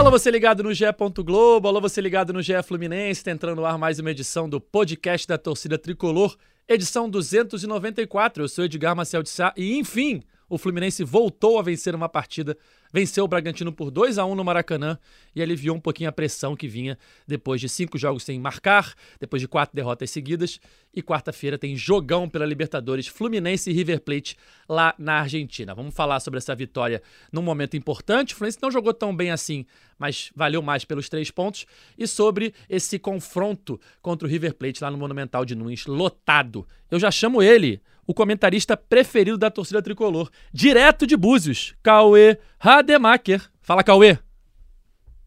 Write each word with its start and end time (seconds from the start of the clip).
Alô, 0.00 0.10
você 0.10 0.30
ligado 0.30 0.62
no 0.62 0.72
GE. 0.72 0.86
Globo, 1.22 1.68
alô, 1.68 1.78
você 1.78 2.00
ligado 2.00 2.32
no 2.32 2.40
GE 2.40 2.54
Fluminense, 2.64 3.22
tá 3.22 3.32
entrando 3.32 3.56
no 3.56 3.66
ar 3.66 3.76
mais 3.76 3.98
uma 3.98 4.10
edição 4.10 4.48
do 4.48 4.58
podcast 4.58 5.28
da 5.28 5.36
torcida 5.36 5.76
tricolor, 5.76 6.38
edição 6.66 7.06
294. 7.06 8.42
Eu 8.42 8.48
sou 8.48 8.64
Edgar 8.64 8.96
Marcel 8.96 9.22
de 9.22 9.28
Sá 9.28 9.52
e, 9.54 9.78
enfim, 9.78 10.22
o 10.50 10.58
Fluminense 10.58 11.02
voltou 11.02 11.58
a 11.58 11.62
vencer 11.62 11.94
uma 11.94 12.08
partida 12.08 12.56
venceu 12.92 13.24
o 13.24 13.28
Bragantino 13.28 13.72
por 13.72 13.90
2 13.90 14.18
a 14.18 14.24
1 14.24 14.34
no 14.34 14.44
Maracanã 14.44 14.98
e 15.34 15.42
aliviou 15.42 15.76
um 15.76 15.80
pouquinho 15.80 16.08
a 16.08 16.12
pressão 16.12 16.56
que 16.56 16.66
vinha 16.66 16.98
depois 17.26 17.60
de 17.60 17.68
cinco 17.68 17.96
jogos 17.96 18.24
sem 18.24 18.38
marcar, 18.38 18.94
depois 19.18 19.40
de 19.40 19.48
quatro 19.48 19.74
derrotas 19.74 20.10
seguidas. 20.10 20.60
E 20.92 21.02
quarta-feira 21.02 21.56
tem 21.56 21.76
jogão 21.76 22.28
pela 22.28 22.44
Libertadores 22.44 23.06
Fluminense 23.06 23.70
e 23.70 23.72
River 23.72 24.00
Plate 24.00 24.36
lá 24.68 24.94
na 24.98 25.20
Argentina. 25.20 25.74
Vamos 25.74 25.94
falar 25.94 26.18
sobre 26.18 26.38
essa 26.38 26.54
vitória 26.54 27.00
num 27.32 27.42
momento 27.42 27.76
importante. 27.76 28.34
O 28.34 28.36
Fluminense 28.36 28.58
não 28.60 28.72
jogou 28.72 28.92
tão 28.92 29.14
bem 29.14 29.30
assim, 29.30 29.64
mas 29.96 30.32
valeu 30.34 30.60
mais 30.60 30.84
pelos 30.84 31.08
três 31.08 31.30
pontos. 31.30 31.64
E 31.96 32.08
sobre 32.08 32.52
esse 32.68 32.98
confronto 32.98 33.80
contra 34.02 34.26
o 34.26 34.30
River 34.30 34.54
Plate 34.54 34.82
lá 34.82 34.90
no 34.90 34.98
Monumental 34.98 35.44
de 35.44 35.54
Nunes, 35.54 35.86
lotado. 35.86 36.66
Eu 36.90 36.98
já 36.98 37.10
chamo 37.10 37.40
ele, 37.40 37.80
o 38.10 38.14
comentarista 38.14 38.76
preferido 38.76 39.38
da 39.38 39.52
torcida 39.52 39.80
tricolor, 39.80 40.30
direto 40.52 41.06
de 41.06 41.16
Búzios, 41.16 41.76
Cauê 41.80 42.38
Rademacher. 42.58 43.40
Fala, 43.62 43.84
Cauê. 43.84 44.18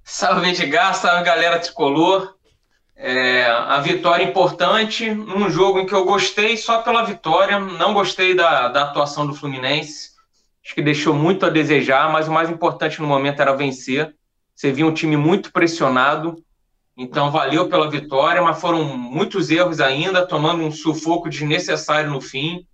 Salve, 0.04 0.50
Edgar, 0.50 0.94
salve, 0.94 1.24
galera 1.24 1.60
tricolor. 1.60 2.36
É, 2.94 3.46
a 3.46 3.80
vitória 3.80 4.26
importante 4.26 5.10
num 5.10 5.50
jogo 5.50 5.80
em 5.80 5.86
que 5.86 5.94
eu 5.94 6.04
gostei 6.04 6.58
só 6.58 6.82
pela 6.82 7.04
vitória, 7.04 7.58
não 7.58 7.94
gostei 7.94 8.36
da, 8.36 8.68
da 8.68 8.84
atuação 8.84 9.26
do 9.26 9.34
Fluminense. 9.34 10.10
Acho 10.62 10.76
que 10.76 10.82
deixou 10.82 11.14
muito 11.14 11.46
a 11.46 11.50
desejar, 11.50 12.12
mas 12.12 12.28
o 12.28 12.34
mais 12.34 12.50
importante 12.50 13.02
no 13.02 13.08
momento 13.08 13.42
era 13.42 13.56
vencer. 13.56 14.14
Você 14.54 14.74
viu 14.74 14.88
um 14.88 14.94
time 14.94 15.16
muito 15.16 15.54
pressionado, 15.54 16.36
então 16.98 17.32
valeu 17.32 17.70
pela 17.70 17.90
vitória, 17.90 18.42
mas 18.42 18.60
foram 18.60 18.84
muitos 18.84 19.50
erros 19.50 19.80
ainda, 19.80 20.28
tomando 20.28 20.64
um 20.64 20.72
sufoco 20.72 21.30
desnecessário 21.30 22.12
no 22.12 22.20
fim 22.20 22.68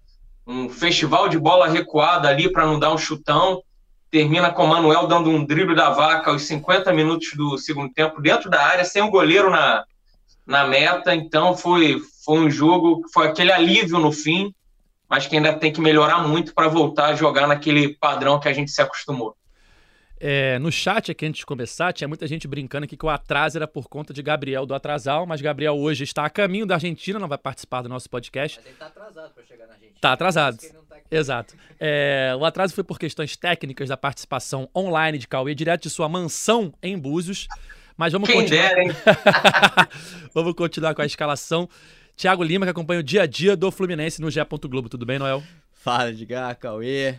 um 0.50 0.68
festival 0.68 1.30
de 1.30 1.38
bola 1.38 1.68
recuada 1.68 2.28
ali 2.28 2.52
para 2.52 2.66
não 2.66 2.80
dar 2.80 2.92
um 2.92 2.98
chutão. 2.98 3.62
Termina 4.10 4.52
com 4.52 4.64
o 4.64 4.68
Manuel 4.68 5.06
dando 5.06 5.30
um 5.30 5.46
drible 5.46 5.76
da 5.76 5.92
vaca 5.92 6.32
aos 6.32 6.42
50 6.42 6.92
minutos 6.92 7.30
do 7.36 7.56
segundo 7.60 7.94
tempo, 7.94 8.20
dentro 8.20 8.50
da 8.50 8.60
área, 8.60 8.84
sem 8.84 9.04
o 9.04 9.12
goleiro 9.12 9.52
na, 9.52 9.86
na 10.48 10.66
meta. 10.66 11.14
Então 11.14 11.56
foi, 11.56 12.02
foi 12.26 12.40
um 12.40 12.50
jogo, 12.50 13.04
foi 13.14 13.28
aquele 13.28 13.52
alívio 13.52 14.00
no 14.00 14.12
fim, 14.12 14.52
mas 15.08 15.28
que 15.28 15.36
ainda 15.36 15.54
tem 15.54 15.72
que 15.72 15.80
melhorar 15.80 16.28
muito 16.28 16.52
para 16.56 16.68
voltar 16.68 17.10
a 17.10 17.16
jogar 17.16 17.46
naquele 17.46 17.96
padrão 17.98 18.40
que 18.40 18.48
a 18.48 18.54
gente 18.54 18.72
se 18.72 18.82
acostumou. 18.82 19.36
É, 20.20 20.60
no 20.60 20.70
chat 20.70 21.12
aqui 21.12 21.26
antes 21.26 21.40
de 21.40 21.46
começar, 21.46 21.94
tinha 21.94 22.08
muita 22.08 22.28
gente 22.28 22.46
brincando 22.48 22.84
aqui 22.84 22.98
que 22.98 23.06
o 23.06 23.10
atraso 23.10 23.58
era 23.58 23.68
por 23.68 23.88
conta 23.88 24.14
de 24.14 24.22
Gabriel 24.22 24.66
do 24.66 24.74
Atrasal, 24.74 25.26
mas 25.26 25.40
Gabriel 25.40 25.78
hoje 25.78 26.04
está 26.04 26.26
a 26.26 26.30
caminho 26.30 26.66
da 26.66 26.76
Argentina, 26.76 27.18
não 27.18 27.28
vai 27.28 27.38
participar 27.38 27.82
do 27.82 27.88
nosso 27.88 28.10
podcast. 28.10 28.58
Mas 28.58 28.66
ele 28.66 28.74
está 28.74 28.88
atrasado 28.88 29.34
para 29.34 29.44
chegar 29.46 29.66
na 29.66 29.74
Argentina. 29.74 29.96
Está 29.96 30.12
atrasado. 30.12 30.58
Tá 30.58 30.98
Exato. 31.10 31.56
É, 31.80 32.36
o 32.38 32.44
atraso 32.44 32.74
foi 32.76 32.84
por 32.84 33.00
questões 33.00 33.38
técnicas 33.38 33.88
da 33.90 33.96
participação 33.96 34.70
online 34.76 35.18
de 35.18 35.28
Cauê, 35.28 35.56
direto 35.56 35.84
de 35.84 35.90
sua 35.90 36.10
mansão 36.10 36.74
em 36.84 36.98
Búzios. 36.98 37.48
Mas 37.96 38.14
vamos 38.14 38.30
Quem 38.30 38.42
continuar. 38.42 38.70
Dera, 38.70 38.84
hein? 38.84 38.92
vamos 40.34 40.54
continuar 40.54 40.94
com 40.94 41.02
a 41.02 41.06
escalação. 41.06 41.68
Tiago 42.16 42.44
Lima, 42.44 42.66
que 42.66 42.72
acompanha 42.72 43.00
o 43.00 43.04
dia 43.04 43.24
a 43.24 43.26
dia 43.26 43.56
do 43.56 43.72
Fluminense 43.72 44.22
no 44.22 44.30
GE. 44.30 44.40
Globo. 44.70 44.90
Tudo 44.90 45.06
bem, 45.06 45.18
Noel? 45.18 45.42
Fala, 45.72 46.10
Edgar, 46.10 46.56
Cauê, 46.58 47.16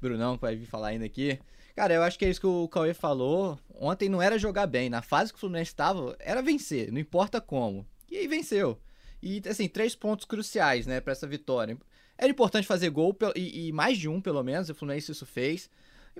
Brunão, 0.00 0.36
que 0.36 0.42
vai 0.42 0.56
vir 0.56 0.66
falar 0.66 0.88
ainda 0.88 1.04
aqui. 1.04 1.38
Cara, 1.74 1.92
eu 1.92 2.02
acho 2.04 2.16
que 2.18 2.24
é 2.24 2.30
isso 2.30 2.40
que 2.40 2.46
o 2.46 2.68
Cauê 2.68 2.94
falou. 2.94 3.58
Ontem 3.74 4.08
não 4.08 4.22
era 4.22 4.38
jogar 4.38 4.66
bem. 4.66 4.88
Na 4.88 5.02
fase 5.02 5.32
que 5.32 5.36
o 5.36 5.40
Fluminense 5.40 5.72
estava, 5.72 6.16
era 6.20 6.40
vencer, 6.40 6.92
não 6.92 7.00
importa 7.00 7.40
como. 7.40 7.84
E 8.08 8.16
aí 8.16 8.28
venceu. 8.28 8.80
E, 9.20 9.42
assim, 9.48 9.68
três 9.68 9.94
pontos 9.96 10.24
cruciais, 10.24 10.86
né, 10.86 11.00
para 11.00 11.12
essa 11.12 11.26
vitória. 11.26 11.76
Era 12.16 12.30
importante 12.30 12.66
fazer 12.66 12.90
gol, 12.90 13.16
e, 13.34 13.68
e, 13.68 13.72
mais 13.72 13.98
de 13.98 14.08
um, 14.08 14.20
pelo 14.20 14.42
menos, 14.44 14.68
o 14.68 14.74
Fluminense 14.74 15.10
isso 15.10 15.26
fez. 15.26 15.68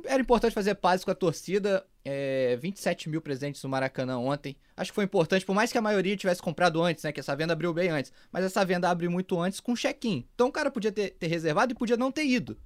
Era 0.04 0.20
importante 0.20 0.53
fazer 0.53 0.75
paz 0.75 1.04
com 1.04 1.12
a 1.12 1.14
torcida. 1.14 1.87
É, 2.04 2.56
27 2.56 3.09
mil 3.09 3.22
presentes 3.22 3.62
no 3.62 3.69
Maracanã 3.69 4.19
ontem. 4.19 4.56
Acho 4.76 4.91
que 4.91 4.94
foi 4.97 5.04
importante, 5.04 5.47
por 5.47 5.54
mais 5.54 5.70
que 5.70 5.78
a 5.78 5.82
maioria 5.82 6.16
tivesse 6.16 6.43
comprado 6.43 6.82
antes, 6.82 7.04
né? 7.04 7.12
Que 7.12 7.20
essa 7.20 7.37
venda 7.37 7.53
abriu 7.53 7.72
bem 7.72 7.91
antes. 7.91 8.12
Mas 8.32 8.44
essa 8.44 8.64
venda 8.64 8.91
abriu 8.91 9.09
muito 9.09 9.41
antes 9.41 9.60
com 9.60 9.75
check-in. 9.75 10.26
Então 10.34 10.48
o 10.48 10.53
cara 10.53 10.69
podia 10.69 10.91
ter, 10.91 11.10
ter 11.10 11.28
reservado 11.28 11.72
e 11.72 11.76
podia 11.76 11.97
não 11.97 12.10
ter 12.10 12.25
ido. 12.25 12.59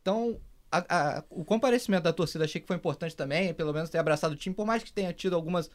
Então 0.00 0.40
a, 0.70 1.18
a, 1.18 1.24
o 1.30 1.44
comparecimento 1.44 2.04
da 2.04 2.12
torcida 2.12 2.44
achei 2.44 2.60
que 2.60 2.66
foi 2.66 2.76
importante 2.76 3.16
também, 3.16 3.52
pelo 3.54 3.72
menos 3.72 3.90
ter 3.90 3.98
abraçado 3.98 4.32
o 4.32 4.36
time, 4.36 4.54
por 4.54 4.66
mais 4.66 4.82
que 4.82 4.92
tenha 4.92 5.12
tido 5.12 5.34
algumas 5.34 5.70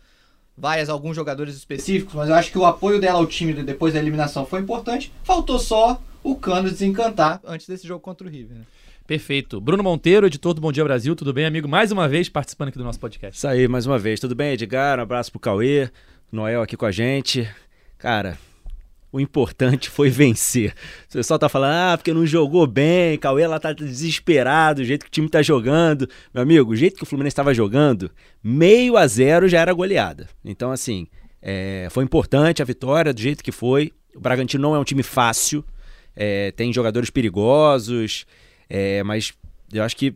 vaias, 0.57 0.89
alguns 0.89 1.15
jogadores 1.15 1.55
específicos, 1.55 2.13
mas 2.13 2.29
eu 2.29 2.35
acho 2.35 2.51
que 2.51 2.57
o 2.57 2.65
apoio 2.65 2.99
dela 2.99 3.17
ao 3.17 3.25
time 3.25 3.53
depois 3.63 3.93
da 3.93 3.99
eliminação 3.99 4.45
foi 4.45 4.59
importante. 4.59 5.11
Faltou 5.23 5.57
só 5.57 6.01
o 6.23 6.35
Cano 6.35 6.69
desencantar 6.69 7.41
antes 7.43 7.67
desse 7.67 7.87
jogo 7.87 7.99
contra 7.99 8.27
o 8.27 8.29
River. 8.29 8.57
Né? 8.57 8.63
Perfeito. 9.05 9.59
Bruno 9.59 9.83
Monteiro, 9.83 10.27
editor 10.27 10.53
do 10.53 10.61
Bom 10.61 10.71
Dia 10.71 10.83
Brasil, 10.83 11.15
tudo 11.15 11.33
bem, 11.33 11.45
amigo? 11.45 11.67
Mais 11.67 11.91
uma 11.91 12.07
vez 12.07 12.29
participando 12.29 12.69
aqui 12.69 12.77
do 12.77 12.83
nosso 12.83 12.99
podcast. 12.99 13.37
Isso 13.37 13.47
aí, 13.47 13.67
mais 13.67 13.85
uma 13.85 13.99
vez. 13.99 14.19
Tudo 14.19 14.35
bem, 14.35 14.53
Edgar? 14.53 14.99
Um 14.99 15.03
abraço 15.03 15.31
pro 15.31 15.39
Cauê, 15.39 15.89
Noel 16.31 16.61
aqui 16.61 16.77
com 16.77 16.85
a 16.85 16.91
gente. 16.91 17.49
Cara, 17.97 18.37
o 19.13 19.19
importante 19.21 19.91
foi 19.91 20.09
vencer. 20.09 20.73
O 21.07 21.13
pessoal 21.13 21.37
tá 21.37 21.47
falando, 21.47 21.73
ah, 21.73 21.97
porque 21.97 22.11
não 22.11 22.25
jogou 22.25 22.65
bem, 22.65 23.15
Cauê 23.19 23.45
lá 23.45 23.59
tá 23.59 23.71
desesperado, 23.71 24.81
o 24.81 24.83
jeito 24.83 25.03
que 25.03 25.09
o 25.09 25.11
time 25.11 25.29
tá 25.29 25.43
jogando. 25.43 26.09
Meu 26.33 26.41
amigo, 26.41 26.71
o 26.71 26.75
jeito 26.75 26.97
que 26.97 27.03
o 27.03 27.05
Fluminense 27.05 27.33
estava 27.33 27.53
jogando, 27.53 28.09
meio 28.43 28.97
a 28.97 29.05
zero 29.05 29.47
já 29.47 29.59
era 29.59 29.71
goleada. 29.71 30.27
Então, 30.43 30.71
assim, 30.71 31.05
é, 31.39 31.87
foi 31.91 32.03
importante 32.03 32.63
a 32.63 32.65
vitória, 32.65 33.13
do 33.13 33.21
jeito 33.21 33.43
que 33.43 33.51
foi. 33.51 33.93
O 34.15 34.19
Bragantino 34.19 34.63
não 34.63 34.75
é 34.75 34.79
um 34.79 34.83
time 34.83 35.03
fácil, 35.03 35.63
é, 36.15 36.51
tem 36.51 36.73
jogadores 36.73 37.11
perigosos, 37.11 38.25
é, 38.67 39.03
mas 39.03 39.31
eu 39.71 39.83
acho 39.83 39.95
que 39.95 40.11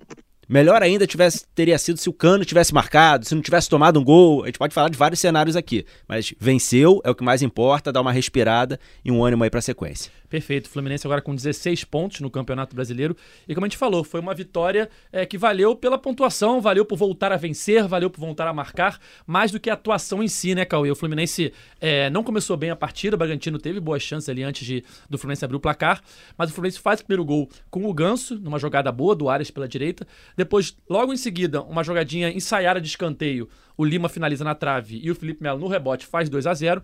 Melhor 0.48 0.82
ainda 0.82 1.06
tivesse, 1.06 1.46
teria 1.54 1.78
sido 1.78 2.00
se 2.00 2.08
o 2.08 2.14
Cano 2.14 2.46
tivesse 2.46 2.74
marcado, 2.74 3.26
se 3.28 3.36
não 3.36 3.42
tivesse 3.42 3.70
tomado 3.70 4.00
um 4.00 4.04
gol. 4.04 4.44
A 4.44 4.46
gente 4.48 4.58
pode 4.58 4.74
falar 4.74 4.90
de 4.90 4.98
vários 4.98 5.20
cenários 5.20 5.56
aqui. 5.56 5.86
Mas 6.08 6.34
venceu, 6.40 7.02
é 7.04 7.10
o 7.10 7.16
que 7.16 7.24
mais 7.24 7.42
importa, 7.42 7.92
dá 7.92 8.00
uma 8.00 8.12
respirada 8.12 8.80
e 9.04 9.12
um 9.12 9.24
ânimo 9.26 9.44
aí 9.44 9.50
para 9.50 9.60
a 9.60 9.62
sequência. 9.62 10.12
Perfeito. 10.30 10.70
Fluminense 10.70 11.08
agora 11.08 11.22
com 11.22 11.34
16 11.34 11.86
pontos 11.86 12.20
no 12.20 12.30
Campeonato 12.30 12.76
Brasileiro. 12.76 13.16
E 13.48 13.54
como 13.54 13.66
a 13.66 13.70
gente 13.70 13.78
falou, 13.78 14.04
foi 14.04 14.20
uma 14.20 14.34
vitória 14.34 14.90
é, 15.12 15.26
que 15.26 15.38
valeu 15.38 15.76
pela 15.76 15.98
pontuação, 15.98 16.60
valeu 16.60 16.84
por 16.84 16.98
voltar 16.98 17.32
a 17.32 17.38
vencer, 17.38 17.88
valeu 17.88 18.10
por 18.10 18.20
voltar 18.20 18.48
a 18.48 18.54
marcar, 18.54 19.00
mais 19.26 19.52
do 19.52 19.60
que 19.60 19.70
a 19.70 19.74
atuação 19.74 20.22
em 20.22 20.28
si, 20.28 20.54
né, 20.54 20.66
Cauê? 20.66 20.92
O 20.92 20.96
Fluminense 20.96 21.54
é, 21.80 22.10
não 22.10 22.24
começou 22.24 22.58
bem 22.58 22.70
a 22.70 22.76
partida, 22.76 23.16
o 23.16 23.20
Bragantino 23.20 23.58
teve 23.58 23.80
boas 23.80 24.02
chances 24.02 24.28
ali 24.28 24.44
antes 24.44 24.66
de, 24.66 24.84
do 25.10 25.18
Fluminense 25.18 25.46
abrir 25.46 25.58
o 25.58 25.60
placar, 25.60 26.02
mas 26.38 26.50
o 26.50 26.54
Fluminense 26.54 26.80
faz 26.80 27.00
o 27.00 27.06
primeiro 27.06 27.24
gol 27.24 27.50
com 27.70 27.86
o 27.86 27.94
Ganso, 27.94 28.38
numa 28.40 28.60
jogada 28.60 28.92
boa 28.92 29.16
do 29.16 29.30
Arias 29.30 29.50
pela 29.50 29.68
direita. 29.68 30.06
Depois, 30.36 30.76
logo 30.90 31.14
em 31.14 31.18
seguida, 31.18 31.62
uma 31.62 31.84
jogadinha 31.84 32.30
ensaiada 32.30 32.82
de 32.82 32.88
escanteio 32.88 33.48
o 33.78 33.86
Lima 33.86 34.10
finaliza 34.10 34.44
na 34.44 34.56
trave 34.56 35.00
e 35.04 35.12
o 35.12 35.16
Felipe 35.16 35.44
Melo 35.44 35.60
no 35.60 35.68
rebote 35.68 36.06
faz 36.06 36.30
2 36.30 36.48
a 36.48 36.54
0 36.54 36.82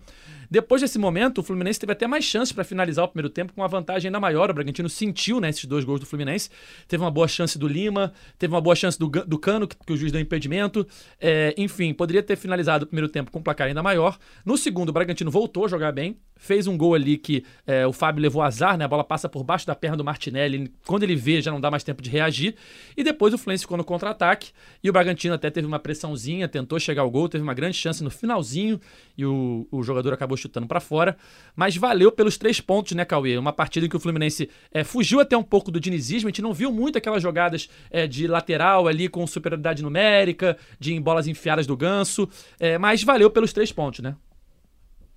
Depois 0.50 0.80
desse 0.80 0.98
momento, 0.98 1.38
o 1.38 1.42
Fluminense 1.42 1.80
teve 1.80 1.92
até 1.92 2.06
mais 2.06 2.24
chances 2.24 2.52
para 2.52 2.62
finalizar 2.62 3.04
o 3.04 3.08
primeiro 3.08 3.28
tempo 3.28 3.52
com 3.52 3.60
uma 3.60 3.68
vantagem 3.68 4.08
ainda 4.08 4.20
maior. 4.20 4.50
O 4.50 4.54
Bragantino 4.54 4.88
sentiu 4.88 5.40
né, 5.40 5.48
esses 5.48 5.64
dois 5.64 5.84
gols 5.84 6.00
do 6.00 6.06
Fluminense. 6.06 6.48
Teve 6.86 7.02
uma 7.02 7.10
boa 7.10 7.26
chance 7.26 7.58
do 7.58 7.66
Lima, 7.66 8.12
teve 8.38 8.54
uma 8.54 8.60
boa 8.60 8.76
chance 8.76 8.98
do, 8.98 9.08
do 9.08 9.38
Cano, 9.38 9.66
que, 9.66 9.76
que 9.76 9.92
o 9.92 9.96
juiz 9.96 10.12
deu 10.12 10.20
impedimento. 10.20 10.86
É, 11.20 11.52
enfim, 11.56 11.92
poderia 11.92 12.22
ter 12.22 12.36
finalizado 12.36 12.84
o 12.84 12.86
primeiro 12.86 13.08
tempo 13.08 13.30
com 13.30 13.40
um 13.40 13.42
placar 13.42 13.66
ainda 13.66 13.82
maior. 13.82 14.16
No 14.44 14.56
segundo, 14.56 14.90
o 14.90 14.92
Bragantino 14.92 15.30
voltou 15.30 15.64
a 15.64 15.68
jogar 15.68 15.92
bem, 15.92 16.16
fez 16.36 16.66
um 16.66 16.76
gol 16.76 16.94
ali 16.94 17.16
que 17.16 17.44
é, 17.66 17.86
o 17.86 17.92
Fábio 17.92 18.22
levou 18.22 18.42
azar, 18.42 18.76
né? 18.76 18.84
A 18.84 18.88
bola 18.88 19.02
passa 19.02 19.28
por 19.28 19.42
baixo 19.42 19.66
da 19.66 19.74
perna 19.74 19.96
do 19.96 20.04
Martinelli. 20.04 20.72
Quando 20.86 21.02
ele 21.02 21.16
vê, 21.16 21.40
já 21.40 21.50
não 21.50 21.60
dá 21.60 21.70
mais 21.70 21.82
tempo 21.82 22.02
de 22.02 22.10
reagir. 22.10 22.54
E 22.96 23.02
depois 23.02 23.32
o 23.34 23.38
Fluminense 23.38 23.64
ficou 23.64 23.76
no 23.76 23.84
contra-ataque. 23.84 24.52
E 24.82 24.90
o 24.90 24.92
Bragantino 24.92 25.34
até 25.34 25.50
teve 25.50 25.66
uma 25.66 25.78
pressãozinha, 25.78 26.46
tentou 26.46 26.78
chegar 26.84 27.02
ao 27.02 27.10
gol, 27.10 27.28
teve 27.28 27.42
uma 27.42 27.54
grande 27.54 27.76
chance 27.76 28.02
no 28.02 28.10
finalzinho 28.10 28.80
e 29.16 29.24
o, 29.24 29.66
o 29.70 29.82
jogador 29.82 30.12
acabou 30.12 30.36
chutando 30.36 30.66
para 30.66 30.80
fora. 30.80 31.16
Mas 31.56 31.76
valeu 31.76 32.12
pelos 32.12 32.36
três 32.36 32.60
pontos, 32.60 32.92
né, 32.92 33.04
Cauê? 33.04 33.36
Uma 33.36 33.52
partida 33.52 33.86
em 33.86 33.88
que 33.88 33.96
o 33.96 34.00
Fluminense 34.00 34.48
é, 34.72 34.84
fugiu 34.84 35.20
até 35.20 35.36
um 35.36 35.42
pouco 35.42 35.70
do 35.70 35.80
dinizismo. 35.80 36.28
A 36.28 36.30
gente 36.30 36.42
não 36.42 36.52
viu 36.52 36.72
muito 36.72 36.98
aquelas 36.98 37.22
jogadas 37.22 37.68
é, 37.90 38.06
de 38.06 38.26
lateral 38.26 38.86
ali 38.86 39.08
com 39.08 39.26
superioridade 39.26 39.82
numérica, 39.82 40.56
de 40.78 40.98
bolas 41.00 41.26
enfiadas 41.26 41.66
do 41.66 41.76
ganso. 41.76 42.28
É, 42.58 42.78
mas 42.78 43.02
valeu 43.02 43.30
pelos 43.30 43.52
três 43.52 43.72
pontos, 43.72 44.00
né? 44.00 44.14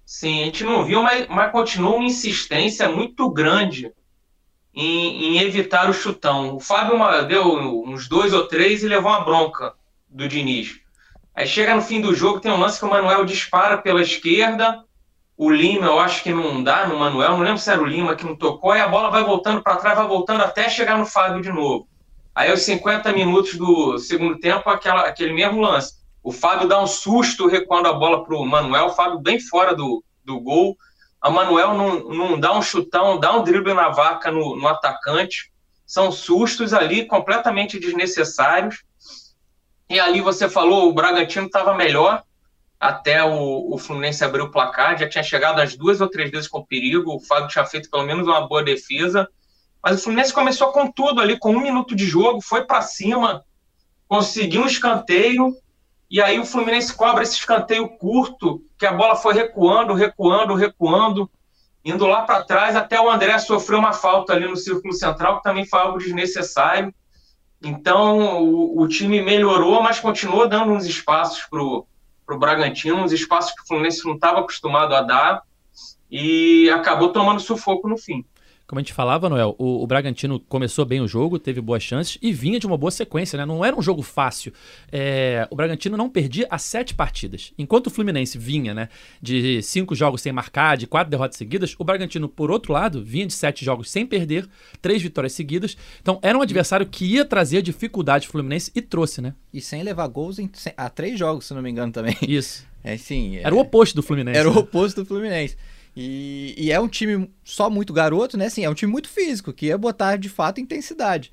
Sim, 0.05 0.41
a 0.41 0.45
gente 0.45 0.63
não 0.63 0.85
viu, 0.85 1.03
mas, 1.03 1.27
mas 1.27 1.51
continua 1.51 1.95
uma 1.95 2.05
insistência 2.05 2.87
muito 2.87 3.29
grande 3.29 3.91
em, 4.73 5.35
em, 5.35 5.39
evitar 5.39 5.89
o 5.89 5.93
chutão. 5.93 6.55
O 6.55 6.61
Fábio 6.61 6.97
deu 7.27 7.43
uns 7.83 8.07
dois 8.07 8.31
ou 8.31 8.47
três 8.47 8.83
e 8.83 8.87
levou 8.87 9.11
uma 9.11 9.25
bronca 9.25 9.73
do 10.07 10.25
Diniz. 10.25 10.79
Aí 11.37 11.45
chega 11.45 11.75
no 11.75 11.83
fim 11.83 12.01
do 12.01 12.15
jogo, 12.15 12.39
tem 12.39 12.51
um 12.51 12.59
lance 12.59 12.79
que 12.79 12.85
o 12.85 12.89
Manuel 12.89 13.23
dispara 13.23 13.77
pela 13.77 14.01
esquerda, 14.01 14.83
o 15.37 15.51
Lima, 15.51 15.85
eu 15.85 15.99
acho 15.99 16.23
que 16.23 16.33
não 16.33 16.63
dá 16.63 16.87
no 16.87 16.97
Manuel, 16.97 17.33
não 17.33 17.41
lembro 17.41 17.59
se 17.59 17.69
era 17.69 17.79
o 17.79 17.85
Lima 17.85 18.15
que 18.15 18.25
não 18.25 18.35
tocou, 18.35 18.75
e 18.75 18.81
a 18.81 18.87
bola 18.87 19.11
vai 19.11 19.23
voltando 19.23 19.61
para 19.61 19.75
trás, 19.75 19.95
vai 19.95 20.07
voltando 20.07 20.41
até 20.41 20.67
chegar 20.67 20.97
no 20.97 21.05
Fábio 21.05 21.39
de 21.39 21.49
novo. 21.49 21.87
Aí, 22.33 22.49
aos 22.49 22.63
50 22.63 23.13
minutos 23.13 23.53
do 23.53 23.99
segundo 23.99 24.39
tempo, 24.39 24.67
aquela, 24.67 25.01
aquele 25.01 25.31
mesmo 25.31 25.61
lance. 25.61 25.97
O 26.23 26.31
Fábio 26.31 26.67
dá 26.67 26.81
um 26.81 26.87
susto 26.87 27.45
recuando 27.45 27.87
a 27.87 27.93
bola 27.93 28.25
para 28.25 28.35
o 28.35 28.43
Manuel, 28.43 28.87
o 28.87 28.95
Fábio 28.95 29.19
bem 29.19 29.39
fora 29.39 29.75
do, 29.75 30.03
do 30.25 30.39
gol. 30.39 30.75
A 31.21 31.29
Manuel 31.29 31.75
não, 31.75 31.99
não 32.09 32.39
dá 32.39 32.57
um 32.57 32.63
chutão, 32.63 33.19
dá 33.19 33.37
um 33.37 33.43
drible 33.43 33.75
na 33.75 33.89
vaca 33.89 34.31
no, 34.31 34.55
no 34.55 34.67
atacante. 34.67 35.51
São 35.85 36.11
sustos 36.11 36.73
ali 36.73 37.05
completamente 37.05 37.79
desnecessários. 37.79 38.83
E 39.89 39.99
ali 39.99 40.21
você 40.21 40.49
falou, 40.49 40.89
o 40.89 40.93
Bragantino 40.93 41.45
estava 41.45 41.73
melhor 41.73 42.23
até 42.79 43.23
o, 43.23 43.73
o 43.73 43.77
Fluminense 43.77 44.23
abrir 44.23 44.41
o 44.41 44.51
placar. 44.51 44.97
Já 44.97 45.07
tinha 45.07 45.23
chegado 45.23 45.59
as 45.59 45.75
duas 45.75 46.01
ou 46.01 46.09
três 46.09 46.29
vezes 46.29 46.47
com 46.47 46.63
perigo. 46.63 47.15
O 47.15 47.19
Fábio 47.19 47.47
tinha 47.47 47.65
feito 47.65 47.89
pelo 47.89 48.03
menos 48.03 48.27
uma 48.27 48.47
boa 48.47 48.63
defesa. 48.63 49.27
Mas 49.83 49.99
o 49.99 50.03
Fluminense 50.03 50.33
começou 50.33 50.71
com 50.71 50.91
tudo 50.91 51.21
ali, 51.21 51.37
com 51.37 51.51
um 51.51 51.61
minuto 51.61 51.95
de 51.95 52.05
jogo, 52.05 52.41
foi 52.41 52.65
para 52.65 52.81
cima, 52.81 53.43
conseguiu 54.07 54.63
um 54.63 54.67
escanteio. 54.67 55.55
E 56.09 56.21
aí 56.21 56.39
o 56.39 56.45
Fluminense 56.45 56.93
cobra 56.93 57.23
esse 57.23 57.35
escanteio 57.35 57.87
curto, 57.97 58.61
que 58.77 58.85
a 58.85 58.91
bola 58.91 59.15
foi 59.15 59.33
recuando, 59.33 59.93
recuando, 59.93 60.53
recuando, 60.55 61.29
indo 61.83 62.05
lá 62.05 62.23
para 62.23 62.43
trás, 62.43 62.75
até 62.75 62.99
o 62.99 63.09
André 63.09 63.37
sofreu 63.39 63.79
uma 63.79 63.93
falta 63.93 64.33
ali 64.33 64.47
no 64.47 64.57
círculo 64.57 64.93
central, 64.93 65.37
que 65.37 65.43
também 65.43 65.65
foi 65.65 65.79
algo 65.79 65.97
desnecessário. 65.97 66.93
Então 67.61 68.43
o, 68.43 68.81
o 68.81 68.87
time 68.87 69.21
melhorou, 69.21 69.81
mas 69.81 69.99
continuou 69.99 70.47
dando 70.47 70.71
uns 70.71 70.85
espaços 70.85 71.43
para 71.49 71.61
o 71.61 71.85
Bragantino, 72.39 72.97
uns 72.97 73.11
espaços 73.11 73.53
que 73.53 73.63
o 73.63 73.67
Fluminense 73.67 74.05
não 74.05 74.15
estava 74.15 74.39
acostumado 74.39 74.95
a 74.95 75.01
dar, 75.01 75.41
e 76.09 76.69
acabou 76.69 77.09
tomando 77.09 77.39
sufoco 77.39 77.87
no 77.87 77.97
fim. 77.97 78.25
Como 78.67 78.79
a 78.79 78.83
gente 78.83 78.91
falava, 78.91 79.29
Noel, 79.29 79.55
o, 79.57 79.81
o, 79.81 79.87
Bragantino 79.87 80.41
começou 80.41 80.83
bem 80.83 80.99
o 80.99 81.07
jogo, 81.07 81.39
teve 81.39 81.61
boas 81.61 81.81
chances 81.81 82.17
e 82.21 82.33
vinha 82.33 82.59
de 82.59 82.67
uma 82.67 82.77
boa 82.77 82.91
sequência, 82.91 83.37
né? 83.37 83.45
Não 83.45 83.63
era 83.63 83.73
um 83.73 83.81
jogo 83.81 84.01
fácil. 84.01 84.51
É, 84.91 85.47
o 85.49 85.55
Bragantino 85.55 85.95
não 85.95 86.09
perdia 86.09 86.45
as 86.51 86.63
sete 86.63 86.93
partidas. 86.93 87.53
Enquanto 87.57 87.87
o 87.87 87.89
Fluminense 87.89 88.37
vinha, 88.37 88.73
né, 88.73 88.89
de 89.21 89.61
cinco 89.61 89.95
jogos 89.95 90.21
sem 90.21 90.33
marcar, 90.33 90.75
de 90.75 90.85
quatro 90.85 91.09
derrotas 91.09 91.37
seguidas, 91.37 91.75
o 91.79 91.83
Bragantino, 91.85 92.27
por 92.27 92.51
outro 92.51 92.73
lado, 92.73 93.01
vinha 93.01 93.25
de 93.25 93.33
sete 93.33 93.63
jogos 93.63 93.89
sem 93.89 94.05
perder, 94.05 94.45
três 94.81 95.01
vitórias 95.01 95.31
seguidas. 95.31 95.77
Então, 96.01 96.19
era 96.21 96.37
um 96.37 96.41
adversário 96.41 96.85
que 96.85 97.05
ia 97.05 97.23
trazer 97.23 97.61
dificuldade 97.61 98.25
ao 98.25 98.33
Fluminense 98.33 98.69
e 98.75 98.81
trouxe, 98.81 99.21
né? 99.21 99.33
E 99.53 99.61
sem 99.61 99.81
levar 99.81 100.07
gols 100.07 100.39
em, 100.39 100.51
a 100.75 100.89
três 100.89 101.17
jogos, 101.17 101.45
se 101.45 101.53
não 101.53 101.61
me 101.61 101.69
engano, 101.69 101.93
também. 101.93 102.17
Isso. 102.21 102.67
É, 102.83 102.95
sim. 102.95 103.35
Era 103.37 103.49
é... 103.49 103.53
o 103.53 103.59
oposto 103.59 103.95
do 103.95 104.03
Fluminense. 104.03 104.39
Era 104.39 104.49
né? 104.49 104.55
o 104.55 104.59
oposto 104.59 105.01
do 105.01 105.05
Fluminense. 105.05 105.57
E, 105.99 106.53
e, 106.55 106.71
é 106.71 106.79
um 106.79 106.87
time 106.87 107.27
só 107.43 107.71
muito 107.71 107.91
garoto, 107.91 108.37
né? 108.37 108.45
Assim, 108.45 108.63
é 108.63 108.69
um 108.69 108.75
time 108.75 108.91
muito 108.91 109.09
físico, 109.09 109.51
que 109.51 109.65
ia 109.65 109.77
botar 109.79 110.15
de 110.15 110.29
fato 110.29 110.61
intensidade. 110.61 111.31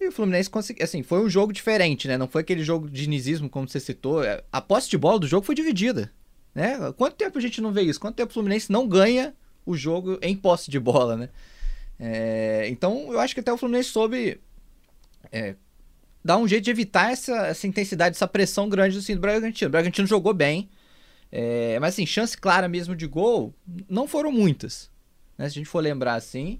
E 0.00 0.08
o 0.08 0.12
Fluminense 0.12 0.50
conseguiu. 0.50 0.82
Assim, 0.82 1.04
foi 1.04 1.24
um 1.24 1.28
jogo 1.30 1.52
diferente, 1.52 2.08
né? 2.08 2.18
Não 2.18 2.26
foi 2.26 2.40
aquele 2.40 2.64
jogo 2.64 2.90
de 2.90 3.02
dinizismo, 3.02 3.48
como 3.48 3.68
você 3.68 3.78
citou. 3.78 4.24
É, 4.24 4.42
a 4.50 4.60
posse 4.60 4.90
de 4.90 4.98
bola 4.98 5.20
do 5.20 5.28
jogo 5.28 5.46
foi 5.46 5.54
dividida. 5.54 6.10
Né? 6.52 6.76
Quanto 6.96 7.14
tempo 7.14 7.38
a 7.38 7.40
gente 7.40 7.60
não 7.60 7.70
vê 7.70 7.82
isso? 7.82 8.00
Quanto 8.00 8.16
tempo 8.16 8.30
o 8.30 8.34
Fluminense 8.34 8.72
não 8.72 8.88
ganha 8.88 9.32
o 9.64 9.76
jogo 9.76 10.18
em 10.20 10.34
posse 10.34 10.68
de 10.68 10.80
bola, 10.80 11.16
né? 11.16 11.28
É, 11.96 12.66
então 12.68 13.12
eu 13.12 13.20
acho 13.20 13.34
que 13.34 13.40
até 13.40 13.52
o 13.52 13.56
Fluminense 13.56 13.90
soube 13.90 14.40
é, 15.30 15.54
dar 16.24 16.38
um 16.38 16.48
jeito 16.48 16.64
de 16.64 16.72
evitar 16.72 17.12
essa, 17.12 17.46
essa 17.46 17.68
intensidade, 17.68 18.16
essa 18.16 18.26
pressão 18.26 18.68
grande 18.68 18.98
assim, 18.98 19.14
do 19.14 19.20
Bragantino. 19.20 19.68
O 19.68 19.70
Bragantino 19.70 20.08
jogou 20.08 20.34
bem, 20.34 20.68
é, 21.38 21.78
mas 21.78 21.92
assim, 21.92 22.06
chance 22.06 22.34
clara 22.34 22.66
mesmo 22.66 22.96
de 22.96 23.06
gol, 23.06 23.52
não 23.90 24.08
foram 24.08 24.32
muitas. 24.32 24.90
Né? 25.36 25.46
Se 25.50 25.58
a 25.58 25.60
gente 25.60 25.68
for 25.68 25.80
lembrar 25.80 26.14
assim. 26.14 26.58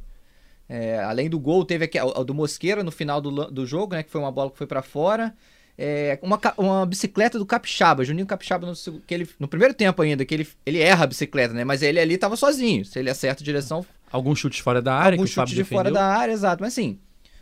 É, 0.69 0.99
além 0.99 1.31
do 1.31 1.38
gol, 1.38 1.64
teve 1.64 1.87
aqui 1.87 1.99
o 1.99 2.25
do 2.25 2.34
Mosqueira 2.34 2.84
no 2.84 2.90
final 2.90 3.19
do, 3.19 3.50
do 3.50 3.64
jogo, 3.64 3.94
né? 3.94 4.02
Que 4.02 4.11
foi 4.11 4.20
uma 4.20 4.31
bola 4.31 4.50
que 4.50 4.58
foi 4.58 4.67
para 4.67 4.82
fora. 4.82 5.34
É, 5.78 6.19
uma, 6.20 6.38
uma 6.58 6.84
bicicleta 6.84 7.38
do 7.38 7.46
Capixaba, 7.46 8.05
Juninho 8.05 8.26
Capixaba, 8.26 8.67
no, 8.67 8.75
que 9.00 9.14
ele, 9.14 9.26
no 9.38 9.49
primeiro 9.49 9.73
tempo 9.73 10.02
ainda, 10.02 10.26
que 10.26 10.34
ele, 10.34 10.46
ele 10.67 10.81
erra 10.81 11.05
a 11.05 11.06
bicicleta, 11.06 11.55
né? 11.55 11.64
Mas 11.64 11.81
ele 11.81 11.99
ali 11.99 12.19
tava 12.19 12.37
sozinho. 12.37 12.84
Se 12.84 12.99
ele 12.99 13.08
acerta 13.08 13.43
a 13.43 13.44
direção. 13.44 13.87
Alguns 14.12 14.38
chutes 14.38 14.58
fora 14.58 14.82
da 14.82 14.93
área, 14.94 15.17
Alguns 15.17 15.31
chutes 15.31 15.55
de 15.55 15.56
defendeu. 15.62 15.78
fora 15.84 15.90
da 15.90 16.05
área, 16.05 16.32
exato. 16.32 16.62
Mas 16.62 16.75
assim, 16.75 16.99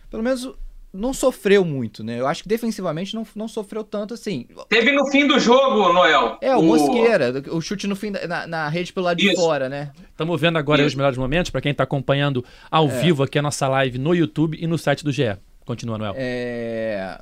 pelo 0.09 0.23
menos 0.23 0.55
não 0.95 1.13
sofreu 1.13 1.65
muito, 1.65 2.05
né? 2.05 2.21
Eu 2.21 2.27
acho 2.29 2.45
que 2.45 2.49
defensivamente 2.49 3.17
não, 3.17 3.27
não 3.35 3.49
sofreu 3.49 3.83
tanto 3.83 4.15
assim. 4.15 4.47
Teve 4.69 4.93
no 4.93 5.05
fim 5.11 5.27
do 5.27 5.41
jogo, 5.41 5.93
Noel. 5.93 6.39
É, 6.41 6.55
o, 6.55 6.61
o... 6.61 6.63
Mosqueira, 6.63 7.43
o 7.51 7.61
chute 7.61 7.89
no 7.89 7.97
fim 7.97 8.13
da, 8.13 8.29
na, 8.29 8.47
na, 8.47 8.69
rede 8.69 8.93
pelo 8.93 9.07
lado 9.07 9.21
Isso. 9.21 9.31
de 9.31 9.37
fora, 9.37 9.69
né? 9.69 9.91
Estamos 10.09 10.41
vendo 10.41 10.57
agora 10.57 10.87
os 10.87 10.95
melhores 10.95 11.19
momentos 11.19 11.51
para 11.51 11.61
quem 11.61 11.73
está 11.73 11.83
acompanhando 11.83 12.45
ao 12.71 12.89
é. 12.89 13.01
vivo 13.01 13.25
aqui 13.25 13.37
a 13.37 13.43
nossa 13.43 13.67
live 13.67 13.99
no 13.99 14.15
YouTube 14.15 14.57
e 14.61 14.69
no 14.69 14.79
site 14.79 15.03
do 15.03 15.11
GE. 15.11 15.37
Continua, 15.65 15.99
Noel. 15.99 16.15
É. 16.17 17.21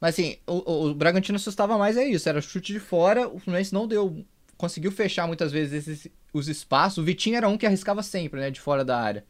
Mas 0.00 0.14
assim, 0.14 0.36
o, 0.46 0.86
o 0.86 0.94
Bragantino 0.94 1.36
assustava 1.36 1.76
mais 1.76 1.98
é 1.98 2.04
isso, 2.06 2.28
era 2.28 2.40
chute 2.40 2.72
de 2.72 2.80
fora, 2.80 3.28
o 3.28 3.38
Fluminense 3.38 3.74
não 3.74 3.86
deu, 3.86 4.24
conseguiu 4.56 4.90
fechar 4.90 5.26
muitas 5.26 5.52
vezes 5.52 5.86
esses, 5.86 6.12
os 6.32 6.48
espaços. 6.48 6.98
O 6.98 7.02
Vitinho 7.02 7.36
era 7.36 7.48
um 7.48 7.58
que 7.58 7.66
arriscava 7.66 8.02
sempre, 8.02 8.40
né, 8.40 8.50
de 8.50 8.60
fora 8.60 8.84
da 8.84 8.98
área. 8.98 9.24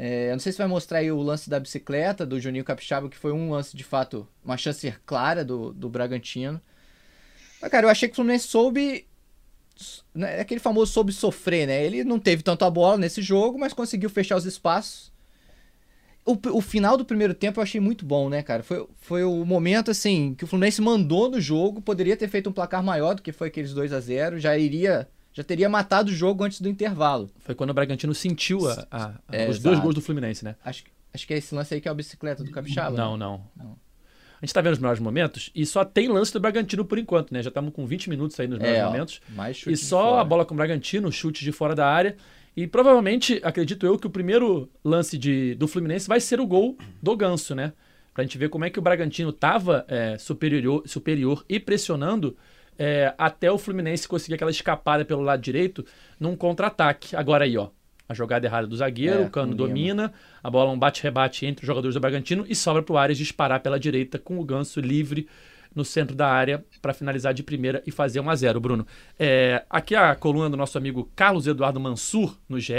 É, 0.00 0.28
eu 0.28 0.32
não 0.32 0.38
sei 0.38 0.52
se 0.52 0.58
vai 0.58 0.68
mostrar 0.68 0.98
aí 0.98 1.10
o 1.10 1.20
lance 1.20 1.50
da 1.50 1.58
bicicleta 1.58 2.24
do 2.24 2.38
Juninho 2.38 2.64
Capixaba, 2.64 3.08
que 3.08 3.16
foi 3.16 3.32
um 3.32 3.50
lance 3.50 3.76
de 3.76 3.82
fato, 3.82 4.28
uma 4.44 4.56
chance 4.56 4.94
clara 5.04 5.44
do, 5.44 5.72
do 5.72 5.88
Bragantino. 5.88 6.60
Mas, 7.60 7.68
cara, 7.68 7.84
eu 7.84 7.90
achei 7.90 8.08
que 8.08 8.12
o 8.12 8.14
Fluminense 8.14 8.46
soube. 8.46 9.08
Né, 10.14 10.40
aquele 10.40 10.60
famoso 10.60 10.92
soube 10.92 11.12
sofrer, 11.12 11.66
né? 11.66 11.84
Ele 11.84 12.04
não 12.04 12.20
teve 12.20 12.44
tanto 12.44 12.64
a 12.64 12.70
bola 12.70 12.96
nesse 12.96 13.20
jogo, 13.20 13.58
mas 13.58 13.72
conseguiu 13.72 14.08
fechar 14.08 14.36
os 14.36 14.46
espaços. 14.46 15.12
O, 16.24 16.38
o 16.56 16.60
final 16.60 16.96
do 16.96 17.04
primeiro 17.04 17.34
tempo 17.34 17.58
eu 17.58 17.62
achei 17.64 17.80
muito 17.80 18.04
bom, 18.04 18.28
né, 18.28 18.40
cara? 18.40 18.62
Foi, 18.62 18.86
foi 19.00 19.24
o 19.24 19.44
momento, 19.44 19.90
assim, 19.90 20.32
que 20.32 20.44
o 20.44 20.46
Fluminense 20.46 20.80
mandou 20.80 21.28
no 21.28 21.40
jogo. 21.40 21.82
Poderia 21.82 22.16
ter 22.16 22.28
feito 22.28 22.48
um 22.48 22.52
placar 22.52 22.84
maior 22.84 23.14
do 23.16 23.22
que 23.22 23.32
foi 23.32 23.48
aqueles 23.48 23.74
2 23.74 23.92
a 23.92 23.98
0 23.98 24.38
Já 24.38 24.56
iria 24.56 25.08
já 25.38 25.44
teria 25.44 25.68
matado 25.68 26.10
o 26.10 26.12
jogo 26.12 26.42
antes 26.42 26.60
do 26.60 26.68
intervalo. 26.68 27.30
Foi 27.38 27.54
quando 27.54 27.70
o 27.70 27.74
Bragantino 27.74 28.12
sentiu 28.12 28.68
a, 28.68 28.86
a, 28.90 29.04
a, 29.06 29.12
é, 29.30 29.44
os 29.44 29.50
exato. 29.50 29.62
dois 29.62 29.78
gols 29.78 29.94
do 29.94 30.00
Fluminense, 30.00 30.44
né? 30.44 30.56
Acho, 30.64 30.82
acho 31.14 31.26
que 31.28 31.32
é 31.32 31.36
esse 31.36 31.54
lance 31.54 31.72
aí 31.72 31.80
que 31.80 31.86
é 31.86 31.90
a 31.92 31.94
bicicleta 31.94 32.42
do 32.42 32.50
Capixaba. 32.50 32.96
Não, 32.96 33.16
né? 33.16 33.24
não. 33.24 33.44
não. 33.56 33.76
A 34.42 34.44
gente 34.44 34.52
tá 34.52 34.60
vendo 34.60 34.72
os 34.72 34.80
melhores 34.80 35.00
momentos 35.00 35.50
e 35.54 35.64
só 35.64 35.84
tem 35.84 36.08
lance 36.08 36.32
do 36.32 36.40
Bragantino 36.40 36.84
por 36.84 36.98
enquanto, 36.98 37.32
né? 37.32 37.40
Já 37.40 37.50
estamos 37.50 37.72
com 37.72 37.86
20 37.86 38.10
minutos 38.10 38.38
aí 38.40 38.48
nos 38.48 38.58
melhores 38.58 38.80
é, 38.80 38.84
momentos. 38.84 39.20
mais 39.28 39.64
e 39.64 39.76
só 39.76 40.18
a 40.18 40.24
bola 40.24 40.44
com 40.44 40.54
o 40.54 40.56
Bragantino, 40.56 41.10
chute 41.12 41.44
de 41.44 41.52
fora 41.52 41.72
da 41.72 41.86
área. 41.86 42.16
E 42.56 42.66
provavelmente, 42.66 43.40
acredito 43.44 43.86
eu, 43.86 43.96
que 43.96 44.08
o 44.08 44.10
primeiro 44.10 44.68
lance 44.84 45.16
de, 45.16 45.54
do 45.54 45.68
Fluminense 45.68 46.08
vai 46.08 46.18
ser 46.18 46.40
o 46.40 46.46
gol 46.46 46.76
do 47.00 47.16
Ganso, 47.16 47.54
né? 47.54 47.72
Pra 48.12 48.24
gente 48.24 48.36
ver 48.36 48.48
como 48.48 48.64
é 48.64 48.70
que 48.70 48.80
o 48.80 48.82
Bragantino 48.82 49.32
tava 49.32 49.84
é, 49.86 50.18
superior, 50.18 50.82
superior 50.84 51.44
e 51.48 51.60
pressionando 51.60 52.36
é, 52.78 53.12
até 53.18 53.50
o 53.50 53.58
Fluminense 53.58 54.06
conseguir 54.06 54.34
aquela 54.34 54.50
escapada 54.50 55.04
pelo 55.04 55.22
lado 55.22 55.42
direito 55.42 55.84
num 56.18 56.36
contra-ataque. 56.36 57.16
Agora 57.16 57.44
aí, 57.44 57.56
ó. 57.56 57.68
A 58.08 58.14
jogada 58.14 58.46
errada 58.46 58.66
do 58.66 58.74
zagueiro, 58.74 59.20
é, 59.20 59.26
o 59.26 59.28
Cano 59.28 59.54
domina, 59.54 60.14
a 60.42 60.48
bola 60.48 60.70
um 60.70 60.78
bate-rebate 60.78 61.44
entre 61.44 61.64
os 61.64 61.66
jogadores 61.66 61.94
do 61.94 62.00
Bragantino 62.00 62.46
e 62.48 62.54
sobra 62.54 62.82
para 62.82 62.94
o 62.94 62.96
Arias 62.96 63.18
disparar 63.18 63.60
pela 63.60 63.78
direita 63.78 64.18
com 64.18 64.38
o 64.38 64.44
Ganso 64.44 64.80
livre 64.80 65.28
no 65.74 65.84
centro 65.84 66.16
da 66.16 66.26
área 66.26 66.64
para 66.80 66.94
finalizar 66.94 67.34
de 67.34 67.42
primeira 67.42 67.82
e 67.86 67.90
fazer 67.90 68.20
1 68.20 68.30
a 68.30 68.34
0 68.34 68.60
Bruno. 68.60 68.86
É, 69.18 69.62
aqui 69.68 69.94
a 69.94 70.14
coluna 70.14 70.48
do 70.48 70.56
nosso 70.56 70.78
amigo 70.78 71.10
Carlos 71.14 71.46
Eduardo 71.46 71.78
Mansur, 71.78 72.34
no 72.48 72.58
GE, 72.58 72.72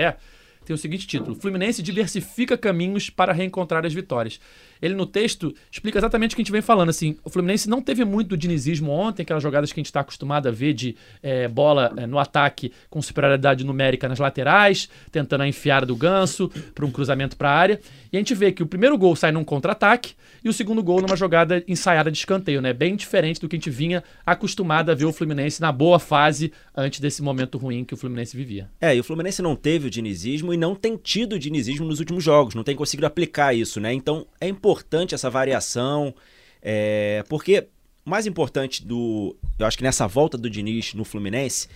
tem 0.70 0.76
o 0.76 0.78
seguinte 0.78 1.08
título: 1.08 1.36
Fluminense 1.36 1.82
diversifica 1.82 2.56
caminhos 2.56 3.10
para 3.10 3.34
reencontrar 3.34 3.86
as 3.86 3.94
vitórias 3.94 4.40
ele 4.82 4.94
no 4.94 5.06
texto 5.06 5.54
explica 5.72 5.98
exatamente 5.98 6.34
o 6.34 6.36
que 6.36 6.42
a 6.42 6.44
gente 6.44 6.52
vem 6.52 6.62
falando. 6.62 6.90
Assim, 6.90 7.18
o 7.24 7.30
Fluminense 7.30 7.70
não 7.70 7.82
teve 7.82 8.06
muito 8.06 8.38
dinizismo 8.38 8.92
ontem, 8.92 9.24
aquelas 9.24 9.44
jogadas 9.44 9.72
que 9.72 9.80
a 9.80 9.82
gente 9.82 9.88
está 9.88 10.00
acostumado 10.02 10.48
a 10.48 10.52
ver 10.52 10.74
de 10.74 10.96
é, 11.22 11.48
bola 11.48 11.94
é, 11.98 12.08
no 12.08 12.18
ataque 12.18 12.72
com 12.90 13.02
superioridade 13.02 13.64
numérica 13.64 14.08
nas 14.08 14.20
laterais, 14.20 14.90
tentando 15.12 15.42
a 15.42 15.48
enfiada 15.48 15.86
do 15.86 15.96
ganso 15.96 16.50
para 16.74 16.86
um 16.86 16.92
cruzamento 16.92 17.36
para 17.36 17.50
a 17.50 17.56
área. 17.56 17.80
E 18.12 18.18
a 18.18 18.20
gente 18.20 18.34
vê 18.34 18.52
que 18.52 18.64
o 18.64 18.68
primeiro 18.68 18.98
gol 18.98 19.16
sai 19.16 19.32
num 19.32 19.44
contra-ataque 19.44 20.14
e 20.44 20.50
o 20.50 20.54
segundo 20.54 20.82
gol 20.82 21.02
numa 21.02 21.16
jogada 21.16 21.64
ensaiada 21.68 22.10
de 22.10 22.18
escanteio, 22.18 22.62
né? 22.62 22.74
Bem 22.74 22.96
diferente 22.96 23.42
do 23.42 23.48
que 23.48 23.56
a 23.56 23.60
gente 23.60 23.70
vinha 23.70 24.04
acostumado 24.26 24.90
a 24.90 24.96
ver 24.96 25.06
o 25.06 25.12
Fluminense 25.12 25.62
na 25.62 25.72
boa 25.72 26.00
fase 26.00 26.52
antes 26.80 27.00
desse 27.00 27.22
momento 27.22 27.58
ruim 27.58 27.84
que 27.84 27.94
o 27.94 27.98
Fluminense 27.98 28.36
vivia. 28.36 28.70
É, 28.80 28.96
e 28.96 29.00
o 29.00 29.04
Fluminense 29.04 29.42
não 29.42 29.56
teve 29.56 29.88
o 29.88 29.90
dinizismo 29.90 30.54
e 30.54 30.58
não 30.58 30.76
tem 30.76 30.96
tido 30.96 31.34
o 31.34 31.40
dinizismo 31.40 31.86
nos 31.86 32.00
últimos 32.00 32.24
jogos, 32.24 32.56
não 32.56 32.64
tem 32.64 32.76
conseguido 32.76 33.08
aplicar 33.08 33.54
isso, 33.54 33.80
né? 33.80 33.94
Então 33.94 34.26
é 34.40 34.48
importante 34.48 35.14
essa 35.14 35.30
variação, 35.30 36.14
é, 36.62 37.24
porque 37.28 37.68
o 38.06 38.10
mais 38.10 38.26
importante 38.26 38.86
do. 38.86 39.36
Eu 39.58 39.66
acho 39.66 39.78
que 39.78 39.84
nessa 39.84 40.08
volta 40.08 40.38
do 40.38 40.50
Diniz 40.50 40.94
no 40.94 41.04
Fluminense 41.04 41.68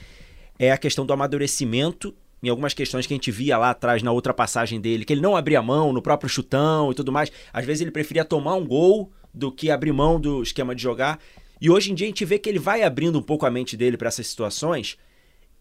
é 0.58 0.72
a 0.72 0.78
questão 0.78 1.06
do 1.06 1.14
amadurecimento 1.14 2.14
em 2.42 2.50
algumas 2.50 2.74
questões 2.74 3.08
que 3.08 3.14
a 3.14 3.16
gente 3.16 3.32
via 3.32 3.58
lá 3.58 3.70
atrás 3.70 4.04
na 4.04 4.12
outra 4.12 4.34
passagem 4.34 4.82
dele, 4.82 5.06
que 5.06 5.14
ele 5.14 5.22
não 5.22 5.36
abria 5.36 5.62
mão 5.62 5.94
no 5.94 6.02
próprio 6.02 6.30
chutão 6.30 6.92
e 6.92 6.96
tudo 6.96 7.12
mais. 7.12 7.32
Às 7.54 7.66
vezes 7.66 7.82
ele 7.82 7.92
preferia 7.92 8.26
tomar 8.26 8.56
um 8.56 8.66
gol 8.66 9.12
do 9.34 9.52
que 9.52 9.72
abrir 9.72 9.94
mão 9.94 10.20
do 10.20 10.44
esquema 10.44 10.76
de 10.76 10.84
jogar. 10.84 11.20
E 11.63 11.70
hoje 11.70 11.93
em 11.93 11.96
dia 11.96 12.05
a 12.08 12.10
gente 12.10 12.25
vê 12.25 12.38
que 12.38 12.50
ele 12.50 12.60
vai 12.60 12.84
abrindo 12.84 13.17
um 13.17 13.22
pouco 13.22 13.46
a 13.46 13.50
mente 13.50 13.77
dele 13.77 13.96
para 13.96 14.10
essas 14.10 14.27
situações. 14.27 14.98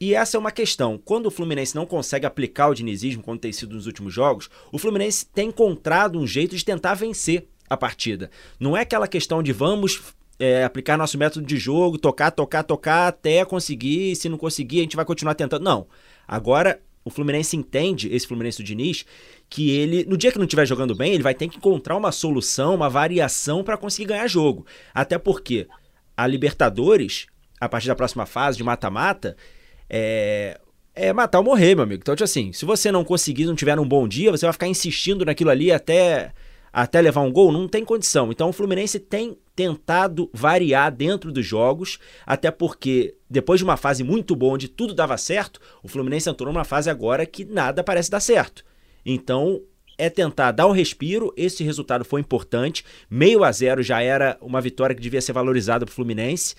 E 0.00 0.16
essa 0.16 0.36
é 0.36 0.40
uma 0.40 0.50
questão. 0.50 0.98
Quando 0.98 1.26
o 1.26 1.30
Fluminense 1.30 1.76
não 1.76 1.86
consegue 1.86 2.26
aplicar 2.26 2.66
o 2.70 2.74
dinizismo, 2.74 3.22
como 3.22 3.38
tem 3.38 3.52
sido 3.52 3.76
nos 3.76 3.86
últimos 3.86 4.12
jogos, 4.12 4.50
o 4.72 4.78
Fluminense 4.78 5.24
tem 5.24 5.50
encontrado 5.50 6.18
um 6.18 6.26
jeito 6.26 6.56
de 6.56 6.64
tentar 6.64 6.94
vencer 6.94 7.46
a 7.70 7.76
partida. 7.76 8.32
Não 8.58 8.76
é 8.76 8.80
aquela 8.80 9.06
questão 9.06 9.44
de 9.44 9.52
vamos 9.52 10.02
é, 10.40 10.64
aplicar 10.64 10.98
nosso 10.98 11.16
método 11.16 11.46
de 11.46 11.56
jogo, 11.56 11.96
tocar, 11.96 12.32
tocar, 12.32 12.64
tocar 12.64 13.06
até 13.06 13.44
conseguir. 13.44 14.16
Se 14.16 14.28
não 14.28 14.36
conseguir, 14.36 14.80
a 14.80 14.82
gente 14.82 14.96
vai 14.96 15.04
continuar 15.04 15.36
tentando. 15.36 15.62
Não. 15.62 15.86
Agora 16.26 16.80
o 17.04 17.10
Fluminense 17.10 17.56
entende, 17.56 18.12
esse 18.12 18.26
Fluminense 18.26 18.58
do 18.58 18.64
Diniz, 18.64 19.04
que 19.48 19.70
ele, 19.70 20.04
no 20.04 20.16
dia 20.16 20.32
que 20.32 20.38
não 20.38 20.46
estiver 20.46 20.66
jogando 20.66 20.96
bem, 20.96 21.14
ele 21.14 21.22
vai 21.22 21.34
ter 21.34 21.48
que 21.48 21.58
encontrar 21.58 21.96
uma 21.96 22.10
solução, 22.10 22.74
uma 22.74 22.88
variação 22.88 23.62
para 23.62 23.76
conseguir 23.76 24.08
ganhar 24.08 24.26
jogo. 24.26 24.66
Até 24.92 25.16
porque 25.16 25.68
a 26.16 26.26
Libertadores, 26.26 27.26
a 27.60 27.68
partir 27.68 27.88
da 27.88 27.94
próxima 27.94 28.26
fase 28.26 28.56
de 28.56 28.64
mata-mata, 28.64 29.36
é, 29.88 30.58
é 30.94 31.12
matar 31.12 31.38
ou 31.38 31.44
morrer, 31.44 31.74
meu 31.74 31.84
amigo. 31.84 32.00
Então, 32.02 32.14
tipo 32.14 32.24
assim, 32.24 32.52
se 32.52 32.64
você 32.64 32.90
não 32.90 33.04
conseguir, 33.04 33.44
não 33.44 33.54
tiver 33.54 33.78
um 33.78 33.86
bom 33.86 34.06
dia, 34.06 34.30
você 34.30 34.46
vai 34.46 34.52
ficar 34.52 34.68
insistindo 34.68 35.24
naquilo 35.24 35.50
ali 35.50 35.72
até 35.72 36.32
até 36.72 37.00
levar 37.02 37.20
um 37.20 37.30
gol, 37.30 37.52
não 37.52 37.68
tem 37.68 37.84
condição. 37.84 38.32
Então 38.32 38.48
o 38.48 38.52
Fluminense 38.52 38.98
tem 38.98 39.36
tentado 39.54 40.30
variar 40.32 40.90
dentro 40.90 41.30
dos 41.30 41.44
jogos, 41.44 41.98
até 42.24 42.50
porque 42.50 43.14
depois 43.28 43.60
de 43.60 43.64
uma 43.64 43.76
fase 43.76 44.02
muito 44.02 44.34
boa 44.34 44.54
onde 44.54 44.68
tudo 44.68 44.94
dava 44.94 45.18
certo, 45.18 45.60
o 45.82 45.88
Fluminense 45.88 46.30
entrou 46.30 46.50
numa 46.50 46.64
fase 46.64 46.88
agora 46.88 47.26
que 47.26 47.44
nada 47.44 47.84
parece 47.84 48.10
dar 48.10 48.20
certo. 48.20 48.64
Então 49.04 49.60
é 49.98 50.08
tentar 50.10 50.52
dar 50.52 50.66
um 50.66 50.72
respiro. 50.72 51.32
Esse 51.36 51.62
resultado 51.64 52.04
foi 52.04 52.20
importante. 52.20 52.84
Meio 53.10 53.44
a 53.44 53.52
zero 53.52 53.82
já 53.82 54.02
era 54.02 54.36
uma 54.40 54.60
vitória 54.60 54.94
que 54.94 55.02
devia 55.02 55.20
ser 55.20 55.32
valorizada 55.32 55.84
para 55.84 55.92
o 55.92 55.94
Fluminense. 55.94 56.54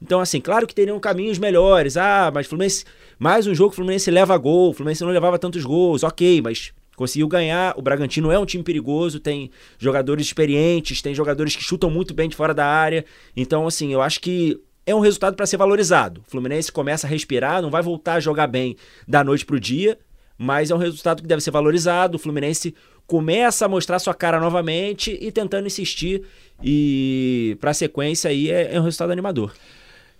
Então, 0.00 0.20
assim, 0.20 0.40
claro 0.40 0.66
que 0.66 0.74
teriam 0.74 0.98
caminhos 1.00 1.38
melhores. 1.38 1.96
Ah, 1.96 2.30
mas 2.32 2.46
Fluminense. 2.46 2.84
Mais 3.18 3.46
um 3.46 3.54
jogo, 3.54 3.72
o 3.72 3.74
Fluminense 3.74 4.10
leva 4.10 4.36
gol. 4.36 4.70
O 4.70 4.72
Fluminense 4.72 5.02
não 5.02 5.10
levava 5.10 5.38
tantos 5.38 5.64
gols. 5.64 6.02
Ok, 6.02 6.40
mas 6.40 6.72
conseguiu 6.98 7.28
ganhar. 7.28 7.74
O 7.78 7.82
Bragantino 7.82 8.30
é 8.30 8.38
um 8.38 8.44
time 8.44 8.62
perigoso, 8.62 9.20
tem 9.20 9.50
jogadores 9.78 10.26
experientes, 10.26 11.00
tem 11.00 11.14
jogadores 11.14 11.54
que 11.54 11.62
chutam 11.62 11.88
muito 11.88 12.12
bem 12.12 12.28
de 12.28 12.36
fora 12.36 12.52
da 12.52 12.66
área. 12.66 13.04
Então, 13.36 13.66
assim, 13.66 13.92
eu 13.92 14.02
acho 14.02 14.20
que 14.20 14.60
é 14.84 14.94
um 14.94 15.00
resultado 15.00 15.36
para 15.36 15.46
ser 15.46 15.56
valorizado. 15.56 16.22
O 16.26 16.30
Fluminense 16.30 16.72
começa 16.72 17.06
a 17.06 17.10
respirar, 17.10 17.62
não 17.62 17.70
vai 17.70 17.82
voltar 17.82 18.14
a 18.14 18.20
jogar 18.20 18.46
bem 18.46 18.76
da 19.06 19.22
noite 19.22 19.46
para 19.46 19.56
o 19.56 19.60
dia, 19.60 19.98
mas 20.38 20.70
é 20.70 20.74
um 20.74 20.78
resultado 20.78 21.20
que 21.20 21.28
deve 21.28 21.42
ser 21.42 21.50
valorizado. 21.50 22.16
O 22.16 22.18
Fluminense 22.18 22.74
começa 23.06 23.64
a 23.64 23.68
mostrar 23.68 23.98
sua 23.98 24.14
cara 24.14 24.38
novamente 24.38 25.18
e 25.20 25.32
tentando 25.32 25.66
insistir. 25.66 26.22
E 26.62 27.56
para 27.60 27.72
a 27.72 27.74
sequência 27.74 28.30
aí 28.30 28.50
é, 28.50 28.74
é 28.74 28.80
um 28.80 28.84
resultado 28.84 29.10
animador. 29.10 29.52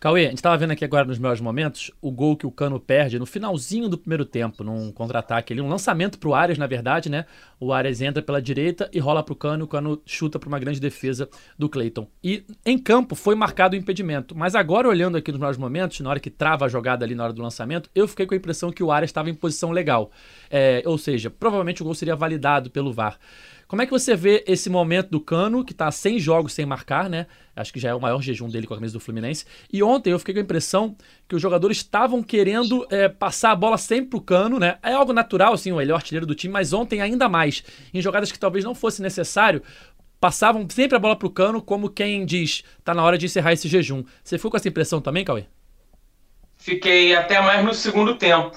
Cauê, 0.01 0.27
a 0.27 0.29
gente 0.29 0.37
estava 0.37 0.57
vendo 0.57 0.71
aqui 0.71 0.85
agora 0.85 1.05
nos 1.05 1.19
melhores 1.19 1.41
momentos 1.41 1.91
o 2.01 2.13
gol 2.13 2.37
que 2.37 2.47
o 2.47 2.53
Cano 2.53 2.79
perde 2.79 3.19
no 3.19 3.27
finalzinho 3.27 3.89
do 3.89 3.99
primeiro 3.99 4.25
tempo, 4.25 4.63
num 4.63 4.93
contra-ataque 4.93 5.53
ali, 5.53 5.61
um 5.61 5.69
lançamento 5.69 6.21
para 6.21 6.29
o 6.29 6.35
Arias, 6.37 6.57
na 6.57 6.69
verdade, 6.69 7.11
né? 7.11 7.27
O 7.59 7.73
Arias 7.73 8.01
entra 8.01 8.23
pela 8.23 8.41
direita 8.41 8.89
e 8.93 9.01
rola 9.01 9.25
para 9.25 9.33
o 9.33 9.37
Cano, 9.37 9.65
o 9.65 9.67
Cano 9.67 10.01
chuta 10.07 10.39
para 10.39 10.49
uma 10.49 10.61
grande 10.61 10.79
defesa 10.79 11.29
do 11.59 11.69
Cleiton. 11.69 12.07
E 12.23 12.45
em 12.65 12.79
campo 12.79 13.17
foi 13.17 13.35
marcado 13.35 13.75
o 13.75 13.79
impedimento, 13.79 14.39
mas 14.39 14.55
agora 14.55 14.89
olhando 14.89 15.17
aqui 15.17 15.33
nos 15.33 15.41
melhores 15.41 15.59
momentos, 15.59 15.99
na 15.99 16.11
hora 16.11 16.21
que 16.21 16.31
trava 16.31 16.67
a 16.67 16.69
jogada 16.69 17.05
ali 17.05 17.17
na 17.17 17.25
hora 17.25 17.33
do 17.33 17.43
lançamento, 17.43 17.91
eu 17.93 18.07
fiquei 18.07 18.25
com 18.25 18.35
a 18.35 18.37
impressão 18.37 18.71
que 18.71 18.85
o 18.85 18.93
Arias 18.93 19.11
estava 19.11 19.29
em 19.29 19.35
posição 19.35 19.73
legal. 19.73 20.13
É, 20.49 20.81
ou 20.87 20.97
seja, 20.97 21.29
provavelmente 21.29 21.83
o 21.83 21.85
gol 21.85 21.95
seria 21.95 22.15
validado 22.15 22.71
pelo 22.71 22.93
VAR. 22.93 23.19
Como 23.69 23.83
é 23.83 23.85
que 23.85 23.93
você 23.93 24.17
vê 24.17 24.43
esse 24.47 24.71
momento 24.71 25.11
do 25.11 25.21
Cano, 25.21 25.63
que 25.63 25.73
está 25.73 25.91
100 25.91 26.19
jogos 26.21 26.55
sem 26.55 26.65
marcar, 26.65 27.11
né? 27.11 27.27
Acho 27.55 27.71
que 27.71 27.79
já 27.79 27.91
é 27.91 27.95
o 27.95 28.01
maior 28.01 28.23
jejum 28.23 28.49
dele 28.49 28.67
com 28.67 28.73
a 28.73 28.79
camisa 28.79 28.95
do 28.95 29.01
Fluminense. 29.01 29.45
E 29.71 29.83
ontem 29.83 30.11
eu 30.11 30.19
fiquei 30.19 30.33
com 30.33 30.41
a 30.41 30.43
impressão 30.43 30.97
que 31.29 31.37
os 31.37 31.43
jogadores 31.43 31.77
estavam 31.77 32.23
querendo 32.23 32.87
é, 32.91 33.11
passar 33.11 33.51
a 33.51 33.57
bola 33.57 33.77
sempre 33.77 34.07
pro 34.07 34.23
Cano, 34.23 34.59
né? 34.59 34.79
É 34.83 34.95
algo 34.95 35.13
natural, 35.13 35.53
assim, 35.53 35.71
o 35.71 35.95
artilheiro 35.95 36.25
do 36.25 36.35
time, 36.35 36.51
mas 36.51 36.73
ontem 36.73 37.03
ainda 37.03 37.29
mais. 37.29 37.63
Em 37.93 38.01
jogadas 38.01 38.33
que 38.33 38.39
talvez 38.39 38.65
não 38.65 38.75
fosse 38.75 39.03
necessário, 39.03 39.63
passavam 40.19 40.67
sempre 40.71 40.97
a 40.97 41.01
bola 41.01 41.15
pro 41.15 41.29
Cano, 41.29 41.61
como 41.61 41.91
quem 41.91 42.25
diz, 42.25 42.65
tá 42.83 42.95
na 42.95 43.05
hora 43.05 43.19
de 43.19 43.27
encerrar 43.27 43.53
esse 43.53 43.69
jejum. 43.69 44.03
Você 44.25 44.39
ficou 44.39 44.51
com 44.51 44.57
essa 44.57 44.69
impressão 44.69 44.99
também, 44.99 45.27
Cauê? 45.27 45.45
Fiquei 46.57 47.15
até 47.15 47.39
mais 47.43 47.63
no 47.63 47.75
segundo 47.75 48.15
tempo. 48.15 48.57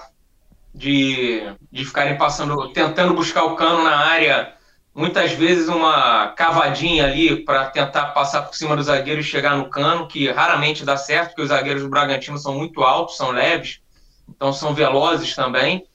De, 0.74 1.44
de 1.70 1.84
ficarem 1.84 2.18
passando, 2.18 2.72
tentando 2.72 3.14
buscar 3.14 3.44
o 3.44 3.58
cano 3.58 3.84
na 3.84 3.94
área 3.94 4.54
muitas 4.94 5.32
vezes 5.32 5.68
uma 5.68 6.30
cavadinha 6.30 7.06
ali 7.06 7.44
para 7.44 7.66
tentar 7.66 8.08
passar 8.08 8.44
por 8.44 8.56
cima 8.56 8.76
do 8.76 8.84
zagueiro 8.84 9.22
e 9.22 9.24
chegar 9.24 9.56
no 9.56 9.70
cano, 9.70 10.08
que 10.08 10.30
raramente 10.30 10.86
dá 10.86 10.98
certo, 10.98 11.30
porque 11.30 11.44
os 11.44 11.50
zagueiros 11.50 11.84
do 11.84 11.90
Bragantino 11.90 12.38
são 12.38 12.54
muito 12.54 12.84
altos, 12.84 13.18
são 13.18 13.32
leves, 13.32 13.82
então 14.30 14.52
são 14.52 14.74
velozes 14.74 15.36
também. 15.36 15.86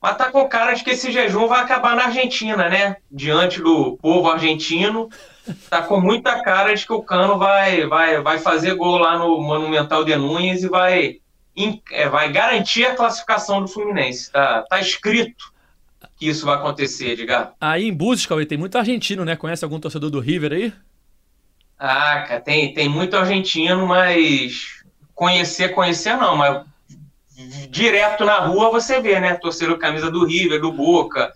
Mas 0.00 0.18
tá 0.18 0.30
com 0.30 0.46
cara 0.46 0.74
de 0.74 0.84
que 0.84 0.90
esse 0.90 1.10
jejum 1.10 1.46
vai 1.46 1.62
acabar 1.62 1.96
na 1.96 2.04
Argentina, 2.04 2.68
né? 2.68 2.96
Diante 3.10 3.62
do 3.62 3.96
povo 3.96 4.28
argentino, 4.28 5.08
tá 5.70 5.80
com 5.80 5.98
muita 5.98 6.42
cara 6.42 6.74
de 6.74 6.86
que 6.86 6.92
o 6.92 7.02
Cano 7.02 7.38
vai, 7.38 7.86
vai, 7.86 8.20
vai 8.20 8.38
fazer 8.38 8.74
gol 8.74 8.98
lá 8.98 9.18
no 9.18 9.40
Monumental 9.40 10.04
de 10.04 10.14
Nunes 10.14 10.62
e 10.62 10.68
vai, 10.68 11.20
é, 11.90 12.08
vai 12.10 12.30
garantir 12.30 12.84
a 12.84 12.94
classificação 12.94 13.62
do 13.62 13.68
Fluminense. 13.68 14.30
Tá, 14.30 14.62
tá 14.68 14.78
escrito 14.78 15.53
que 16.16 16.28
isso 16.28 16.46
vai 16.46 16.56
acontecer, 16.56 17.10
Edgar? 17.10 17.54
Aí 17.60 17.88
em 17.88 17.92
Búzios, 17.92 18.26
Cauê, 18.26 18.46
tem 18.46 18.58
muito 18.58 18.78
argentino, 18.78 19.24
né? 19.24 19.36
Conhece 19.36 19.64
algum 19.64 19.80
torcedor 19.80 20.10
do 20.10 20.20
River 20.20 20.52
aí? 20.52 20.72
Ah, 21.78 22.24
cara, 22.26 22.40
tem, 22.40 22.72
tem 22.72 22.88
muito 22.88 23.16
argentino, 23.16 23.86
mas 23.86 24.82
conhecer, 25.14 25.74
conhecer 25.74 26.16
não, 26.16 26.36
mas 26.36 26.64
direto 27.68 28.24
na 28.24 28.38
rua 28.38 28.70
você 28.70 29.00
vê, 29.00 29.18
né? 29.18 29.34
Torcedor 29.34 29.76
camisa 29.78 30.10
do 30.10 30.24
River, 30.24 30.60
do 30.60 30.72
Boca, 30.72 31.32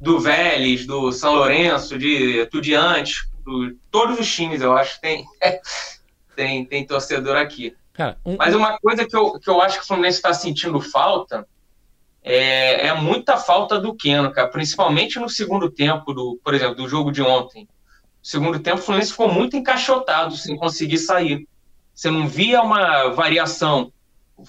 do 0.00 0.18
Vélez, 0.18 0.86
do 0.86 1.12
São 1.12 1.34
Lourenço, 1.34 1.98
de 1.98 2.40
Estudiantes, 2.40 3.28
do, 3.44 3.74
todos 3.90 4.18
os 4.18 4.34
times, 4.34 4.62
eu 4.62 4.72
acho, 4.72 5.00
tem, 5.00 5.24
tem, 6.34 6.64
tem 6.64 6.86
torcedor 6.86 7.36
aqui. 7.36 7.76
Cara, 7.92 8.16
um... 8.24 8.36
Mas 8.36 8.54
uma 8.54 8.78
coisa 8.78 9.04
que 9.06 9.14
eu, 9.14 9.38
que 9.38 9.48
eu 9.48 9.60
acho 9.60 9.78
que 9.78 9.84
o 9.84 9.86
Fluminense 9.86 10.16
está 10.16 10.32
sentindo 10.32 10.80
falta 10.80 11.46
é, 12.22 12.86
é 12.86 12.94
muita 12.94 13.36
falta 13.36 13.80
do 13.80 13.94
Keno, 13.94 14.32
cara, 14.32 14.48
principalmente 14.48 15.18
no 15.18 15.28
segundo 15.28 15.70
tempo, 15.70 16.14
do, 16.14 16.38
por 16.42 16.54
exemplo, 16.54 16.76
do 16.76 16.88
jogo 16.88 17.10
de 17.10 17.20
ontem. 17.20 17.62
No 17.62 17.68
segundo 18.22 18.58
tempo, 18.60 18.78
o 18.78 18.82
Fluminense 18.82 19.10
ficou 19.10 19.32
muito 19.32 19.56
encaixotado, 19.56 20.36
sem 20.36 20.56
conseguir 20.56 20.98
sair. 20.98 21.48
Você 21.92 22.10
não 22.10 22.28
via 22.28 22.62
uma 22.62 23.08
variação, 23.08 23.92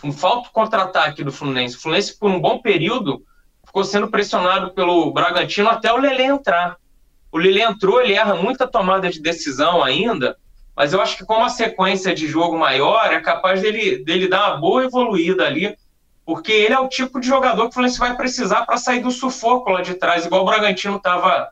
um 0.03 0.11
falta 0.11 0.49
contra-ataque 0.51 1.23
do 1.23 1.31
Fluminense. 1.31 1.75
O 1.75 1.81
Fluminense, 1.81 2.17
por 2.17 2.29
um 2.29 2.39
bom 2.39 2.59
período, 2.59 3.23
ficou 3.65 3.83
sendo 3.83 4.07
pressionado 4.07 4.71
pelo 4.73 5.11
Bragantino 5.11 5.69
até 5.69 5.91
o 5.91 5.97
Lele 5.97 6.23
entrar. 6.23 6.77
O 7.31 7.39
Lele 7.39 7.61
entrou, 7.61 7.99
ele 7.99 8.13
erra 8.13 8.35
muita 8.35 8.67
tomada 8.67 9.09
de 9.09 9.19
decisão 9.19 9.83
ainda, 9.83 10.37
mas 10.75 10.93
eu 10.93 11.01
acho 11.01 11.17
que 11.17 11.25
com 11.25 11.37
uma 11.37 11.49
sequência 11.49 12.13
de 12.13 12.27
jogo 12.27 12.55
maior, 12.55 13.11
é 13.11 13.19
capaz 13.19 13.61
dele, 13.63 14.03
dele 14.03 14.27
dar 14.27 14.51
uma 14.51 14.57
boa 14.57 14.83
evoluída 14.83 15.45
ali 15.45 15.75
porque 16.25 16.51
ele 16.51 16.73
é 16.73 16.79
o 16.79 16.87
tipo 16.87 17.19
de 17.19 17.27
jogador 17.27 17.63
que 17.63 17.69
o 17.69 17.73
Fluminense 17.73 17.99
vai 17.99 18.15
precisar 18.15 18.65
para 18.65 18.77
sair 18.77 19.01
do 19.01 19.11
sufoco 19.11 19.69
lá 19.69 19.81
de 19.81 19.95
trás, 19.95 20.25
igual 20.25 20.43
o 20.43 20.45
Bragantino 20.45 20.97
estava 20.97 21.49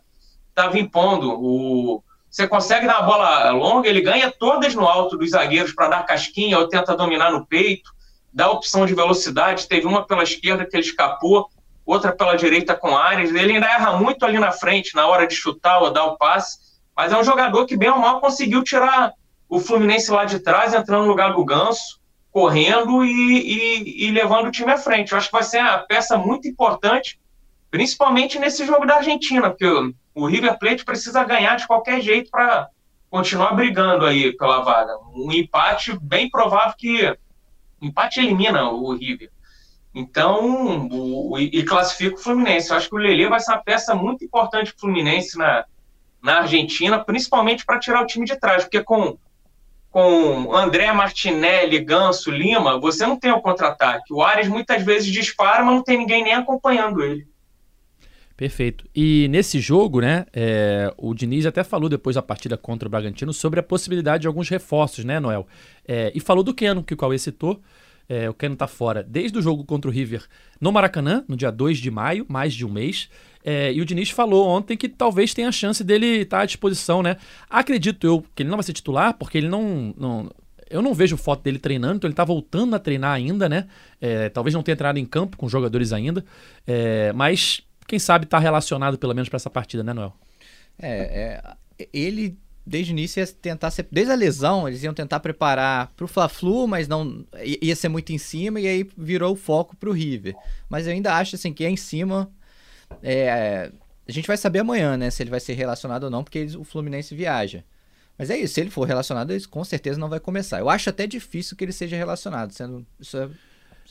tava 0.54 0.80
impondo. 0.80 1.34
O, 1.34 2.04
você 2.30 2.48
consegue 2.48 2.88
dar 2.88 3.00
a 3.00 3.01
bola 3.01 3.51
longa, 3.51 3.90
ele 3.90 4.01
ganha 4.01 4.32
todas 4.32 4.74
no 4.74 4.88
alto 4.88 5.18
dos 5.18 5.32
zagueiros 5.32 5.74
para 5.74 5.90
dar 5.90 6.06
casquinha 6.06 6.58
ou 6.58 6.68
tenta 6.68 6.96
dominar 6.96 7.32
no 7.32 7.46
peito, 7.46 7.92
dá 8.34 8.50
opção 8.50 8.86
de 8.86 8.94
velocidade. 8.94 9.68
Teve 9.68 9.86
uma 9.86 10.06
pela 10.06 10.24
esquerda 10.24 10.66
que 10.66 10.75
ele 10.75 10.86
escapou, 10.86 11.50
outra 11.86 12.13
pela 12.13 12.36
direita 12.36 12.75
com 12.75 12.96
áreas. 12.96 13.34
Ele 13.34 13.54
ainda 13.54 13.68
erra 13.68 13.98
muito 13.98 14.25
ali 14.25 14.40
na 14.40 14.51
frente, 14.51 14.96
na 14.96 15.08
hora 15.08 15.28
de 15.28 15.36
chutar 15.36 15.82
ou 15.82 15.92
dar 15.92 16.06
o 16.06 16.18
passe, 16.18 16.60
mas 16.96 17.12
é 17.12 17.18
um 17.18 17.24
jogador 17.24 17.66
que, 17.66 17.75
bem 17.75 17.90
ou 17.90 18.00
mal, 18.00 18.22
conseguiu 18.22 18.63
tirar 18.63 19.12
o 19.50 19.60
Fluminense 19.60 20.10
lá 20.12 20.24
de 20.24 20.40
trás, 20.40 20.74
entrando 20.74 21.04
no 21.04 21.10
lugar 21.10 21.34
do 21.34 21.44
Ganso 21.44 22.00
correndo 22.32 23.04
e, 23.04 23.10
e, 23.12 24.08
e, 24.08 24.12
levando 24.12 24.48
o 24.48 24.52
time 24.52 24.72
à 24.72 24.78
frente. 24.78 25.12
Eu 25.12 25.18
acho 25.18 25.28
que 25.28 25.34
vai 25.34 25.44
ser 25.44 25.60
uma 25.60 25.80
peça 25.80 26.18
muito 26.18 26.48
importante, 26.48 27.20
principalmente 27.70 28.40
nesse 28.40 28.66
jogo 28.66 28.86
da 28.86 28.96
Argentina, 28.98 29.50
porque 29.50 29.94
o, 30.16 30.26
River 30.26 30.58
Plate 30.58 30.86
precisa 30.86 31.24
ganhar 31.24 31.58
de 31.58 31.68
qualquer 31.68 32.02
jeito 32.02 32.32
para 32.32 32.70
continuar 33.10 33.54
brigando 33.54 34.06
aí 34.06 34.36
pela 34.38 34.62
vaga. 34.62 34.98
Um 35.14 35.32
empate 35.32 35.98
bem 36.02 36.30
provável 36.30 36.74
que 36.78 37.16
empate 37.82 38.22
elimina 38.22 38.70
o 38.70 38.94
River. 38.94 39.30
Então, 39.94 40.88
o, 40.90 41.38
e 41.38 41.64
classifica 41.64 42.16
o 42.16 42.20
Fluminense. 42.20 42.72
Eu 42.72 42.78
acho 42.78 42.88
que 42.88 42.96
o 42.96 43.00
Lele 43.00 43.28
vai 43.28 43.42
ser 43.42 43.52
uma 43.52 43.62
peça 43.62 43.94
muito 43.94 44.24
importante 44.24 44.72
para 44.72 44.78
o 44.78 44.82
Fluminense 44.82 45.38
na, 45.38 45.66
na 46.24 46.38
Argentina, 46.40 47.04
principalmente 47.04 47.66
para 47.66 47.78
tirar 47.78 48.02
o 48.02 48.08
time 48.08 48.26
de 48.26 48.40
trás, 48.40 48.64
porque 48.64 48.82
com 48.82 49.18
com 49.92 50.56
André 50.56 50.92
Martinelli, 50.94 51.80
Ganso, 51.80 52.32
Lima, 52.32 52.80
você 52.80 53.06
não 53.06 53.20
tem 53.20 53.32
o 53.32 53.42
contra-ataque. 53.42 54.14
O 54.14 54.24
Ares 54.24 54.48
muitas 54.48 54.82
vezes 54.84 55.12
dispara, 55.12 55.64
mas 55.64 55.76
não 55.76 55.84
tem 55.84 55.98
ninguém 55.98 56.24
nem 56.24 56.34
acompanhando 56.34 57.04
ele. 57.04 57.28
Perfeito. 58.38 58.86
E 58.96 59.28
nesse 59.30 59.60
jogo, 59.60 60.00
né, 60.00 60.26
é, 60.34 60.92
o 60.98 61.14
Diniz 61.14 61.46
até 61.46 61.64
falou 61.64 61.90
depois 61.90 62.16
da 62.16 62.22
partida 62.22 62.58
contra 62.58 62.88
o 62.88 62.90
Bragantino 62.90 63.34
sobre 63.34 63.60
a 63.60 63.64
possibilidade 63.64 64.22
de 64.22 64.28
alguns 64.28 64.50
reforços, 64.50 65.04
né, 65.04 65.20
Noel? 65.20 65.46
É, 65.88 66.12
e 66.16 66.20
falou 66.20 66.44
do 66.44 66.54
Keno, 66.54 66.84
que 66.84 66.94
o 66.94 66.98
Cauê 66.98 67.20
citou. 67.20 67.62
É, 68.10 68.30
o 68.30 68.34
Keno 68.34 68.56
tá 68.56 68.68
fora 68.68 69.04
desde 69.04 69.38
o 69.38 69.42
jogo 69.42 69.64
contra 69.64 69.90
o 69.90 69.94
River 69.94 70.26
no 70.60 70.72
Maracanã, 70.72 71.24
no 71.28 71.36
dia 71.36 71.52
2 71.52 71.78
de 71.78 71.92
maio, 71.92 72.26
mais 72.28 72.54
de 72.54 72.66
um 72.66 72.72
mês. 72.72 73.10
É, 73.44 73.74
e 73.74 73.82
o 73.82 73.86
Diniz 73.86 74.10
falou 74.10 74.48
ontem 74.48 74.78
que 74.78 74.88
talvez 74.88 75.34
tenha 75.34 75.50
a 75.50 75.52
chance 75.52 75.84
dele 75.84 76.22
estar 76.22 76.38
tá 76.38 76.44
à 76.44 76.46
disposição, 76.46 77.02
né? 77.02 77.18
Acredito 77.50 78.06
eu 78.06 78.24
que 78.36 78.44
ele 78.44 78.50
não 78.50 78.58
vai 78.58 78.64
ser 78.64 78.74
titular, 78.74 79.14
porque 79.14 79.38
ele 79.38 79.50
não. 79.50 79.94
não 79.98 80.32
eu 80.70 80.82
não 80.82 80.94
vejo 80.94 81.18
foto 81.18 81.44
dele 81.44 81.60
treinando, 81.60 81.98
então 81.98 82.08
ele 82.08 82.16
tá 82.16 82.24
voltando 82.24 82.74
a 82.76 82.80
treinar 82.80 83.12
ainda, 83.12 83.50
né? 83.50 83.68
É, 84.00 84.30
talvez 84.30 84.54
não 84.54 84.64
tenha 84.64 84.76
treinado 84.76 85.00
em 85.00 85.06
campo 85.06 85.36
com 85.36 85.50
jogadores 85.50 85.92
ainda. 85.92 86.24
É, 86.66 87.12
mas 87.12 87.62
quem 87.86 88.00
sabe 88.00 88.26
tá 88.26 88.40
relacionado 88.40 88.98
pelo 88.98 89.14
menos 89.14 89.28
para 89.28 89.36
essa 89.36 89.50
partida, 89.50 89.84
né, 89.84 89.92
Noel? 89.92 90.14
É, 90.80 91.44
é, 91.78 91.88
ele 91.92 92.38
desde 92.66 92.92
o 92.92 92.94
início 92.94 93.20
ia 93.20 93.28
tentar 93.28 93.72
ser, 93.72 93.88
desde 93.92 94.14
a 94.14 94.16
lesão, 94.16 94.68
eles 94.68 94.84
iam 94.84 94.94
tentar 94.94 95.20
preparar 95.20 95.92
pro 95.96 96.08
Fla-Flu, 96.08 96.68
mas 96.68 96.88
não 96.88 97.26
ia 97.62 97.76
ser 97.76 97.90
muito 97.90 98.12
em 98.14 98.18
cima 98.18 98.60
e 98.60 98.68
aí 98.68 98.88
virou 98.98 99.34
o 99.34 99.36
foco 99.36 99.76
pro 99.76 99.92
River. 99.92 100.36
Mas 100.70 100.86
eu 100.86 100.94
ainda 100.94 101.16
acho 101.16 101.36
assim 101.36 101.52
que 101.52 101.66
é 101.66 101.70
em 101.70 101.76
cima 101.76 102.32
é, 103.02 103.72
a 104.08 104.12
gente 104.12 104.28
vai 104.28 104.38
saber 104.38 104.60
amanhã, 104.60 104.98
né, 104.98 105.10
se 105.10 105.24
ele 105.24 105.30
vai 105.30 105.40
ser 105.40 105.54
relacionado 105.54 106.06
ou 106.06 106.10
não, 106.10 106.24
porque 106.24 106.40
eles, 106.40 106.56
o 106.56 106.64
Fluminense 106.64 107.16
viaja. 107.16 107.64
Mas 108.18 108.30
é 108.30 108.38
isso, 108.38 108.54
se 108.54 108.62
ele 108.62 108.70
for 108.70 108.84
relacionado, 108.84 109.32
ele 109.32 109.46
com 109.46 109.64
certeza 109.64 110.00
não 110.00 110.10
vai 110.10 110.20
começar. 110.20 110.60
Eu 110.60 110.70
acho 110.70 110.90
até 110.90 111.08
difícil 111.08 111.56
que 111.58 111.64
ele 111.64 111.72
seja 111.72 111.96
relacionado, 111.96 112.52
sendo 112.52 112.86
é 113.16 113.30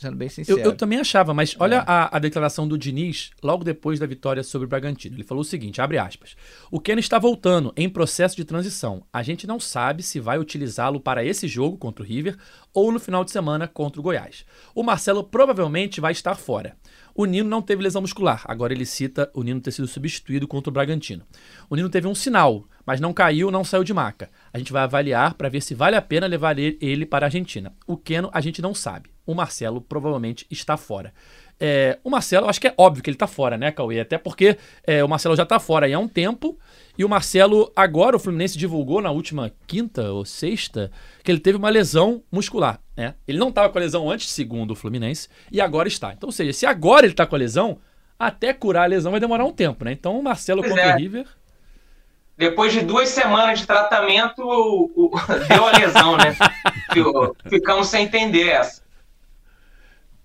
sendo 0.01 0.15
bem 0.15 0.29
sincero. 0.29 0.59
Eu, 0.59 0.65
eu 0.65 0.75
também 0.75 0.99
achava, 0.99 1.33
mas 1.33 1.55
olha 1.59 1.75
é. 1.75 1.83
a, 1.85 2.17
a, 2.17 2.19
declaração 2.19 2.67
do 2.67 2.77
Diniz 2.77 3.31
logo 3.43 3.63
depois 3.63 3.99
da 3.99 4.05
vitória 4.05 4.43
sobre 4.43 4.65
o 4.65 4.69
Bragantino. 4.69 5.15
Ele 5.15 5.23
falou 5.23 5.41
o 5.41 5.45
seguinte, 5.45 5.81
abre 5.81 5.97
aspas, 5.97 6.35
o 6.71 6.79
Ken 6.79 6.97
está 6.97 7.19
voltando 7.19 7.71
em 7.77 7.89
processo 7.89 8.35
de 8.35 8.43
transição. 8.43 9.03
A 9.13 9.21
gente 9.21 9.45
não 9.45 9.59
sabe 9.59 10.01
se 10.01 10.19
vai 10.19 10.39
utilizá-lo 10.39 10.99
para 10.99 11.23
esse 11.23 11.47
jogo 11.47 11.77
contra 11.77 12.03
o 12.03 12.07
River 12.07 12.35
ou 12.73 12.91
no 12.91 12.99
final 12.99 13.23
de 13.23 13.31
semana 13.31 13.67
contra 13.67 13.99
o 13.99 14.03
Goiás. 14.03 14.45
O 14.73 14.83
Marcelo 14.83 15.23
provavelmente 15.23 16.01
vai 16.01 16.11
estar 16.11 16.35
fora. 16.35 16.75
O 17.13 17.25
Nino 17.25 17.49
não 17.49 17.61
teve 17.61 17.83
lesão 17.83 18.01
muscular. 18.01 18.43
Agora 18.45 18.73
ele 18.73 18.85
cita 18.85 19.29
o 19.33 19.43
Nino 19.43 19.61
ter 19.61 19.71
sido 19.71 19.87
substituído 19.87 20.47
contra 20.47 20.69
o 20.69 20.73
Bragantino. 20.73 21.23
O 21.69 21.75
Nino 21.75 21.89
teve 21.89 22.07
um 22.07 22.15
sinal, 22.15 22.65
mas 22.85 22.99
não 22.99 23.13
caiu, 23.13 23.51
não 23.51 23.63
saiu 23.63 23.83
de 23.83 23.93
maca. 23.93 24.29
A 24.53 24.57
gente 24.57 24.71
vai 24.71 24.83
avaliar 24.83 25.33
para 25.33 25.49
ver 25.49 25.61
se 25.61 25.73
vale 25.73 25.95
a 25.95 26.01
pena 26.01 26.27
levar 26.27 26.57
ele 26.57 27.05
para 27.05 27.25
a 27.25 27.27
Argentina. 27.27 27.73
O 27.85 27.97
Keno 27.97 28.29
a 28.33 28.41
gente 28.41 28.61
não 28.61 28.73
sabe 28.73 29.09
o 29.25 29.35
Marcelo 29.35 29.81
provavelmente 29.81 30.45
está 30.49 30.77
fora. 30.77 31.13
É, 31.59 31.99
o 32.03 32.09
Marcelo, 32.09 32.49
acho 32.49 32.59
que 32.59 32.67
é 32.67 32.73
óbvio 32.77 33.03
que 33.03 33.09
ele 33.09 33.15
está 33.15 33.27
fora, 33.27 33.57
né, 33.57 33.71
Cauê? 33.71 33.99
Até 33.99 34.17
porque 34.17 34.57
é, 34.83 35.03
o 35.03 35.07
Marcelo 35.07 35.35
já 35.35 35.43
está 35.43 35.59
fora 35.59 35.93
há 35.93 35.99
um 35.99 36.07
tempo. 36.07 36.57
E 37.01 37.03
o 37.03 37.09
Marcelo, 37.09 37.73
agora 37.75 38.15
o 38.15 38.19
Fluminense 38.19 38.55
divulgou 38.55 39.01
na 39.01 39.09
última 39.09 39.51
quinta 39.65 40.11
ou 40.11 40.23
sexta 40.23 40.91
que 41.23 41.31
ele 41.31 41.39
teve 41.39 41.57
uma 41.57 41.67
lesão 41.67 42.21
muscular. 42.31 42.79
Né? 42.95 43.15
Ele 43.27 43.39
não 43.39 43.49
estava 43.49 43.69
com 43.69 43.79
a 43.79 43.81
lesão 43.81 44.07
antes, 44.07 44.29
segundo 44.29 44.69
o 44.69 44.75
Fluminense, 44.75 45.27
e 45.51 45.59
agora 45.59 45.87
está. 45.87 46.13
Então, 46.13 46.27
ou 46.27 46.31
seja, 46.31 46.53
se 46.53 46.63
agora 46.63 47.07
ele 47.07 47.13
está 47.13 47.25
com 47.25 47.33
a 47.33 47.39
lesão, 47.39 47.79
até 48.19 48.53
curar 48.53 48.83
a 48.83 48.85
lesão 48.85 49.09
vai 49.09 49.19
demorar 49.19 49.43
um 49.45 49.51
tempo, 49.51 49.83
né? 49.83 49.93
Então 49.93 50.19
o 50.19 50.21
Marcelo 50.21 50.61
pois 50.61 50.73
contra 50.73 50.89
é. 50.89 50.93
o 50.93 50.97
River. 50.99 51.25
Depois 52.37 52.71
de 52.71 52.81
duas 52.81 53.09
semanas 53.09 53.61
de 53.61 53.65
tratamento, 53.65 54.43
o, 54.43 54.91
o, 54.95 55.11
deu 55.49 55.67
a 55.67 55.71
lesão, 55.71 56.17
né? 56.17 56.35
Ficamos 57.49 57.87
sem 57.87 58.05
entender 58.05 58.47
essa. 58.47 58.80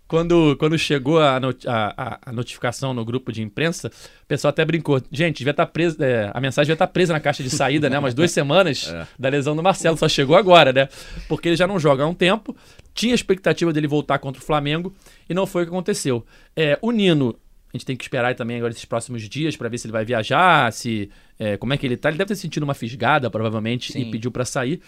Quando, 0.08 0.56
quando 0.56 0.78
chegou 0.78 1.20
a, 1.20 1.40
not, 1.40 1.66
a, 1.68 2.18
a, 2.26 2.32
notificação 2.32 2.94
no 2.94 3.04
grupo 3.04 3.32
de 3.32 3.42
imprensa, 3.42 3.88
o 4.22 4.26
pessoal 4.26 4.50
até 4.50 4.64
brincou. 4.64 5.02
Gente, 5.10 5.38
devia 5.38 5.50
estar 5.50 5.66
tá 5.66 5.72
presa, 5.72 6.04
é, 6.04 6.30
a 6.32 6.40
mensagem 6.40 6.66
devia 6.66 6.74
estar 6.74 6.86
tá 6.86 6.92
presa 6.92 7.12
na 7.12 7.18
caixa 7.18 7.42
de 7.42 7.50
saída, 7.50 7.90
né? 7.90 7.98
Umas 7.98 8.14
duas 8.14 8.30
semanas 8.30 8.88
é. 8.94 9.06
da 9.18 9.28
lesão 9.28 9.56
do 9.56 9.62
Marcelo, 9.62 9.96
só 9.96 10.08
chegou 10.08 10.36
agora, 10.36 10.72
né? 10.72 10.88
Porque 11.28 11.48
ele 11.48 11.56
já 11.56 11.66
não 11.66 11.78
joga 11.78 12.04
há 12.04 12.06
um 12.06 12.14
tempo. 12.14 12.56
Tinha 12.94 13.14
expectativa 13.14 13.72
dele 13.72 13.88
voltar 13.88 14.20
contra 14.20 14.40
o 14.40 14.44
Flamengo 14.44 14.94
e 15.28 15.34
não 15.34 15.44
foi 15.44 15.62
o 15.62 15.66
que 15.66 15.72
aconteceu. 15.72 16.24
É, 16.54 16.78
o 16.80 16.92
Nino, 16.92 17.36
a 17.74 17.76
gente 17.76 17.84
tem 17.84 17.96
que 17.96 18.04
esperar 18.04 18.34
também 18.36 18.58
agora 18.58 18.72
esses 18.72 18.84
próximos 18.84 19.28
dias 19.28 19.56
para 19.56 19.68
ver 19.68 19.76
se 19.78 19.86
ele 19.86 19.92
vai 19.92 20.04
viajar, 20.04 20.72
se 20.72 21.10
é, 21.36 21.56
como 21.56 21.74
é 21.74 21.76
que 21.76 21.84
ele 21.84 21.96
tá. 21.96 22.10
Ele 22.10 22.18
deve 22.18 22.28
ter 22.28 22.36
sentido 22.36 22.62
uma 22.62 22.74
fisgada, 22.74 23.28
provavelmente, 23.28 23.92
Sim. 23.92 24.02
e 24.02 24.10
pediu 24.10 24.30
para 24.30 24.44
sair. 24.44 24.80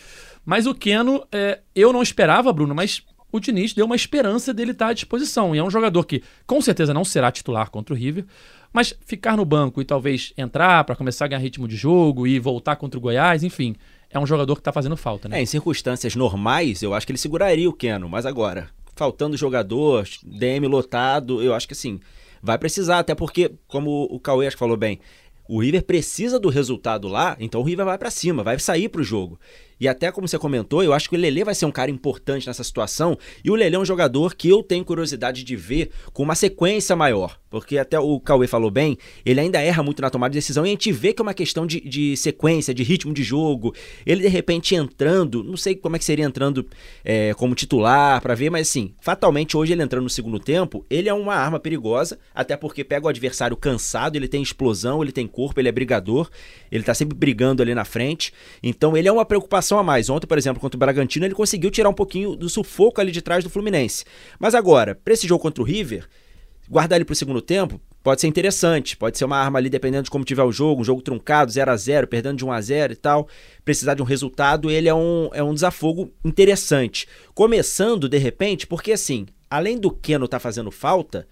Mas 0.46 0.64
o 0.64 0.74
Keno, 0.74 1.26
é, 1.32 1.58
eu 1.74 1.92
não 1.92 2.02
esperava, 2.02 2.52
Bruno, 2.52 2.74
mas 2.74 3.02
o 3.30 3.38
Diniz 3.38 3.72
deu 3.72 3.86
uma 3.86 3.96
esperança 3.96 4.54
dele 4.54 4.72
estar 4.72 4.88
à 4.88 4.92
disposição. 4.92 5.54
E 5.54 5.58
é 5.58 5.64
um 5.64 5.70
jogador 5.70 6.04
que 6.04 6.22
com 6.46 6.60
certeza 6.60 6.94
não 6.94 7.04
será 7.04 7.30
titular 7.30 7.70
contra 7.70 7.94
o 7.94 7.96
River, 7.96 8.24
mas 8.72 8.94
ficar 9.04 9.36
no 9.36 9.44
banco 9.44 9.80
e 9.80 9.84
talvez 9.84 10.32
entrar 10.36 10.84
para 10.84 10.96
começar 10.96 11.24
a 11.24 11.28
ganhar 11.28 11.40
ritmo 11.40 11.68
de 11.68 11.76
jogo 11.76 12.26
e 12.26 12.38
voltar 12.38 12.76
contra 12.76 12.98
o 12.98 13.00
Goiás, 13.00 13.42
enfim, 13.42 13.76
é 14.10 14.18
um 14.18 14.26
jogador 14.26 14.54
que 14.54 14.60
está 14.60 14.72
fazendo 14.72 14.96
falta, 14.96 15.28
né? 15.28 15.38
É, 15.38 15.42
em 15.42 15.46
circunstâncias 15.46 16.14
normais, 16.14 16.82
eu 16.82 16.94
acho 16.94 17.06
que 17.06 17.12
ele 17.12 17.18
seguraria 17.18 17.68
o 17.68 17.72
Keno, 17.72 18.08
mas 18.08 18.26
agora, 18.26 18.70
faltando 18.96 19.36
jogador, 19.36 20.06
DM 20.22 20.66
lotado, 20.66 21.42
eu 21.42 21.54
acho 21.54 21.66
que 21.66 21.74
assim, 21.74 22.00
vai 22.42 22.58
precisar, 22.58 23.00
até 23.00 23.14
porque, 23.14 23.52
como 23.66 24.04
o 24.10 24.18
Cauê 24.18 24.46
acho 24.46 24.56
que 24.56 24.60
falou 24.60 24.76
bem, 24.76 25.00
o 25.48 25.60
River 25.60 25.82
precisa 25.82 26.38
do 26.38 26.50
resultado 26.50 27.08
lá, 27.08 27.36
então 27.40 27.60
o 27.60 27.64
River 27.64 27.86
vai 27.86 27.96
para 27.96 28.10
cima, 28.10 28.42
vai 28.42 28.58
sair 28.58 28.88
para 28.88 29.00
o 29.00 29.04
jogo. 29.04 29.38
E 29.80 29.86
até 29.88 30.10
como 30.10 30.26
você 30.26 30.38
comentou, 30.38 30.82
eu 30.82 30.92
acho 30.92 31.08
que 31.08 31.16
o 31.16 31.18
Lele 31.18 31.44
vai 31.44 31.54
ser 31.54 31.66
um 31.66 31.70
cara 31.70 31.90
importante 31.90 32.46
nessa 32.46 32.64
situação. 32.64 33.16
E 33.44 33.50
o 33.50 33.54
Lele 33.54 33.76
é 33.76 33.78
um 33.78 33.84
jogador 33.84 34.34
que 34.34 34.48
eu 34.48 34.62
tenho 34.62 34.84
curiosidade 34.84 35.44
de 35.44 35.56
ver 35.56 35.90
com 36.12 36.22
uma 36.22 36.34
sequência 36.34 36.96
maior. 36.96 37.38
Porque 37.50 37.78
até 37.78 37.98
o 37.98 38.20
Cauê 38.20 38.46
falou 38.46 38.70
bem, 38.70 38.98
ele 39.24 39.40
ainda 39.40 39.60
erra 39.60 39.82
muito 39.82 40.02
na 40.02 40.10
tomada 40.10 40.32
de 40.32 40.38
decisão 40.38 40.66
e 40.66 40.68
a 40.68 40.70
gente 40.70 40.92
vê 40.92 41.12
que 41.12 41.22
é 41.22 41.24
uma 41.24 41.32
questão 41.32 41.66
de, 41.66 41.80
de 41.80 42.16
sequência, 42.16 42.74
de 42.74 42.82
ritmo 42.82 43.14
de 43.14 43.22
jogo. 43.22 43.74
Ele 44.04 44.22
de 44.22 44.28
repente 44.28 44.74
entrando, 44.74 45.42
não 45.42 45.56
sei 45.56 45.74
como 45.74 45.96
é 45.96 45.98
que 45.98 46.04
seria 46.04 46.26
entrando 46.26 46.66
é, 47.02 47.32
como 47.34 47.54
titular 47.54 48.20
para 48.20 48.34
ver, 48.34 48.50
mas 48.50 48.68
assim, 48.68 48.92
fatalmente 49.00 49.56
hoje 49.56 49.72
ele 49.72 49.82
entrando 49.82 50.04
no 50.04 50.10
segundo 50.10 50.38
tempo, 50.38 50.84
ele 50.90 51.08
é 51.08 51.14
uma 51.14 51.34
arma 51.34 51.58
perigosa, 51.58 52.18
até 52.34 52.56
porque 52.56 52.84
pega 52.84 53.06
o 53.06 53.08
adversário 53.08 53.56
cansado, 53.56 54.16
ele 54.16 54.28
tem 54.28 54.42
explosão, 54.42 55.02
ele 55.02 55.12
tem 55.12 55.26
corpo, 55.26 55.58
ele 55.58 55.68
é 55.68 55.72
brigador, 55.72 56.28
ele 56.70 56.84
tá 56.84 56.92
sempre 56.92 57.16
brigando 57.16 57.62
ali 57.62 57.74
na 57.74 57.84
frente. 57.84 58.32
Então 58.62 58.94
ele 58.94 59.08
é 59.08 59.12
uma 59.12 59.24
preocupação 59.24 59.67
a 59.76 59.82
mais. 59.82 60.08
Ontem, 60.08 60.28
por 60.28 60.38
exemplo, 60.38 60.60
contra 60.60 60.76
o 60.76 60.78
Bragantino, 60.78 61.26
ele 61.26 61.34
conseguiu 61.34 61.68
tirar 61.68 61.88
um 61.88 61.94
pouquinho 61.94 62.36
do 62.36 62.48
sufoco 62.48 63.00
ali 63.00 63.10
de 63.10 63.20
trás 63.20 63.42
do 63.42 63.50
Fluminense. 63.50 64.04
Mas 64.38 64.54
agora, 64.54 64.94
para 64.94 65.12
esse 65.12 65.26
jogo 65.26 65.42
contra 65.42 65.60
o 65.60 65.66
River, 65.66 66.08
guardar 66.70 66.96
ele 66.96 67.04
para 67.04 67.14
o 67.14 67.16
segundo 67.16 67.42
tempo 67.42 67.80
pode 68.02 68.20
ser 68.20 68.28
interessante, 68.28 68.96
pode 68.96 69.18
ser 69.18 69.24
uma 69.24 69.36
arma 69.36 69.58
ali 69.58 69.68
dependendo 69.68 70.04
de 70.04 70.10
como 70.10 70.24
tiver 70.24 70.42
o 70.42 70.52
jogo, 70.52 70.80
um 70.80 70.84
jogo 70.84 71.02
truncado, 71.02 71.50
0 71.50 71.70
a 71.70 71.76
0 71.76 72.06
perdendo 72.06 72.38
de 72.38 72.44
1 72.44 72.52
a 72.52 72.60
0 72.60 72.92
e 72.92 72.96
tal, 72.96 73.28
precisar 73.64 73.94
de 73.94 74.02
um 74.02 74.04
resultado, 74.04 74.70
ele 74.70 74.88
é 74.88 74.94
um, 74.94 75.28
é 75.32 75.42
um 75.42 75.52
desafogo 75.52 76.12
interessante. 76.24 77.06
Começando, 77.34 78.08
de 78.08 78.16
repente, 78.16 78.66
porque 78.66 78.92
assim, 78.92 79.26
além 79.50 79.76
do 79.76 79.90
Keno 79.90 80.28
tá 80.28 80.38
fazendo 80.38 80.70
falta, 80.70 81.26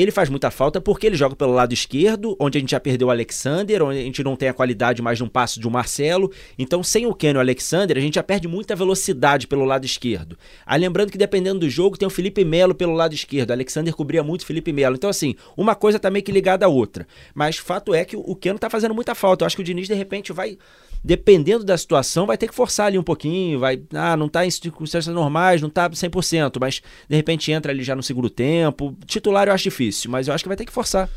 ele 0.00 0.10
faz 0.10 0.28
muita 0.28 0.50
falta 0.50 0.80
porque 0.80 1.06
ele 1.06 1.16
joga 1.16 1.36
pelo 1.36 1.52
lado 1.52 1.72
esquerdo, 1.72 2.36
onde 2.38 2.58
a 2.58 2.60
gente 2.60 2.70
já 2.70 2.80
perdeu 2.80 3.08
o 3.08 3.10
Alexander, 3.10 3.82
onde 3.82 3.98
a 3.98 4.02
gente 4.02 4.22
não 4.24 4.36
tem 4.36 4.48
a 4.48 4.54
qualidade 4.54 5.02
mais 5.02 5.18
de 5.18 5.24
um 5.24 5.28
passo 5.28 5.60
de 5.60 5.68
um 5.68 5.70
Marcelo. 5.70 6.30
Então, 6.58 6.82
sem 6.82 7.06
o 7.06 7.14
Ken 7.14 7.32
e 7.32 7.36
o 7.36 7.40
Alexander, 7.40 7.96
a 7.96 8.00
gente 8.00 8.14
já 8.14 8.22
perde 8.22 8.48
muita 8.48 8.74
velocidade 8.74 9.46
pelo 9.46 9.64
lado 9.64 9.84
esquerdo. 9.84 10.38
Aí 10.64 10.80
lembrando 10.80 11.10
que 11.10 11.18
dependendo 11.18 11.60
do 11.60 11.68
jogo, 11.68 11.96
tem 11.96 12.06
o 12.06 12.10
Felipe 12.10 12.44
Melo 12.44 12.74
pelo 12.74 12.92
lado 12.92 13.14
esquerdo. 13.14 13.50
O 13.50 13.52
Alexander 13.52 13.94
cobria 13.94 14.22
muito 14.22 14.42
o 14.42 14.46
Felipe 14.46 14.72
Melo. 14.72 14.96
Então, 14.96 15.10
assim, 15.10 15.34
uma 15.56 15.74
coisa 15.74 15.98
tá 15.98 16.10
meio 16.10 16.24
que 16.24 16.32
ligada 16.32 16.64
à 16.64 16.68
outra. 16.68 17.06
Mas 17.34 17.56
fato 17.56 17.94
é 17.94 18.04
que 18.04 18.16
o 18.16 18.34
Keno 18.34 18.58
tá 18.58 18.70
fazendo 18.70 18.94
muita 18.94 19.14
falta. 19.14 19.44
Eu 19.44 19.46
acho 19.46 19.56
que 19.56 19.62
o 19.62 19.64
Diniz, 19.64 19.88
de 19.88 19.94
repente, 19.94 20.32
vai 20.32 20.58
dependendo 21.04 21.64
da 21.64 21.76
situação, 21.76 22.26
vai 22.26 22.38
ter 22.38 22.46
que 22.46 22.54
forçar 22.54 22.86
ali 22.86 22.98
um 22.98 23.02
pouquinho, 23.02 23.58
vai, 23.58 23.82
ah, 23.92 24.16
não 24.16 24.26
está 24.26 24.46
em 24.46 24.50
circunstâncias 24.50 25.14
normais, 25.14 25.60
não 25.60 25.68
está 25.68 25.90
100%, 25.90 26.58
mas 26.60 26.80
de 27.08 27.16
repente 27.16 27.50
entra 27.50 27.72
ali 27.72 27.82
já 27.82 27.96
no 27.96 28.02
segundo 28.02 28.30
tempo. 28.30 28.96
Titular 29.06 29.48
eu 29.48 29.54
acho 29.54 29.64
difícil, 29.64 30.10
mas 30.10 30.28
eu 30.28 30.34
acho 30.34 30.44
que 30.44 30.48
vai 30.48 30.56
ter 30.56 30.64
que 30.64 30.72
forçar. 30.72 31.08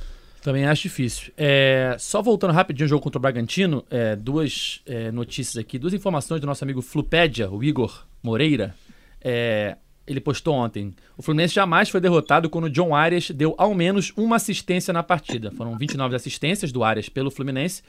Também 0.41 0.65
acho 0.65 0.84
difícil. 0.84 1.32
É, 1.38 1.95
só 2.00 2.21
voltando 2.21 2.54
rapidinho 2.54 2.86
ao 2.86 2.89
jogo 2.89 3.04
contra 3.04 3.17
o 3.17 3.21
Bragantino, 3.21 3.84
é, 3.89 4.15
duas 4.15 4.82
é, 4.86 5.12
notícias 5.12 5.58
aqui, 5.58 5.80
duas 5.80 5.93
informações 5.93 6.39
do 6.39 6.45
nosso 6.48 6.63
amigo 6.63 6.82
Flupédia, 6.82 7.50
o 7.50 7.63
Igor 7.63 8.06
Moreira. 8.21 8.76
É, 9.21 9.76
ele 10.06 10.19
postou 10.21 10.54
ontem. 10.54 10.93
O 11.17 11.24
Fluminense 11.24 11.56
jamais 11.56 11.89
foi 11.89 12.00
derrotado 12.00 12.48
quando 12.48 12.65
o 12.65 12.69
John 12.69 12.93
Arias 12.93 13.32
deu 13.32 13.56
ao 13.58 13.74
menos 13.74 14.13
uma 14.15 14.36
assistência 14.36 14.93
na 14.93 15.02
partida. 15.02 15.50
Foram 15.50 15.76
29 15.78 16.15
assistências 16.15 16.71
do 16.71 16.84
Arias 16.84 17.10
pelo 17.10 17.32
Fluminense 17.32 17.82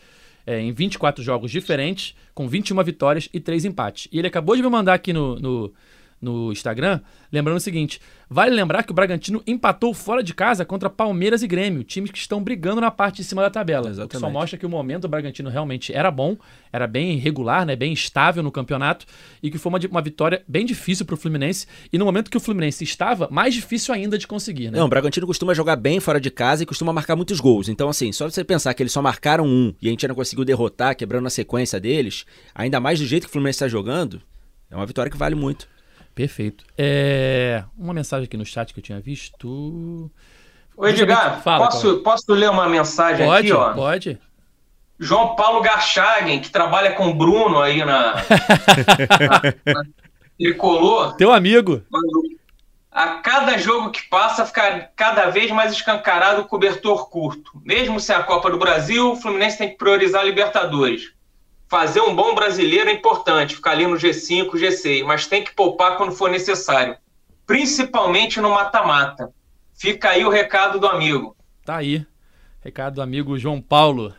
é, 0.47 0.61
em 0.61 0.73
24 0.73 1.23
jogos 1.23 1.51
diferentes, 1.51 2.15
com 2.33 2.49
21 2.49 2.83
vitórias 2.85 3.29
e 3.35 3.41
3 3.41 3.65
empates. 3.65 4.09
E 4.13 4.19
ele 4.19 4.29
acabou 4.29 4.55
de 4.55 4.63
me 4.63 4.69
mandar 4.69 4.95
aqui 4.95 5.13
no, 5.13 5.37
no, 5.41 5.73
no 6.21 6.51
Instagram, 6.53 7.01
lembrando 7.31 7.59
o 7.59 7.61
seguinte: 7.61 8.01
vale 8.29 8.55
lembrar 8.55 8.83
que 8.83 8.91
o 8.91 8.95
Bragantino 8.95 9.43
empatou 9.47 9.93
fora 9.93 10.23
de 10.23 10.35
casa 10.35 10.65
contra 10.65 10.89
Palmeiras 10.89 11.43
e 11.43 11.47
Grêmio, 11.47 11.85
times 11.85 12.11
que 12.11 12.19
estão 12.19 12.43
brigando 12.43 12.81
na 12.81 12.91
parte 12.91 13.17
de 13.17 13.25
cima 13.25 13.43
da 13.43 13.51
tabela. 13.51 13.89
Exatamente. 13.89 14.07
O 14.07 14.09
que 14.09 14.19
só 14.19 14.31
mostra 14.31 14.59
que 14.59 14.67
o 14.67 14.69
momento 14.69 15.03
do 15.03 15.09
Bragantino 15.09 15.51
realmente 15.51 15.93
era 15.93 16.11
bom, 16.11 16.37
era 16.73 16.87
bem 16.87 17.19
regular, 17.19 17.67
né, 17.67 17.77
bem 17.77 17.93
estável 17.93 18.43
no 18.43 18.51
campeonato 18.51 19.07
e 19.43 19.51
que 19.51 19.59
foi 19.59 19.71
uma, 19.71 19.79
uma 19.91 20.03
vitória 20.03 20.43
bem 20.49 20.65
difícil 20.65 21.05
para 21.05 21.15
o 21.15 21.19
Fluminense. 21.19 21.67
E 21.93 21.99
no 21.99 22.05
momento 22.05 22.31
que 22.31 22.37
o 22.37 22.41
Fluminense 22.41 22.85
estava, 22.85 23.29
mais 23.31 23.55
difícil 23.55 23.95
ainda 23.95 24.19
de 24.19 24.27
conseguir. 24.27 24.71
Né? 24.71 24.79
Não, 24.79 24.87
o 24.87 24.89
Bragantino 24.89 25.27
costuma 25.27 25.55
jogar 25.55 25.77
bem 25.77 26.01
fora 26.01 26.21
de 26.21 26.31
casa 26.31 26.63
e 26.63 26.67
costuma 26.67 26.93
marcar 26.93 27.17
muitos 27.17 27.41
gols. 27.41 27.69
Então, 27.69 27.89
assim, 27.89 28.13
só 28.13 28.29
você 28.29 28.43
pensar 28.43 28.73
que 28.75 28.83
eles 28.83 28.93
só 28.93 29.03
marcaram 29.03 29.47
um 29.47 29.75
e 29.81 29.89
a 29.89 29.91
gente 29.91 30.07
não 30.09 30.15
conseguiu 30.15 30.45
derrotar, 30.45 30.97
quebrando 30.97 31.27
a 31.27 31.31
sequência 31.31 31.79
deles, 31.79 32.25
ainda 32.55 32.81
mais 32.81 32.99
do 32.99 33.07
jeito 33.07 33.25
que 33.25 33.29
o 33.29 33.33
Fluminense 33.33 33.57
está 33.57 33.69
jogando, 33.69 34.21
é 34.71 34.77
uma 34.77 34.87
vitória 34.87 35.11
que 35.11 35.17
vale 35.17 35.35
muito. 35.35 35.69
Perfeito. 36.17 36.65
É, 36.79 37.63
uma 37.77 37.93
mensagem 37.93 38.25
aqui 38.25 38.39
no 38.39 38.45
chat 38.47 38.73
que 38.73 38.81
eu 38.81 38.83
tinha 38.83 38.99
visto. 38.99 40.11
Ô, 40.75 40.87
Edgar, 40.89 41.43
Fala, 41.43 41.67
posso, 41.67 41.99
posso 41.99 42.33
ler 42.33 42.49
uma 42.49 42.67
mensagem 42.67 43.27
Pode, 43.27 43.53
aqui, 43.53 43.53
ó? 43.53 43.75
pode. 43.75 44.19
João 44.99 45.37
Paulo 45.37 45.61
Garchagen, 45.61 46.41
que 46.41 46.49
trabalha 46.49 46.93
com 46.93 47.11
o 47.11 47.15
Bruno 47.15 47.61
aí 47.61 47.85
na, 47.85 48.15
na, 49.67 49.75
na 49.75 49.83
Tricolor, 50.39 51.17
Teu 51.17 51.31
amigo. 51.31 51.83
a 52.91 53.19
cada 53.19 53.59
jogo 53.59 53.91
que 53.91 54.09
passa 54.09 54.47
fica 54.47 54.91
cada 54.97 55.29
vez 55.29 55.51
mais 55.51 55.71
escancarado 55.71 56.41
o 56.41 56.47
cobertor 56.47 57.11
curto. 57.11 57.61
Mesmo 57.63 58.01
sem 58.01 58.17
a 58.17 58.23
Copa 58.23 58.51
do 58.51 58.59
Brasil, 58.59 59.13
o 59.13 59.17
Fluminense 59.17 59.59
tem 59.59 59.69
que 59.69 59.77
priorizar 59.77 60.23
a 60.23 60.25
Libertadores. 60.25 61.13
Fazer 61.69 62.01
um 62.01 62.15
bom 62.15 62.35
brasileiro 62.35 62.89
é 62.89 62.93
importante, 62.93 63.57
ficar 63.57 63.73
ali 63.73 63.87
no 63.87 63.97
G5, 63.97 64.51
G6, 64.53 65.05
mas 65.05 65.27
tem 65.27 65.43
que 65.43 65.53
poupar 65.55 65.97
quando 65.97 66.13
for 66.13 66.31
necessário, 66.31 66.97
principalmente 67.47 68.41
no 68.41 68.51
mata-mata. 68.51 69.33
Fica 69.75 70.11
aí 70.11 70.25
o 70.25 70.31
recado 70.31 70.79
do 70.79 70.87
amigo. 70.87 71.37
Tá 71.65 71.77
aí. 71.77 72.07
Recado 72.63 72.95
do 72.95 73.03
amigo 73.03 73.39
João 73.39 73.61
Paulo. 73.61 74.15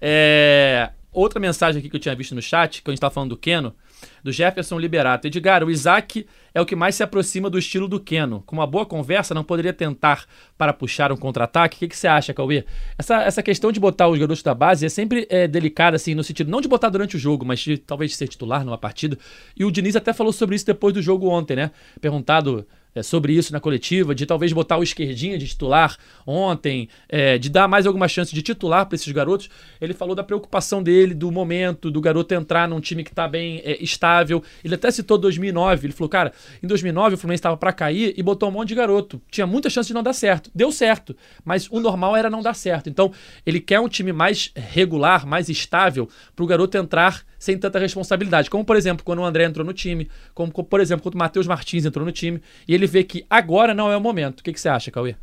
É, 0.00 0.90
Outra 1.12 1.40
mensagem 1.40 1.80
aqui 1.80 1.90
que 1.90 1.96
eu 1.96 2.00
tinha 2.00 2.14
visto 2.14 2.34
no 2.34 2.42
chat, 2.42 2.82
que 2.82 2.90
a 2.90 2.92
gente 2.92 3.00
tava 3.00 3.12
falando 3.12 3.30
do 3.30 3.36
Keno, 3.36 3.74
do 4.22 4.30
Jefferson 4.30 4.78
Liberato. 4.78 5.26
Edgar, 5.26 5.64
o 5.64 5.70
Isaac 5.70 6.26
é 6.54 6.60
o 6.60 6.66
que 6.66 6.76
mais 6.76 6.94
se 6.94 7.02
aproxima 7.02 7.48
do 7.48 7.58
estilo 7.58 7.88
do 7.88 8.00
Keno. 8.00 8.42
Com 8.46 8.56
uma 8.56 8.66
boa 8.66 8.84
conversa, 8.86 9.34
não 9.34 9.44
poderia 9.44 9.72
tentar 9.72 10.26
para 10.56 10.72
puxar 10.72 11.12
um 11.12 11.16
contra-ataque? 11.16 11.76
O 11.76 11.78
que, 11.80 11.88
que 11.88 11.96
você 11.96 12.08
acha, 12.08 12.34
Cauê? 12.34 12.64
Essa, 12.98 13.22
essa 13.22 13.42
questão 13.42 13.70
de 13.70 13.80
botar 13.80 14.08
os 14.08 14.18
garotos 14.18 14.42
da 14.42 14.54
base 14.54 14.86
é 14.86 14.88
sempre 14.88 15.26
é, 15.30 15.46
delicada, 15.46 15.96
assim, 15.96 16.14
no 16.14 16.24
sentido, 16.24 16.50
não 16.50 16.60
de 16.60 16.68
botar 16.68 16.88
durante 16.88 17.16
o 17.16 17.18
jogo, 17.18 17.44
mas 17.44 17.60
de 17.60 17.78
talvez 17.78 18.16
ser 18.16 18.28
titular 18.28 18.64
numa 18.64 18.78
partida. 18.78 19.18
E 19.56 19.64
o 19.64 19.70
Diniz 19.70 19.96
até 19.96 20.12
falou 20.12 20.32
sobre 20.32 20.56
isso 20.56 20.66
depois 20.66 20.94
do 20.94 21.02
jogo 21.02 21.28
ontem, 21.28 21.56
né? 21.56 21.70
Perguntado 22.00 22.66
é, 22.94 23.02
sobre 23.02 23.32
isso 23.32 23.52
na 23.52 23.60
coletiva, 23.60 24.14
de 24.14 24.26
talvez 24.26 24.52
botar 24.52 24.78
o 24.78 24.82
esquerdinha 24.82 25.38
de 25.38 25.46
titular 25.46 25.96
ontem, 26.26 26.88
é, 27.08 27.38
de 27.38 27.48
dar 27.48 27.68
mais 27.68 27.86
alguma 27.86 28.08
chance 28.08 28.34
de 28.34 28.42
titular 28.42 28.86
para 28.86 28.96
esses 28.96 29.10
garotos. 29.12 29.48
Ele 29.80 29.94
falou 29.94 30.14
da 30.14 30.22
preocupação 30.22 30.82
dele, 30.82 31.14
do 31.14 31.30
momento, 31.30 31.90
do 31.90 32.00
garoto 32.00 32.34
entrar 32.34 32.68
num 32.68 32.80
time 32.80 33.04
que 33.04 33.10
está 33.10 33.26
bem 33.28 33.60
é, 33.64 33.82
estável. 33.82 34.42
Ele 34.64 34.74
até 34.74 34.90
citou 34.90 35.18
2009. 35.18 35.86
Ele 35.86 35.92
falou, 35.92 36.08
cara, 36.08 36.32
em 36.62 36.66
2009 36.66 37.14
o 37.14 37.18
Fluminense 37.18 37.40
estava 37.40 37.56
para 37.56 37.72
cair 37.72 38.14
e 38.16 38.22
botou 38.22 38.48
um 38.48 38.52
monte 38.52 38.68
de 38.68 38.74
garoto. 38.74 39.20
Tinha 39.30 39.46
muita 39.46 39.70
chance 39.70 39.88
de 39.88 39.94
não 39.94 40.02
dar 40.02 40.12
certo. 40.12 40.50
Deu 40.54 40.72
certo, 40.72 41.16
mas 41.44 41.68
o 41.70 41.80
normal 41.80 42.16
era 42.16 42.30
não 42.30 42.42
dar 42.42 42.54
certo. 42.54 42.88
Então, 42.88 43.12
ele 43.46 43.60
quer 43.60 43.80
um 43.80 43.88
time 43.88 44.12
mais 44.12 44.50
regular, 44.54 45.26
mais 45.26 45.48
estável, 45.48 46.08
para 46.34 46.44
o 46.44 46.46
garoto 46.46 46.76
entrar 46.76 47.24
sem 47.40 47.56
tanta 47.56 47.78
responsabilidade. 47.78 48.50
Como, 48.50 48.64
por 48.64 48.76
exemplo, 48.76 49.02
quando 49.02 49.20
o 49.20 49.24
André 49.24 49.44
entrou 49.44 49.64
no 49.64 49.72
time, 49.72 50.08
como, 50.34 50.52
por 50.52 50.78
exemplo, 50.78 51.02
quando 51.02 51.14
o 51.14 51.18
Matheus 51.18 51.46
Martins 51.46 51.86
entrou 51.86 52.04
no 52.04 52.12
time, 52.12 52.40
e 52.68 52.74
ele 52.74 52.79
vê 52.86 53.04
que 53.04 53.26
agora 53.28 53.74
não 53.74 53.90
é 53.90 53.96
o 53.96 54.00
momento. 54.00 54.40
O 54.40 54.42
que, 54.42 54.52
que 54.52 54.60
você 54.60 54.68
acha, 54.68 54.90
Cauê? 54.90 55.16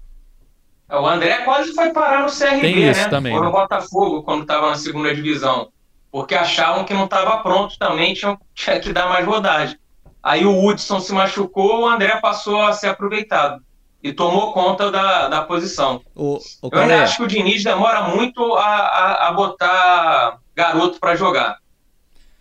O 0.90 1.06
André 1.06 1.40
quase 1.44 1.74
foi 1.74 1.92
parar 1.92 2.24
no 2.24 2.32
CRB, 2.32 2.62
Tem 2.62 2.90
isso 2.90 3.02
né? 3.02 3.10
também, 3.10 3.34
Foi 3.34 3.42
né? 3.42 3.48
no 3.48 3.52
Botafogo, 3.52 4.24
quando 4.24 4.44
estava 4.44 4.70
na 4.70 4.76
segunda 4.76 5.14
divisão. 5.14 5.70
Porque 6.10 6.34
achavam 6.34 6.86
que 6.86 6.94
não 6.94 7.06
estava 7.06 7.38
pronto 7.40 7.78
também, 7.78 8.14
tinham, 8.14 8.40
tinha 8.56 8.80
que 8.80 8.94
dar 8.94 9.10
mais 9.10 9.26
rodagem. 9.26 9.78
Aí 10.24 10.46
o 10.46 10.66
Hudson 10.66 11.00
se 11.00 11.14
machucou, 11.14 11.82
o 11.82 11.88
André 11.88 12.20
passou 12.22 12.62
a 12.62 12.72
ser 12.72 12.88
aproveitado. 12.88 13.62
E 14.02 14.14
tomou 14.14 14.54
conta 14.54 14.90
da, 14.90 15.28
da 15.28 15.42
posição. 15.42 16.02
O, 16.16 16.38
o 16.62 16.70
Eu 16.72 16.80
ainda 16.80 17.04
acho 17.04 17.18
que 17.18 17.24
o 17.24 17.28
Diniz 17.28 17.64
demora 17.64 18.04
muito 18.04 18.42
a, 18.54 18.66
a, 18.66 19.28
a 19.28 19.32
botar 19.34 20.40
garoto 20.56 21.00
para 21.00 21.16
jogar. 21.16 21.58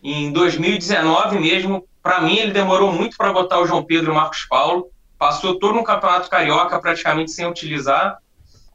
Em 0.02 0.30
2019 0.32 1.40
mesmo, 1.40 1.84
para 2.02 2.20
mim, 2.20 2.36
ele 2.36 2.52
demorou 2.52 2.92
muito 2.92 3.16
para 3.16 3.32
botar 3.32 3.58
o 3.58 3.66
João 3.66 3.82
Pedro 3.82 4.10
e 4.10 4.12
o 4.12 4.14
Marcos 4.14 4.44
Paulo. 4.48 4.88
Passou 5.18 5.58
todo 5.58 5.78
um 5.78 5.84
campeonato 5.84 6.28
carioca 6.28 6.78
praticamente 6.78 7.30
sem 7.30 7.46
utilizar. 7.46 8.18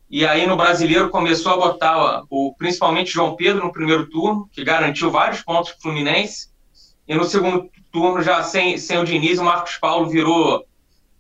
E 0.09 0.25
aí 0.25 0.45
no 0.45 0.57
brasileiro 0.57 1.09
começou 1.09 1.53
a 1.53 1.57
botar 1.57 2.23
o, 2.29 2.53
principalmente 2.57 3.13
João 3.13 3.35
Pedro 3.35 3.63
no 3.63 3.71
primeiro 3.71 4.09
turno, 4.09 4.49
que 4.51 4.63
garantiu 4.63 5.09
vários 5.09 5.41
pontos 5.41 5.71
para 5.71 5.79
o 5.79 5.81
Fluminense. 5.81 6.49
E 7.07 7.15
no 7.15 7.23
segundo 7.23 7.69
turno, 7.91 8.21
já 8.21 8.43
sem, 8.43 8.77
sem 8.77 8.97
o 8.97 9.05
Diniz, 9.05 9.39
o 9.39 9.43
Marcos 9.43 9.77
Paulo 9.77 10.09
virou 10.09 10.65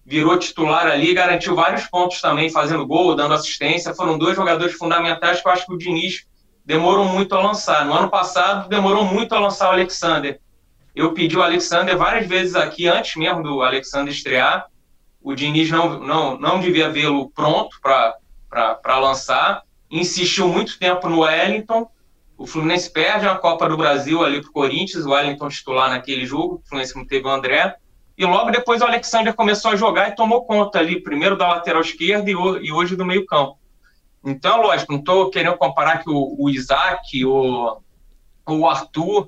virou 0.03 0.37
titular 0.37 0.87
ali, 0.87 1.13
garantiu 1.13 1.55
vários 1.55 1.85
pontos 1.85 2.19
também, 2.19 2.49
fazendo 2.49 2.85
gol, 2.85 3.15
dando 3.15 3.33
assistência. 3.33 3.93
Foram 3.93 4.17
dois 4.17 4.35
jogadores 4.35 4.75
fundamentais 4.75 5.41
que 5.41 5.47
eu 5.47 5.51
acho 5.51 5.65
que 5.65 5.73
o 5.73 5.77
Diniz 5.77 6.25
demorou 6.65 7.05
muito 7.05 7.33
a 7.35 7.41
lançar. 7.41 7.85
No 7.85 7.93
ano 7.93 8.09
passado, 8.09 8.67
demorou 8.67 9.05
muito 9.05 9.33
a 9.33 9.39
lançar 9.39 9.69
o 9.69 9.71
Alexander. 9.71 10.39
Eu 10.93 11.13
pedi 11.13 11.37
o 11.37 11.41
Alexander 11.41 11.97
várias 11.97 12.27
vezes 12.27 12.55
aqui, 12.55 12.87
antes 12.87 13.15
mesmo 13.15 13.41
do 13.41 13.61
Alexander 13.61 14.13
estrear. 14.13 14.65
O 15.21 15.35
Diniz 15.35 15.69
não, 15.69 15.99
não, 15.99 16.37
não 16.37 16.59
devia 16.59 16.89
vê-lo 16.89 17.29
pronto 17.29 17.79
para 17.81 18.97
lançar. 18.99 19.63
Insistiu 19.89 20.47
muito 20.47 20.79
tempo 20.79 21.07
no 21.07 21.19
Wellington. 21.19 21.89
O 22.37 22.47
Fluminense 22.47 22.89
perde 22.89 23.27
a 23.27 23.35
Copa 23.35 23.69
do 23.69 23.77
Brasil 23.77 24.23
ali 24.23 24.41
para 24.41 24.49
o 24.49 24.53
Corinthians, 24.53 25.05
o 25.05 25.11
Wellington 25.11 25.49
titular 25.49 25.89
naquele 25.89 26.25
jogo. 26.25 26.55
O 26.55 26.67
Fluminense 26.67 26.95
não 26.95 27.05
teve 27.05 27.27
o 27.27 27.29
André. 27.29 27.75
E 28.17 28.25
logo 28.25 28.51
depois 28.51 28.81
o 28.81 28.85
Alexander 28.85 29.33
começou 29.33 29.71
a 29.71 29.75
jogar 29.75 30.09
e 30.09 30.15
tomou 30.15 30.43
conta 30.45 30.79
ali, 30.79 31.01
primeiro 31.01 31.37
da 31.37 31.47
lateral 31.47 31.81
esquerda 31.81 32.29
e, 32.29 32.33
e 32.33 32.71
hoje 32.71 32.95
do 32.95 33.05
meio-campo. 33.05 33.57
Então, 34.23 34.61
lógico, 34.61 34.91
não 34.91 34.99
estou 34.99 35.29
querendo 35.29 35.57
comparar 35.57 36.03
que 36.03 36.09
o, 36.09 36.35
o 36.37 36.49
Isaac, 36.49 37.25
o, 37.25 37.81
o 38.47 38.67
Arthur 38.67 39.27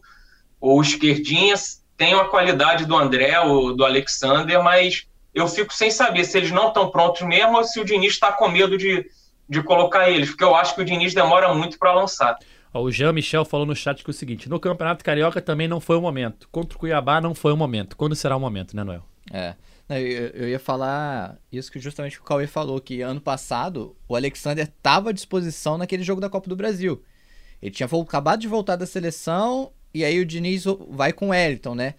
ou 0.60 0.78
o 0.78 0.82
Esquerdinhas 0.82 1.84
tenham 1.98 2.20
a 2.20 2.30
qualidade 2.30 2.86
do 2.86 2.96
André 2.96 3.40
ou 3.40 3.76
do 3.76 3.86
Alexander, 3.86 4.62
mas 4.64 5.08
eu 5.34 5.48
fico 5.48 5.74
sem 5.74 5.90
saber 5.90 6.24
se 6.26 6.38
eles 6.38 6.52
não 6.52 6.68
estão 6.68 6.90
prontos 6.90 7.22
mesmo 7.24 7.58
ou 7.58 7.64
se 7.64 7.80
o 7.80 7.86
Diniz 7.86 8.14
está 8.14 8.32
com 8.32 8.48
medo 8.48 8.78
de, 8.78 9.06
de 9.50 9.64
colocar 9.64 10.10
eles, 10.10 10.30
porque 10.30 10.44
eu 10.44 10.56
acho 10.56 10.76
que 10.76 10.82
o 10.82 10.86
Diniz 10.86 11.14
demora 11.14 11.54
muito 11.54 11.78
para 11.80 11.94
lançar. 11.94 12.38
Ó, 12.74 12.82
o 12.82 12.92
Jean 12.92 13.14
Michel 13.14 13.46
falou 13.46 13.66
no 13.66 13.76
chat 13.76 14.04
que 14.04 14.10
é 14.10 14.12
o 14.12 14.14
seguinte: 14.14 14.50
no 14.50 14.60
Campeonato 14.60 15.04
Carioca 15.04 15.42
também 15.42 15.68
não 15.68 15.80
foi 15.80 15.96
o 15.96 16.02
momento. 16.02 16.48
Contra 16.52 16.76
o 16.76 16.80
Cuiabá 16.80 17.22
não 17.22 17.36
foi 17.36 17.54
o 17.54 17.58
momento. 17.58 17.96
Quando 17.96 18.16
será 18.16 18.36
o 18.36 18.40
momento, 18.40 18.76
né, 18.76 18.84
Noel? 18.84 19.04
É. 19.32 19.56
Eu, 19.90 19.98
eu 19.98 20.50
ia 20.50 20.60
falar 20.60 21.38
isso 21.52 21.72
que 21.72 21.80
justamente 21.80 22.20
o 22.20 22.24
Cauê 22.24 22.48
falou, 22.48 22.80
que 22.80 23.02
ano 23.02 23.22
passado 23.22 23.96
o 24.08 24.16
Alexander 24.16 24.66
estava 24.66 25.10
à 25.10 25.14
disposição 25.14 25.78
naquele 25.78 26.04
jogo 26.04 26.22
da 26.22 26.30
Copa 26.30 26.50
do 26.50 26.56
Brasil. 26.56 27.04
Ele 27.62 27.72
tinha 27.72 27.88
acabado 27.88 28.40
de 28.40 28.48
voltar 28.48 28.76
da 28.76 28.86
seleção 28.86 29.72
e 29.94 30.04
aí 30.04 30.20
o 30.20 30.26
Diniz 30.26 30.64
vai 30.90 31.14
com 31.14 31.28
o 31.28 31.30
Wellington, 31.30 31.76
né? 31.76 31.96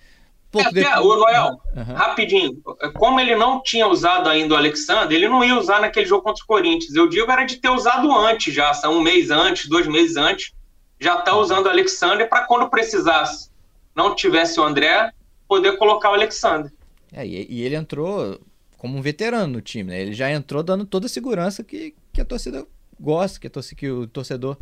Pouco 0.54 0.68
Até, 0.68 0.84
depois- 0.84 1.04
o 1.04 1.16
Noel, 1.16 1.60
Aham. 1.76 1.94
rapidinho, 1.94 2.62
como 2.94 3.18
ele 3.18 3.34
não 3.34 3.60
tinha 3.60 3.88
usado 3.88 4.28
ainda 4.30 4.54
o 4.54 4.56
Alexander, 4.56 5.10
ele 5.12 5.28
não 5.28 5.42
ia 5.42 5.58
usar 5.58 5.80
naquele 5.80 6.06
jogo 6.06 6.22
contra 6.22 6.44
o 6.44 6.46
Corinthians. 6.46 6.94
Eu 6.94 7.08
digo 7.08 7.28
era 7.28 7.42
de 7.44 7.56
ter 7.56 7.70
usado 7.70 8.08
antes 8.16 8.54
já, 8.54 8.70
um 8.88 9.00
mês 9.00 9.32
antes, 9.32 9.68
dois 9.68 9.84
meses 9.88 10.16
antes, 10.16 10.52
já 11.00 11.16
tá 11.16 11.36
usando 11.36 11.66
o 11.66 11.68
Alexander 11.68 12.28
para 12.28 12.44
quando 12.46 12.70
precisasse, 12.70 13.50
não 13.96 14.14
tivesse 14.14 14.60
o 14.60 14.62
André, 14.62 15.10
poder 15.48 15.76
colocar 15.76 16.10
o 16.12 16.14
Alexander. 16.14 16.72
É, 17.12 17.26
e, 17.26 17.46
e 17.50 17.62
ele 17.62 17.74
entrou 17.74 18.40
como 18.78 18.96
um 18.96 19.02
veterano 19.02 19.54
no 19.54 19.60
time, 19.60 19.90
né? 19.90 20.00
Ele 20.02 20.12
já 20.12 20.30
entrou 20.30 20.62
dando 20.62 20.86
toda 20.86 21.06
a 21.06 21.08
segurança 21.08 21.64
que, 21.64 21.94
que 22.12 22.20
a 22.20 22.24
torcida 22.24 22.64
gosta, 23.00 23.40
que, 23.40 23.48
a 23.48 23.50
torcida, 23.50 23.76
que 23.76 23.90
o 23.90 24.06
torcedor 24.06 24.56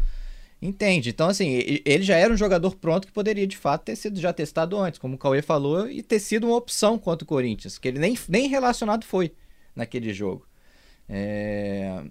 entende. 0.62 1.10
Então, 1.10 1.28
assim, 1.28 1.48
ele 1.84 2.04
já 2.04 2.16
era 2.16 2.32
um 2.32 2.36
jogador 2.36 2.76
pronto 2.76 3.06
que 3.06 3.12
poderia, 3.12 3.46
de 3.46 3.56
fato, 3.56 3.84
ter 3.84 3.96
sido 3.96 4.20
já 4.20 4.32
testado 4.32 4.78
antes, 4.78 4.98
como 4.98 5.16
o 5.16 5.18
Cauê 5.18 5.42
falou, 5.42 5.90
e 5.90 6.02
ter 6.02 6.20
sido 6.20 6.46
uma 6.46 6.56
opção 6.56 6.96
contra 6.96 7.24
o 7.24 7.28
Corinthians, 7.28 7.78
que 7.78 7.88
ele 7.88 7.98
nem, 7.98 8.16
nem 8.28 8.48
relacionado 8.48 9.04
foi 9.04 9.32
naquele 9.74 10.14
jogo. 10.14 10.46
É... 11.08 12.04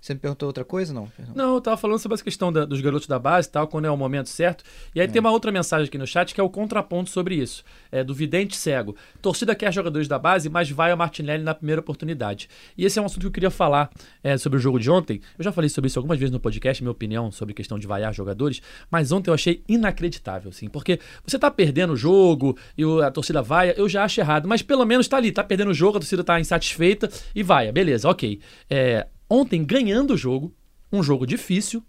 Você 0.00 0.14
me 0.14 0.20
perguntou 0.20 0.46
outra 0.46 0.64
coisa? 0.64 0.94
Não. 0.94 1.08
Perdão. 1.08 1.34
Não, 1.36 1.54
eu 1.56 1.60
tava 1.60 1.76
falando 1.76 1.98
sobre 1.98 2.14
essa 2.14 2.24
questão 2.24 2.50
da- 2.50 2.64
dos 2.64 2.80
garotos 2.80 3.06
da 3.06 3.18
base 3.18 3.48
e 3.48 3.50
tal, 3.50 3.68
quando 3.68 3.84
é 3.84 3.90
o 3.90 3.96
momento 3.96 4.28
certo. 4.30 4.64
E 4.94 5.00
aí 5.00 5.06
tem 5.06 5.20
uma 5.20 5.30
outra 5.30 5.52
mensagem 5.52 5.86
aqui 5.86 5.98
no 5.98 6.06
chat 6.06 6.34
que 6.34 6.40
é 6.40 6.44
o 6.44 6.48
contraponto 6.48 7.10
sobre 7.10 7.34
isso. 7.34 7.62
É 7.92 8.02
do 8.02 8.14
vidente 8.14 8.56
cego. 8.56 8.96
Torcida 9.20 9.54
quer 9.54 9.70
jogadores 9.72 10.08
da 10.08 10.18
base, 10.18 10.48
mas 10.48 10.70
vai 10.70 10.90
ao 10.90 10.96
Martinelli 10.96 11.44
na 11.44 11.54
primeira 11.54 11.80
oportunidade. 11.80 12.48
E 12.78 12.84
esse 12.86 12.98
é 12.98 13.02
um 13.02 13.04
assunto 13.04 13.20
que 13.20 13.26
eu 13.26 13.30
queria 13.30 13.50
falar 13.50 13.90
é, 14.24 14.38
sobre 14.38 14.58
o 14.58 14.60
jogo 14.60 14.78
de 14.80 14.90
ontem. 14.90 15.20
Eu 15.38 15.44
já 15.44 15.52
falei 15.52 15.68
sobre 15.68 15.88
isso 15.88 15.98
algumas 15.98 16.18
vezes 16.18 16.32
no 16.32 16.40
podcast, 16.40 16.82
minha 16.82 16.92
opinião 16.92 17.30
sobre 17.30 17.52
questão 17.52 17.78
de 17.78 17.86
vaiar 17.86 18.14
jogadores, 18.14 18.62
mas 18.90 19.12
ontem 19.12 19.28
eu 19.30 19.34
achei 19.34 19.62
inacreditável, 19.68 20.48
assim, 20.50 20.68
porque 20.68 20.98
você 21.26 21.38
tá 21.38 21.50
perdendo 21.50 21.92
o 21.92 21.96
jogo 21.96 22.56
e 22.76 22.84
a 23.02 23.10
torcida 23.10 23.42
vai, 23.42 23.74
eu 23.76 23.88
já 23.88 24.04
acho 24.04 24.20
errado, 24.20 24.48
mas 24.48 24.62
pelo 24.62 24.84
menos 24.86 25.06
tá 25.08 25.16
ali, 25.18 25.30
tá 25.30 25.44
perdendo 25.44 25.70
o 25.70 25.74
jogo, 25.74 25.98
a 25.98 26.00
torcida 26.00 26.24
tá 26.24 26.40
insatisfeita 26.40 27.10
e 27.34 27.42
vai, 27.42 27.70
beleza, 27.70 28.08
ok. 28.08 28.40
É, 28.68 29.06
ontem, 29.30 29.64
ganhando 29.64 30.14
o 30.14 30.16
jogo, 30.16 30.52
um 30.92 31.02
jogo 31.02 31.24
difícil, 31.24 31.82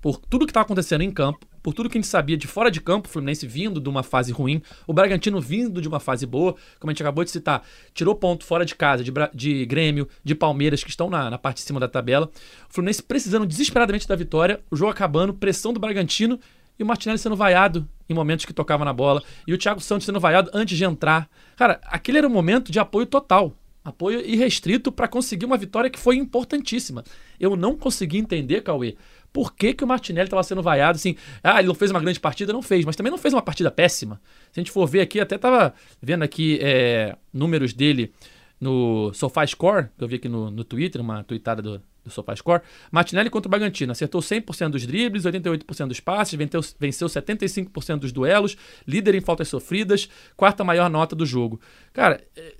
por 0.00 0.18
tudo 0.18 0.46
que 0.46 0.52
tá 0.52 0.60
acontecendo 0.60 1.02
em 1.02 1.10
campo, 1.10 1.46
por 1.62 1.74
tudo 1.74 1.88
que 1.88 1.98
a 1.98 2.00
gente 2.00 2.08
sabia 2.08 2.36
de 2.36 2.46
fora 2.46 2.70
de 2.70 2.80
campo, 2.80 3.08
o 3.08 3.10
Fluminense 3.10 3.46
vindo 3.46 3.80
de 3.80 3.88
uma 3.88 4.02
fase 4.02 4.32
ruim, 4.32 4.62
o 4.86 4.92
Bragantino 4.92 5.40
vindo 5.40 5.80
de 5.80 5.88
uma 5.88 6.00
fase 6.00 6.24
boa, 6.24 6.54
como 6.78 6.90
a 6.90 6.92
gente 6.92 7.02
acabou 7.02 7.24
de 7.24 7.30
citar, 7.30 7.62
tirou 7.92 8.14
ponto 8.14 8.44
fora 8.44 8.64
de 8.64 8.74
casa, 8.74 9.02
de, 9.02 9.12
de 9.34 9.66
Grêmio, 9.66 10.08
de 10.22 10.34
Palmeiras, 10.34 10.82
que 10.82 10.90
estão 10.90 11.10
na, 11.10 11.30
na 11.30 11.38
parte 11.38 11.56
de 11.56 11.62
cima 11.62 11.80
da 11.80 11.88
tabela. 11.88 12.30
O 12.70 12.72
Fluminense 12.72 13.02
precisando 13.02 13.46
desesperadamente 13.46 14.06
da 14.06 14.16
vitória, 14.16 14.60
o 14.70 14.76
jogo 14.76 14.90
acabando, 14.90 15.34
pressão 15.34 15.72
do 15.72 15.80
Bragantino 15.80 16.38
E 16.78 16.82
o 16.82 16.86
Martinelli 16.86 17.18
sendo 17.18 17.36
vaiado 17.36 17.88
em 18.08 18.14
momentos 18.14 18.46
que 18.46 18.52
tocava 18.52 18.84
na 18.84 18.92
bola. 18.92 19.22
E 19.46 19.52
o 19.52 19.58
Thiago 19.58 19.80
Santos 19.80 20.06
sendo 20.06 20.20
vaiado 20.20 20.50
antes 20.54 20.78
de 20.78 20.84
entrar. 20.84 21.28
Cara, 21.56 21.80
aquele 21.84 22.18
era 22.18 22.26
um 22.26 22.30
momento 22.30 22.70
de 22.70 22.78
apoio 22.78 23.04
total. 23.04 23.52
Apoio 23.84 24.20
irrestrito 24.20 24.92
para 24.92 25.08
conseguir 25.08 25.46
uma 25.46 25.56
vitória 25.56 25.88
que 25.88 25.98
foi 25.98 26.16
importantíssima. 26.16 27.04
Eu 27.38 27.56
não 27.56 27.76
consegui 27.76 28.18
entender, 28.18 28.62
Cauê, 28.62 28.96
por 29.32 29.54
que, 29.54 29.74
que 29.74 29.84
o 29.84 29.86
Martinelli 29.86 30.26
estava 30.26 30.42
sendo 30.42 30.62
vaiado 30.62 30.96
assim? 30.96 31.16
Ah, 31.42 31.58
ele 31.58 31.68
não 31.68 31.74
fez 31.74 31.90
uma 31.90 32.00
grande 32.00 32.18
partida? 32.18 32.52
Não 32.52 32.62
fez, 32.62 32.84
mas 32.84 32.96
também 32.96 33.10
não 33.10 33.18
fez 33.18 33.32
uma 33.32 33.42
partida 33.42 33.70
péssima. 33.70 34.20
Se 34.52 34.60
a 34.60 34.62
gente 34.62 34.72
for 34.72 34.86
ver 34.86 35.00
aqui, 35.00 35.20
até 35.20 35.36
estava 35.36 35.72
vendo 36.02 36.22
aqui 36.22 36.58
é, 36.60 37.16
números 37.32 37.72
dele 37.72 38.12
no 38.60 39.12
SofaScore, 39.14 39.88
que 39.96 40.04
eu 40.04 40.08
vi 40.08 40.16
aqui 40.16 40.28
no, 40.28 40.50
no 40.50 40.64
Twitter, 40.64 41.00
uma 41.00 41.22
tweetada 41.22 41.62
do, 41.62 41.82
do 42.04 42.10
SofaScore. 42.10 42.62
Martinelli 42.90 43.30
contra 43.30 43.48
o 43.48 43.50
Bragantino, 43.50 43.92
acertou 43.92 44.20
100% 44.20 44.70
dos 44.70 44.86
dribles, 44.86 45.24
88% 45.24 45.86
dos 45.86 46.00
passes, 46.00 46.34
venceu, 46.34 46.60
venceu 46.78 47.06
75% 47.06 47.98
dos 47.98 48.12
duelos, 48.12 48.56
líder 48.86 49.14
em 49.14 49.20
faltas 49.20 49.48
sofridas, 49.48 50.08
quarta 50.36 50.64
maior 50.64 50.90
nota 50.90 51.14
do 51.14 51.24
jogo. 51.24 51.60
Cara, 51.92 52.20
é, 52.36 52.54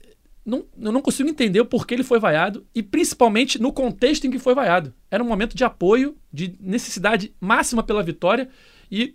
não, 0.48 0.64
eu 0.80 0.90
não 0.90 1.02
consigo 1.02 1.28
entender 1.28 1.61
o 1.61 1.66
porquê 1.66 1.94
ele 1.94 2.02
foi 2.02 2.18
vaiado 2.18 2.66
e 2.74 2.82
principalmente 2.82 3.61
no 3.61 3.70
contexto 3.70 4.26
em 4.26 4.30
que 4.30 4.38
foi 4.38 4.54
vaiado. 4.54 4.94
Era 5.11 5.22
um 5.22 5.26
momento 5.26 5.54
de 5.54 5.62
apoio, 5.62 6.16
de 6.32 6.56
necessidade 6.58 7.34
máxima 7.38 7.82
pela 7.82 8.02
vitória 8.02 8.48
e 8.90 9.14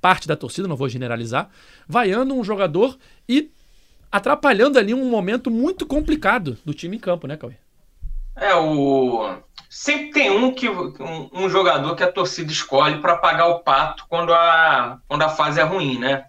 parte 0.00 0.26
da 0.26 0.34
torcida, 0.34 0.66
não 0.66 0.76
vou 0.76 0.88
generalizar, 0.88 1.50
vaiando 1.86 2.34
um 2.34 2.42
jogador 2.42 2.96
e 3.28 3.50
atrapalhando 4.10 4.78
ali 4.78 4.94
um 4.94 5.10
momento 5.10 5.50
muito 5.50 5.84
complicado 5.86 6.56
do 6.64 6.72
time 6.72 6.96
em 6.96 7.00
campo, 7.00 7.26
né, 7.26 7.36
Cauê? 7.36 7.56
É, 8.34 8.54
o... 8.54 9.36
sempre 9.68 10.12
tem 10.12 10.30
um, 10.30 10.50
que, 10.54 10.66
um, 10.66 11.28
um 11.30 11.50
jogador 11.50 11.94
que 11.94 12.02
a 12.02 12.10
torcida 12.10 12.50
escolhe 12.50 13.02
para 13.02 13.18
pagar 13.18 13.48
o 13.48 13.58
pato 13.58 14.06
quando 14.08 14.32
a, 14.32 14.98
quando 15.06 15.22
a 15.22 15.28
fase 15.28 15.60
é 15.60 15.62
ruim, 15.62 15.98
né? 15.98 16.24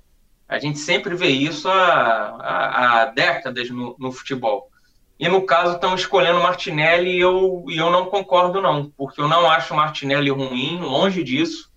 A 0.51 0.59
gente 0.59 0.79
sempre 0.79 1.15
vê 1.15 1.29
isso 1.29 1.69
há, 1.69 2.35
há, 2.41 3.01
há 3.03 3.05
décadas 3.05 3.69
no, 3.69 3.95
no, 3.97 4.11
futebol. 4.11 4.69
E 5.17 5.29
no 5.29 5.45
caso 5.45 5.75
estão 5.75 5.95
escolhendo 5.95 6.41
Martinelli 6.41 7.11
e 7.11 7.21
eu, 7.21 7.63
e 7.69 7.77
eu 7.77 7.89
não 7.89 8.07
concordo 8.07 8.61
não, 8.61 8.91
porque 8.97 9.21
eu 9.21 9.29
não 9.29 9.49
acho 9.49 9.73
Martinelli 9.73 10.29
ruim, 10.29 10.77
longe 10.81 11.23
disso. 11.23 11.71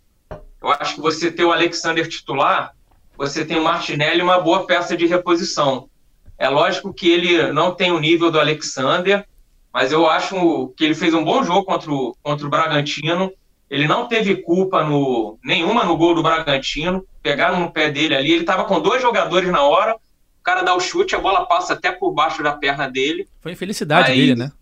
Eu 0.60 0.72
acho 0.72 0.96
que 0.96 1.00
você 1.00 1.30
ter 1.30 1.44
o 1.44 1.52
Alexander 1.52 2.08
titular, 2.08 2.74
você 3.16 3.44
tem 3.44 3.60
o 3.60 3.62
Martinelli 3.62 4.20
uma 4.20 4.40
boa 4.40 4.66
peça 4.66 4.96
de 4.96 5.06
reposição. 5.06 5.88
É 6.37 6.48
lógico 6.48 6.92
que 6.92 7.08
ele 7.08 7.52
não 7.52 7.72
tem 7.72 7.92
o 7.92 8.00
nível 8.00 8.28
do 8.28 8.40
Alexander, 8.40 9.24
mas 9.72 9.92
eu 9.92 10.10
acho 10.10 10.74
que 10.76 10.84
ele 10.84 10.96
fez 10.96 11.14
um 11.14 11.22
bom 11.22 11.44
jogo 11.44 11.62
contra 11.62 11.92
o, 11.92 12.16
contra 12.20 12.44
o 12.44 12.50
Bragantino. 12.50 13.30
Ele 13.70 13.88
não 13.88 14.07
teve 14.07 14.37
culpa 14.37 14.85
no, 14.85 15.38
nenhuma 15.42 15.85
no 15.85 15.96
gol 15.96 16.14
do 16.14 16.22
Bragantino 16.22 17.05
pegaram 17.22 17.59
no 17.59 17.70
pé 17.70 17.90
dele 17.90 18.14
ali. 18.14 18.33
Ele 18.33 18.42
estava 18.42 18.64
com 18.64 18.81
dois 18.81 19.00
jogadores 19.00 19.50
na 19.50 19.62
hora. 19.62 19.94
O 19.94 20.42
cara 20.42 20.62
dá 20.62 20.74
o 20.74 20.81
chute, 20.81 21.16
a 21.16 21.18
bola 21.18 21.46
passa 21.46 21.72
até 21.72 21.90
por 21.90 22.12
baixo 22.12 22.42
da 22.42 22.53
perna 22.53 22.88
dele. 22.88 23.27
Foi 23.40 23.53
infelicidade 23.53 24.12
Aí, 24.12 24.18
dele, 24.18 24.35
né? 24.35 24.53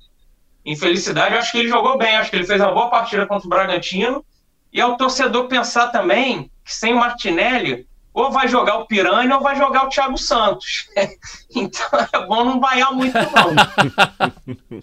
Infelicidade, 0.64 1.34
acho 1.34 1.50
que 1.50 1.58
ele 1.58 1.68
jogou 1.68 1.98
bem. 1.98 2.16
Acho 2.16 2.30
que 2.30 2.36
ele 2.36 2.46
fez 2.46 2.60
uma 2.60 2.72
boa 2.72 2.88
partida 2.88 3.26
contra 3.26 3.46
o 3.46 3.50
Bragantino. 3.50 4.24
E 4.72 4.80
é 4.80 4.86
o 4.86 4.96
torcedor 4.96 5.48
pensar 5.48 5.88
também 5.88 6.50
que 6.64 6.72
sem 6.72 6.94
o 6.94 6.98
Martinelli, 6.98 7.86
ou 8.14 8.30
vai 8.30 8.46
jogar 8.46 8.76
o 8.76 8.86
Piranha 8.86 9.36
ou 9.36 9.42
vai 9.42 9.56
jogar 9.56 9.86
o 9.86 9.88
Thiago 9.88 10.18
Santos. 10.18 10.88
então 11.54 11.88
é 12.12 12.26
bom 12.26 12.44
não 12.44 12.60
vaiar 12.60 12.92
muito, 12.92 13.14
não. 13.14 14.82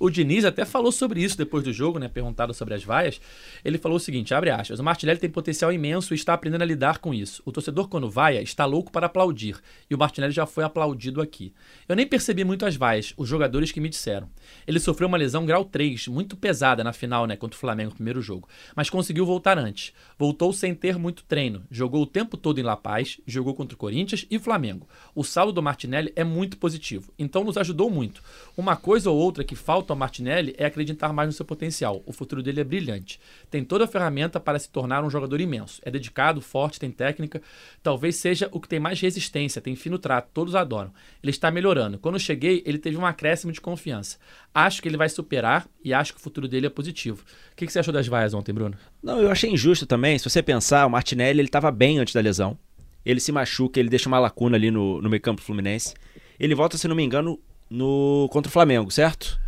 o 0.00 0.08
Diniz 0.08 0.46
até 0.46 0.64
falou 0.64 0.90
sobre 0.90 1.22
isso 1.22 1.36
depois 1.36 1.62
do 1.62 1.72
jogo, 1.74 1.98
né? 1.98 2.08
Perguntado 2.08 2.54
sobre 2.54 2.72
as 2.72 2.82
vaias. 2.82 3.20
Ele 3.62 3.76
falou 3.76 3.98
o 3.98 4.00
seguinte: 4.00 4.32
abre 4.32 4.48
aspas, 4.48 4.80
o 4.80 4.82
Martinelli 4.82 5.20
tem 5.20 5.28
potencial 5.28 5.70
imenso 5.70 6.14
e 6.14 6.16
está 6.16 6.32
aprendendo 6.32 6.62
a 6.62 6.64
lidar 6.64 6.98
com 6.98 7.12
isso. 7.12 7.42
O 7.44 7.52
torcedor, 7.52 7.86
quando 7.86 8.08
vaia, 8.08 8.40
está 8.40 8.64
louco 8.64 8.90
para 8.90 9.06
aplaudir. 9.06 9.56
E 9.90 9.94
o 9.94 9.98
Martinelli 9.98 10.32
já 10.32 10.46
foi 10.46 10.64
aplaudido 10.64 11.20
aqui. 11.20 11.52
Eu 11.86 11.94
nem 11.94 12.06
percebi 12.06 12.44
muito 12.44 12.64
as 12.64 12.76
vaias, 12.76 13.12
os 13.14 13.28
jogadores 13.28 13.70
que 13.70 13.80
me 13.80 13.90
disseram. 13.90 14.26
Ele 14.66 14.80
sofreu 14.80 15.06
uma 15.06 15.18
lesão 15.18 15.44
grau 15.44 15.66
3, 15.66 16.08
muito 16.08 16.34
pesada 16.34 16.82
na 16.82 16.94
final, 16.94 17.26
né? 17.26 17.36
Contra 17.36 17.56
o 17.56 17.60
Flamengo 17.60 17.90
no 17.90 17.96
primeiro 17.96 18.22
jogo. 18.22 18.48
Mas 18.74 18.88
conseguiu 18.88 19.26
voltar 19.26 19.58
antes. 19.58 19.92
Voltou 20.18 20.50
sem 20.54 20.74
ter 20.74 20.98
muito 20.98 21.24
treino. 21.24 21.62
Jogou 21.70 22.02
o 22.02 22.06
tempo 22.06 22.38
todo 22.38 22.58
em 22.58 22.62
La 22.62 22.76
Paz, 22.76 23.20
jogou 23.26 23.54
contra 23.54 23.74
o 23.74 23.78
Corinthians 23.78 24.24
e 24.30 24.38
Flamengo. 24.38 24.88
O 25.14 25.22
saldo 25.22 25.52
do 25.52 25.62
Martinelli 25.62 26.10
é 26.16 26.24
muito 26.24 26.56
positivo, 26.56 27.12
então 27.18 27.44
nos 27.44 27.58
ajudou 27.58 27.90
muito. 27.90 28.22
Uma 28.56 28.76
coisa 28.76 29.10
ou 29.10 29.18
outra 29.18 29.44
que 29.44 29.54
falta 29.54 29.89
ao 29.92 29.98
Martinelli 29.98 30.54
é 30.56 30.64
acreditar 30.64 31.12
mais 31.12 31.28
no 31.28 31.32
seu 31.32 31.44
potencial. 31.44 32.02
O 32.06 32.12
futuro 32.12 32.42
dele 32.42 32.60
é 32.60 32.64
brilhante. 32.64 33.20
Tem 33.50 33.64
toda 33.64 33.84
a 33.84 33.88
ferramenta 33.88 34.40
para 34.40 34.58
se 34.58 34.68
tornar 34.68 35.04
um 35.04 35.10
jogador 35.10 35.40
imenso. 35.40 35.80
É 35.84 35.90
dedicado, 35.90 36.40
forte, 36.40 36.80
tem 36.80 36.90
técnica. 36.90 37.42
Talvez 37.82 38.16
seja 38.16 38.48
o 38.52 38.60
que 38.60 38.68
tem 38.68 38.80
mais 38.80 39.00
resistência, 39.00 39.60
tem 39.60 39.76
fino 39.76 39.98
trato, 39.98 40.30
todos 40.32 40.54
adoram. 40.54 40.92
Ele 41.22 41.30
está 41.30 41.50
melhorando. 41.50 41.98
Quando 41.98 42.18
cheguei, 42.18 42.62
ele 42.66 42.78
teve 42.78 42.96
um 42.96 43.06
acréscimo 43.06 43.52
de 43.52 43.60
confiança. 43.60 44.18
Acho 44.54 44.82
que 44.82 44.88
ele 44.88 44.96
vai 44.96 45.08
superar 45.08 45.66
e 45.84 45.92
acho 45.92 46.12
que 46.12 46.20
o 46.20 46.22
futuro 46.22 46.48
dele 46.48 46.66
é 46.66 46.70
positivo. 46.70 47.24
O 47.52 47.56
que, 47.56 47.68
você 47.68 47.78
achou 47.78 47.92
das 47.92 48.06
vaias 48.06 48.34
ontem, 48.34 48.52
Bruno? 48.52 48.76
Não, 49.02 49.20
eu 49.20 49.30
achei 49.30 49.50
injusto 49.50 49.86
também. 49.86 50.18
Se 50.18 50.28
você 50.28 50.42
pensar, 50.42 50.86
o 50.86 50.90
Martinelli 50.90 51.40
ele 51.40 51.48
estava 51.48 51.70
bem 51.70 51.98
antes 51.98 52.14
da 52.14 52.20
lesão. 52.20 52.58
Ele 53.04 53.20
se 53.20 53.32
machuca, 53.32 53.80
ele 53.80 53.88
deixa 53.88 54.08
uma 54.08 54.18
lacuna 54.18 54.56
ali 54.56 54.70
no, 54.70 55.00
no 55.00 55.08
meio 55.08 55.22
campo 55.22 55.42
Fluminense. 55.42 55.94
Ele 56.38 56.54
volta, 56.54 56.76
se 56.76 56.88
não 56.88 56.96
me 56.96 57.02
engano, 57.02 57.38
no 57.70 58.28
contra 58.30 58.48
o 58.48 58.52
Flamengo, 58.52 58.90
certo? 58.90 59.38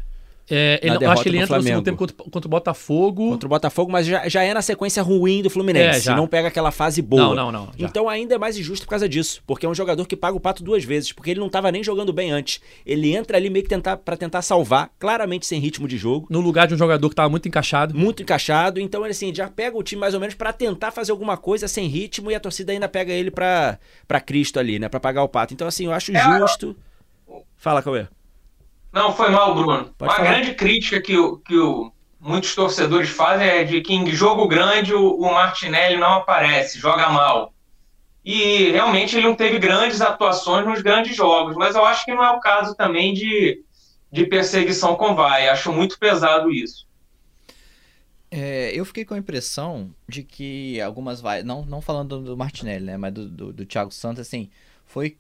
É, 0.51 0.81
ele, 0.83 0.99
não, 0.99 1.11
acho 1.11 1.23
que 1.23 1.29
ele 1.29 1.37
entra 1.39 1.49
Flamengo. 1.49 1.63
no 1.63 1.69
segundo 1.69 1.85
tempo 1.85 1.99
contra, 1.99 2.17
contra, 2.17 2.49
o 2.49 2.51
Botafogo. 2.51 3.31
Contra 3.31 3.47
o 3.47 3.49
Botafogo, 3.49 3.93
mas 3.93 4.07
já, 4.07 4.29
já 4.29 4.43
é 4.43 4.53
na 4.53 4.63
sequência 4.63 5.03
ruim 5.03 5.43
do 5.43 5.49
Fluminense. 5.49 6.09
É, 6.09 6.15
não 6.15 6.27
pega 6.27 6.49
aquela 6.49 6.71
fase 6.71 7.01
boa. 7.01 7.23
Não, 7.23 7.35
não, 7.35 7.53
não. 7.53 7.65
Já. 7.77 7.87
Então 7.87 8.09
ainda 8.09 8.35
é 8.35 8.39
mais 8.39 8.59
injusto 8.59 8.85
por 8.85 8.91
causa 8.91 9.09
disso. 9.09 9.43
Porque 9.47 9.65
é 9.65 9.69
um 9.69 9.75
jogador 9.75 10.07
que 10.07 10.17
paga 10.17 10.37
o 10.37 10.41
pato 10.41 10.63
duas 10.63 10.85
vezes. 10.85 11.13
Porque 11.13 11.31
ele 11.31 11.41
não 11.41 11.47
estava 11.47 11.71
nem 11.71 11.83
jogando 11.83 12.13
bem 12.13 12.31
antes. 12.31 12.61
Ele 12.85 13.15
entra 13.15 13.37
ali 13.37 13.49
meio 13.49 13.63
que 13.63 13.69
tentar, 13.69 13.97
para 13.97 14.17
tentar 14.17 14.43
salvar, 14.43 14.91
claramente 14.99 15.47
sem 15.47 15.61
ritmo 15.61 15.87
de 15.87 15.97
jogo. 15.97 16.27
No 16.29 16.41
lugar 16.41 16.67
de 16.67 16.75
um 16.75 16.79
jogador 16.79 17.09
que 17.09 17.15
estava 17.15 17.29
muito 17.29 17.49
encaixado. 17.49 17.95
Muito 17.95 18.23
encaixado. 18.23 18.81
Então 18.81 19.03
ele 19.03 19.13
assim, 19.13 19.35
já 19.35 19.49
pega 19.49 19.77
o 19.77 19.83
time 19.83 20.01
mais 20.01 20.15
ou 20.15 20.21
menos 20.21 20.35
para 20.35 20.53
tentar 20.53 20.91
fazer 20.91 21.13
alguma 21.13 21.37
coisa 21.37 21.69
sem 21.69 21.87
ritmo 21.87 22.31
e 22.31 22.35
a 22.35 22.41
torcida 22.41 22.73
ainda 22.73 22.89
pega 22.89 23.13
ele 23.13 23.31
pra, 23.31 23.79
pra 24.09 24.21
Cristo 24.21 24.59
ali, 24.59 24.79
né? 24.79 24.89
Pra 24.89 25.01
pagar 25.01 25.23
o 25.23 25.29
pato. 25.29 25.55
Então 25.55 25.67
assim, 25.67 25.87
eu 25.87 25.93
acho 25.93 26.15
é, 26.15 26.39
justo. 26.39 26.77
Fala, 27.57 27.83
Cauê. 27.83 28.07
Não, 28.93 29.15
foi 29.15 29.31
mal, 29.31 29.55
Bruno. 29.55 29.93
Pode 29.97 30.11
Uma 30.11 30.17
falar. 30.17 30.29
grande 30.29 30.55
crítica 30.55 31.01
que, 31.01 31.17
o, 31.17 31.39
que 31.39 31.57
o, 31.57 31.93
muitos 32.21 32.55
torcedores 32.55 33.09
fazem 33.09 33.49
é 33.49 33.65
de 33.65 33.81
que 33.81 33.95
em 33.95 34.07
jogo 34.11 34.47
grande 34.47 34.95
o, 34.95 35.15
o 35.17 35.33
Martinelli 35.33 35.97
não 35.97 36.15
aparece, 36.15 36.79
joga 36.79 37.09
mal. 37.09 37.53
E 38.25 38.71
realmente 38.71 39.17
ele 39.17 39.27
não 39.27 39.35
teve 39.35 39.59
grandes 39.59 40.01
atuações 40.01 40.65
nos 40.67 40.81
grandes 40.81 41.17
jogos, 41.17 41.57
mas 41.57 41.75
eu 41.75 41.85
acho 41.85 42.05
que 42.05 42.15
não 42.15 42.23
é 42.25 42.31
o 42.31 42.41
caso 42.41 42.77
também 42.77 43.13
de, 43.15 43.65
de 44.13 44.27
perseguição 44.27 44.95
com 44.95 45.15
vai. 45.15 45.49
Acho 45.49 45.73
muito 45.73 45.99
pesado 45.99 46.51
isso. 46.53 46.87
É, 48.31 48.71
eu 48.75 48.85
fiquei 48.85 49.05
com 49.05 49.15
a 49.15 49.19
impressão 49.19 49.91
de 50.09 50.23
que 50.23 50.81
algumas 50.81 51.21
vaias, 51.21 51.45
não, 51.45 51.67
não 51.67 51.83
falando 51.83 52.21
do 52.21 52.37
Martinelli, 52.37 52.85
né, 52.87 52.97
mas 52.97 53.13
do, 53.13 53.29
do, 53.29 53.53
do 53.53 53.67
Thiago 53.67 53.91
Santos, 53.91 54.21
assim, 54.21 54.49
foi 54.87 55.19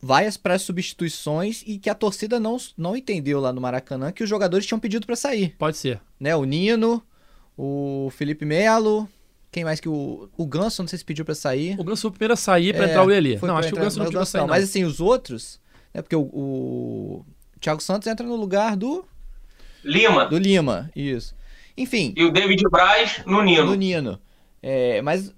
várias 0.00 0.36
pré-substituições 0.36 1.62
e 1.66 1.78
que 1.78 1.90
a 1.90 1.94
torcida 1.94 2.38
não, 2.38 2.56
não 2.76 2.96
entendeu 2.96 3.40
lá 3.40 3.52
no 3.52 3.60
Maracanã 3.60 4.12
que 4.12 4.22
os 4.22 4.28
jogadores 4.28 4.66
tinham 4.66 4.78
pedido 4.78 5.06
para 5.06 5.16
sair. 5.16 5.54
Pode 5.58 5.76
ser. 5.76 6.00
Né, 6.18 6.34
o 6.34 6.44
Nino, 6.44 7.02
o 7.56 8.10
Felipe 8.16 8.44
Melo, 8.44 9.08
quem 9.50 9.64
mais 9.64 9.80
que 9.80 9.88
o 9.88 10.28
o 10.36 10.46
Ganso, 10.46 10.82
não 10.82 10.88
sei 10.88 10.98
se 10.98 11.04
pediu 11.04 11.24
para 11.24 11.34
sair. 11.34 11.78
O 11.78 11.84
Ganso 11.84 12.02
foi 12.02 12.08
o 12.10 12.12
primeiro 12.12 12.34
a 12.34 12.36
sair 12.36 12.74
para 12.74 12.86
é, 12.86 12.88
entrar 12.88 13.02
o 13.02 13.06
Lelê. 13.06 13.38
Não, 13.42 13.56
acho 13.56 13.68
que 13.68 13.74
o 13.74 13.78
Ganso 13.78 13.98
não 13.98 14.06
pediu 14.06 14.20
pra 14.20 14.26
sair 14.26 14.40
não. 14.40 14.48
Mas 14.48 14.64
assim, 14.64 14.84
os 14.84 15.00
outros, 15.00 15.60
né, 15.92 16.02
porque 16.02 16.16
o, 16.16 16.22
o 16.22 17.26
Thiago 17.60 17.82
Santos 17.82 18.06
entra 18.06 18.26
no 18.26 18.36
lugar 18.36 18.76
do 18.76 19.04
Lima. 19.84 20.26
Do 20.26 20.38
Lima, 20.38 20.90
isso. 20.94 21.34
Enfim. 21.76 22.12
E 22.16 22.24
o 22.24 22.32
David 22.32 22.62
Braz 22.70 23.22
no 23.24 23.42
Nino. 23.42 23.66
No 23.66 23.74
Nino. 23.74 24.20
É, 24.62 25.00
mas 25.02 25.32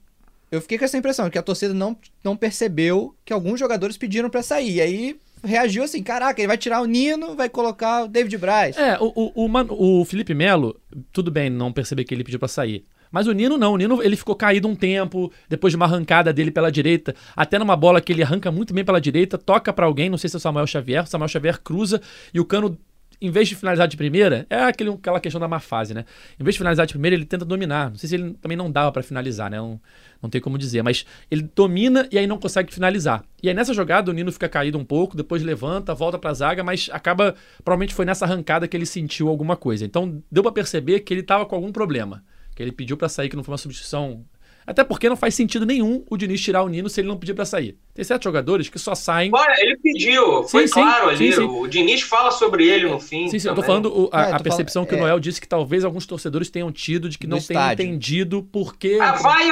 eu 0.51 0.61
fiquei 0.61 0.79
com 0.79 0.85
essa 0.85 0.99
impressão, 0.99 1.31
que 1.31 1.39
a 1.39 1.43
torcida 1.43 1.73
não, 1.73 1.97
não 2.25 2.37
percebeu 2.37 3.15
que 3.25 3.33
alguns 3.33 3.59
jogadores 3.59 3.97
pediram 3.97 4.29
para 4.29 4.43
sair. 4.43 4.77
E 4.77 4.81
aí 4.81 5.17
reagiu 5.43 5.83
assim: 5.83 6.03
caraca, 6.03 6.41
ele 6.41 6.49
vai 6.49 6.59
tirar 6.59 6.81
o 6.81 6.87
Nino, 6.87 7.37
vai 7.37 7.49
colocar 7.49 8.05
o 8.05 8.09
David 8.09 8.37
Braz. 8.39 8.77
É, 8.77 8.99
o, 9.01 9.13
o, 9.15 9.47
o, 9.47 10.01
o 10.01 10.05
Felipe 10.05 10.35
Melo, 10.35 10.81
tudo 11.13 11.31
bem 11.31 11.49
não 11.49 11.73
perceber 11.73 12.05
que 12.05 12.15
ele 12.15 12.25
pediu 12.25 12.39
para 12.39 12.49
sair. 12.49 12.85
Mas 13.11 13.27
o 13.27 13.33
Nino 13.33 13.59
não, 13.59 13.73
o 13.73 13.77
Nino 13.77 14.03
ele 14.03 14.17
ficou 14.17 14.37
caído 14.37 14.69
um 14.69 14.75
tempo, 14.75 15.33
depois 15.49 15.73
de 15.73 15.77
uma 15.77 15.85
arrancada 15.85 16.33
dele 16.33 16.51
pela 16.51 16.71
direita, 16.71 17.15
até 17.35 17.59
numa 17.59 17.75
bola 17.75 18.01
que 18.01 18.13
ele 18.13 18.23
arranca 18.23 18.53
muito 18.53 18.73
bem 18.73 18.85
pela 18.85 19.01
direita, 19.01 19.37
toca 19.37 19.73
para 19.73 19.85
alguém, 19.85 20.09
não 20.09 20.17
sei 20.19 20.31
se 20.31 20.37
é 20.37 20.39
o 20.39 20.41
Samuel 20.41 20.67
Xavier, 20.67 21.03
o 21.03 21.07
Samuel 21.07 21.29
Xavier 21.29 21.61
cruza 21.61 22.01
e 22.33 22.39
o 22.39 22.45
Cano 22.45 22.79
em 23.21 23.31
vez 23.31 23.49
de 23.49 23.55
finalizar 23.55 23.87
de 23.87 23.97
primeira, 23.97 24.47
é 24.49 24.57
aquele, 24.63 24.91
aquela 24.91 25.21
questão 25.21 25.41
da 25.41 25.47
má 25.47 25.61
fase, 25.61 25.93
né? 25.93 26.05
Em 26.39 26.43
vez 26.43 26.55
de 26.55 26.59
finalizar 26.59 26.87
de 26.87 26.95
primeira, 26.95 27.15
ele 27.15 27.27
tenta 27.27 27.45
dominar. 27.45 27.91
Não 27.91 27.97
sei 27.97 28.09
se 28.09 28.15
ele 28.15 28.35
também 28.41 28.57
não 28.57 28.71
dava 28.71 28.91
para 28.91 29.03
finalizar, 29.03 29.51
né? 29.51 29.59
Não, 29.59 29.79
não 30.23 30.31
tem 30.31 30.41
como 30.41 30.57
dizer, 30.57 30.83
mas 30.83 31.05
ele 31.31 31.43
domina 31.55 32.09
e 32.11 32.19
aí 32.19 32.27
não 32.27 32.39
consegue 32.39 32.73
finalizar. 32.73 33.23
E 33.43 33.49
aí 33.49 33.55
nessa 33.55 33.75
jogada 33.75 34.11
o 34.11 34.15
Nino 34.15 34.33
fica 34.33 34.49
caído 34.49 34.79
um 34.79 34.85
pouco, 34.85 35.17
depois 35.17 35.43
levanta, 35.43 35.95
volta 35.95 36.19
para 36.19 36.31
a 36.31 36.35
zaga, 36.35 36.65
mas 36.65 36.89
acaba 36.93 37.35
provavelmente 37.63 37.95
foi 37.95 38.05
nessa 38.05 38.25
arrancada 38.25 38.67
que 38.67 38.77
ele 38.77 38.87
sentiu 38.87 39.29
alguma 39.29 39.57
coisa. 39.57 39.85
Então 39.85 40.23
deu 40.31 40.43
para 40.43 40.53
perceber 40.53 41.01
que 41.01 41.13
ele 41.13 41.21
estava 41.21 41.45
com 41.45 41.55
algum 41.55 41.73
problema, 41.73 42.25
que 42.55 42.63
ele 42.63 42.73
pediu 42.73 42.97
para 42.97 43.09
sair 43.09 43.29
que 43.29 43.37
não 43.37 43.45
foi 43.45 43.53
uma 43.53 43.59
substituição 43.59 44.25
Até 44.67 44.85
porque 44.85 45.09
não 45.09 45.17
faz 45.17 45.35
sentido 45.35 45.67
nenhum 45.67 46.05
o 46.09 46.17
Diniz 46.17 46.41
tirar 46.41 46.63
o 46.63 46.69
Nino 46.69 46.89
se 46.89 47.01
ele 47.01 47.09
não 47.09 47.17
pedir 47.17 47.35
para 47.35 47.45
sair. 47.45 47.77
Tem 47.95 48.05
certos 48.05 48.25
jogadores 48.25 48.69
que 48.69 48.79
só 48.79 48.95
saem. 48.95 49.31
Olha, 49.33 49.55
ele 49.59 49.77
pediu, 49.79 50.45
foi 50.45 50.69
sim, 50.69 50.75
claro 50.75 51.17
sim, 51.17 51.25
ali. 51.25 51.33
Sim, 51.33 51.43
o 51.43 51.67
Diniz 51.67 52.03
fala 52.03 52.31
sobre 52.31 52.69
ele 52.69 52.89
no 52.89 53.01
fim. 53.01 53.29
Sim, 53.29 53.39
sim, 53.39 53.49
também. 53.49 53.51
eu 53.51 53.55
tô 53.57 53.67
falando 53.67 53.87
o, 53.87 54.11
a, 54.13 54.29
é, 54.29 54.33
a 54.33 54.41
percepção 54.41 54.85
falando, 54.85 54.89
que 54.89 54.95
o 54.95 54.99
Noel 54.99 55.21
disse 55.21 55.41
que 55.41 55.49
talvez 55.49 55.85
alguns 55.85 56.07
torcedores 56.07 56.51
tenham 56.51 56.71
tido 56.71 57.09
de 57.09 57.19
que 57.19 57.27
não 57.27 57.41
tenham 57.41 57.73
entendido 57.73 58.43
por 58.43 58.77
que. 58.77 58.99
Ah, 59.01 59.13
vai, 59.13 59.51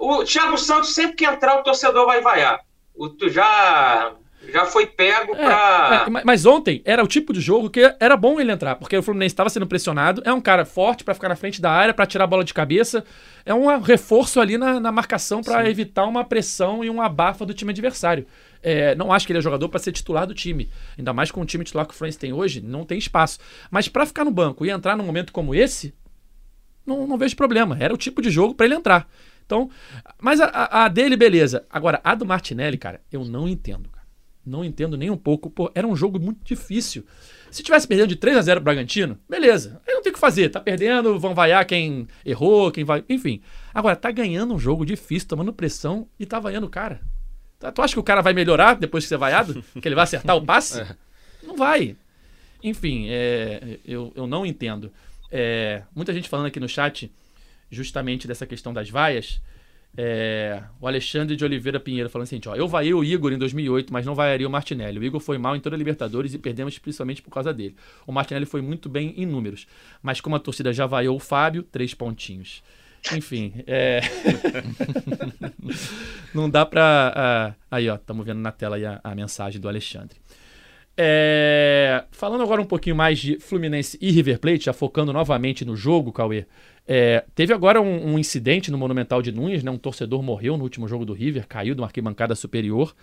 o 0.00 0.24
Thiago 0.24 0.58
Santos, 0.58 0.94
sempre 0.94 1.16
que 1.16 1.24
entrar, 1.24 1.58
o 1.58 1.62
torcedor 1.62 2.06
vai 2.06 2.20
vaiar. 2.20 2.60
O, 2.94 3.08
tu 3.08 3.28
já 3.28 4.12
já 4.52 4.64
foi 4.66 4.86
pego 4.86 5.34
é, 5.34 5.44
pra. 5.44 6.06
É, 6.06 6.24
mas 6.24 6.46
ontem 6.46 6.80
era 6.84 7.02
o 7.02 7.06
tipo 7.06 7.32
de 7.32 7.40
jogo 7.40 7.68
que 7.70 7.94
era 8.00 8.16
bom 8.16 8.40
ele 8.40 8.50
entrar, 8.50 8.76
porque 8.76 8.96
o 8.96 9.02
Fluminense 9.02 9.32
estava 9.32 9.50
sendo 9.50 9.66
pressionado. 9.66 10.22
É 10.24 10.32
um 10.32 10.40
cara 10.40 10.64
forte 10.64 11.04
para 11.04 11.14
ficar 11.14 11.28
na 11.28 11.36
frente 11.36 11.60
da 11.60 11.70
área, 11.70 11.92
para 11.92 12.06
tirar 12.06 12.24
a 12.24 12.26
bola 12.26 12.44
de 12.44 12.54
cabeça. 12.54 13.04
É 13.44 13.52
um 13.54 13.80
reforço 13.80 14.40
ali 14.40 14.56
na, 14.58 14.80
na 14.80 14.92
marcação 14.92 15.42
para 15.42 15.68
evitar 15.68 16.04
uma 16.06 16.24
pressão 16.24 16.84
e 16.84 16.90
um 16.90 17.00
abafa 17.00 17.44
do 17.44 17.54
time 17.54 17.70
adversário. 17.70 18.26
É, 18.62 18.94
não 18.94 19.12
acho 19.12 19.26
que 19.26 19.32
ele 19.32 19.38
é 19.38 19.42
jogador 19.42 19.68
para 19.68 19.78
ser 19.78 19.92
titular 19.92 20.26
do 20.26 20.34
time. 20.34 20.68
Ainda 20.96 21.12
mais 21.12 21.30
com 21.30 21.40
o 21.40 21.46
time 21.46 21.64
titular 21.64 21.86
que 21.86 21.94
o 21.94 21.96
Fluminense 21.96 22.18
tem 22.18 22.32
hoje, 22.32 22.60
não 22.60 22.84
tem 22.84 22.98
espaço. 22.98 23.38
Mas 23.70 23.88
para 23.88 24.06
ficar 24.06 24.24
no 24.24 24.30
banco 24.30 24.64
e 24.66 24.70
entrar 24.70 24.96
num 24.96 25.04
momento 25.04 25.32
como 25.32 25.54
esse, 25.54 25.94
não, 26.84 27.06
não 27.06 27.18
vejo 27.18 27.36
problema. 27.36 27.76
Era 27.78 27.94
o 27.94 27.98
tipo 27.98 28.22
de 28.22 28.30
jogo 28.30 28.54
para 28.54 28.66
ele 28.66 28.74
entrar. 28.74 29.08
Então, 29.44 29.70
mas 30.20 30.40
a, 30.40 30.84
a, 30.84 30.88
dele, 30.88 31.16
beleza. 31.16 31.64
Agora, 31.70 32.00
a 32.04 32.14
do 32.14 32.26
Martinelli, 32.26 32.76
cara, 32.76 33.00
eu 33.10 33.24
não 33.24 33.48
entendo. 33.48 33.88
Não 34.48 34.64
entendo 34.64 34.96
nem 34.96 35.10
um 35.10 35.16
pouco. 35.16 35.50
Pô, 35.50 35.70
era 35.74 35.86
um 35.86 35.94
jogo 35.94 36.18
muito 36.18 36.44
difícil. 36.44 37.04
Se 37.50 37.62
tivesse 37.62 37.86
perdendo 37.86 38.08
de 38.08 38.16
3 38.16 38.36
a 38.36 38.42
0 38.42 38.60
o 38.60 38.62
Bragantino, 38.62 39.18
beleza. 39.28 39.80
Aí 39.86 39.94
não 39.94 40.02
tem 40.02 40.10
o 40.10 40.14
que 40.14 40.20
fazer. 40.20 40.48
Tá 40.48 40.60
perdendo, 40.60 41.18
vão 41.18 41.34
vaiar 41.34 41.64
quem 41.64 42.08
errou, 42.24 42.70
quem 42.70 42.84
vai. 42.84 43.04
Enfim. 43.08 43.40
Agora, 43.72 43.96
tá 43.96 44.10
ganhando 44.10 44.54
um 44.54 44.58
jogo 44.58 44.84
difícil, 44.84 45.28
tomando 45.28 45.52
pressão 45.52 46.08
e 46.18 46.26
tá 46.26 46.38
vaiando 46.38 46.66
o 46.66 46.70
cara. 46.70 47.00
Tá, 47.58 47.72
tu 47.72 47.82
acha 47.82 47.94
que 47.94 48.00
o 48.00 48.04
cara 48.04 48.22
vai 48.22 48.32
melhorar 48.32 48.74
depois 48.74 49.04
de 49.04 49.08
ser 49.08 49.16
vaiado? 49.16 49.62
que 49.80 49.86
ele 49.86 49.94
vai 49.94 50.04
acertar 50.04 50.36
o 50.36 50.44
passe? 50.44 50.80
É. 51.40 51.46
Não 51.46 51.56
vai. 51.56 51.96
Enfim, 52.62 53.06
é, 53.08 53.78
eu, 53.84 54.12
eu 54.14 54.26
não 54.26 54.44
entendo. 54.44 54.92
É, 55.30 55.82
muita 55.94 56.12
gente 56.12 56.28
falando 56.28 56.46
aqui 56.46 56.58
no 56.58 56.68
chat 56.68 57.10
justamente 57.70 58.26
dessa 58.26 58.44
questão 58.44 58.72
das 58.72 58.90
vaias. 58.90 59.40
É, 59.96 60.62
o 60.80 60.86
Alexandre 60.86 61.34
de 61.34 61.44
Oliveira 61.44 61.80
Pinheiro 61.80 62.08
falando 62.08 62.26
assim: 62.26 62.40
ó, 62.46 62.54
eu 62.54 62.68
vaiei 62.68 62.94
o 62.94 63.02
Igor 63.02 63.32
em 63.32 63.38
2008, 63.38 63.92
mas 63.92 64.06
não 64.06 64.14
vaiaria 64.14 64.46
o 64.46 64.50
Martinelli. 64.50 64.98
O 64.98 65.04
Igor 65.04 65.20
foi 65.20 65.38
mal 65.38 65.56
em 65.56 65.60
toda 65.60 65.74
a 65.74 65.78
Libertadores 65.78 66.34
e 66.34 66.38
perdemos 66.38 66.78
principalmente 66.78 67.20
por 67.20 67.30
causa 67.30 67.52
dele. 67.52 67.74
O 68.06 68.12
Martinelli 68.12 68.46
foi 68.46 68.60
muito 68.60 68.88
bem 68.88 69.14
em 69.16 69.26
números, 69.26 69.66
mas 70.02 70.20
como 70.20 70.36
a 70.36 70.38
torcida 70.38 70.72
já 70.72 70.86
vaiou 70.86 71.16
o 71.16 71.20
Fábio, 71.20 71.62
três 71.62 71.94
pontinhos. 71.94 72.62
Enfim, 73.12 73.54
é... 73.66 74.00
não 76.34 76.50
dá 76.50 76.66
pra. 76.66 77.54
Uh... 77.56 77.62
Aí, 77.70 77.88
ó, 77.88 77.94
estamos 77.94 78.26
vendo 78.26 78.40
na 78.40 78.52
tela 78.52 78.76
a, 79.02 79.12
a 79.12 79.14
mensagem 79.14 79.60
do 79.60 79.68
Alexandre. 79.68 80.16
É... 81.00 82.04
Falando 82.10 82.42
agora 82.42 82.60
um 82.60 82.64
pouquinho 82.64 82.96
mais 82.96 83.20
de 83.20 83.38
Fluminense 83.38 83.96
e 84.00 84.10
River 84.10 84.40
Plate, 84.40 84.64
já 84.64 84.72
focando 84.72 85.12
novamente 85.12 85.64
no 85.64 85.76
jogo, 85.76 86.10
Cauê. 86.10 86.44
É, 86.90 87.24
teve 87.34 87.52
agora 87.52 87.80
um, 87.80 88.14
um, 88.14 88.18
incidente 88.18 88.70
no 88.70 88.78
Monumental 88.78 89.22
de 89.22 89.30
Nunes, 89.30 89.62
né? 89.62 89.70
Um 89.70 89.78
torcedor 89.78 90.22
morreu 90.22 90.56
no 90.56 90.64
último 90.64 90.88
jogo 90.88 91.04
do 91.04 91.12
River, 91.12 91.46
caiu 91.46 91.74
de 91.74 91.80
uma 91.80 91.86
arquibancada 91.86 92.34
superior. 92.34 92.94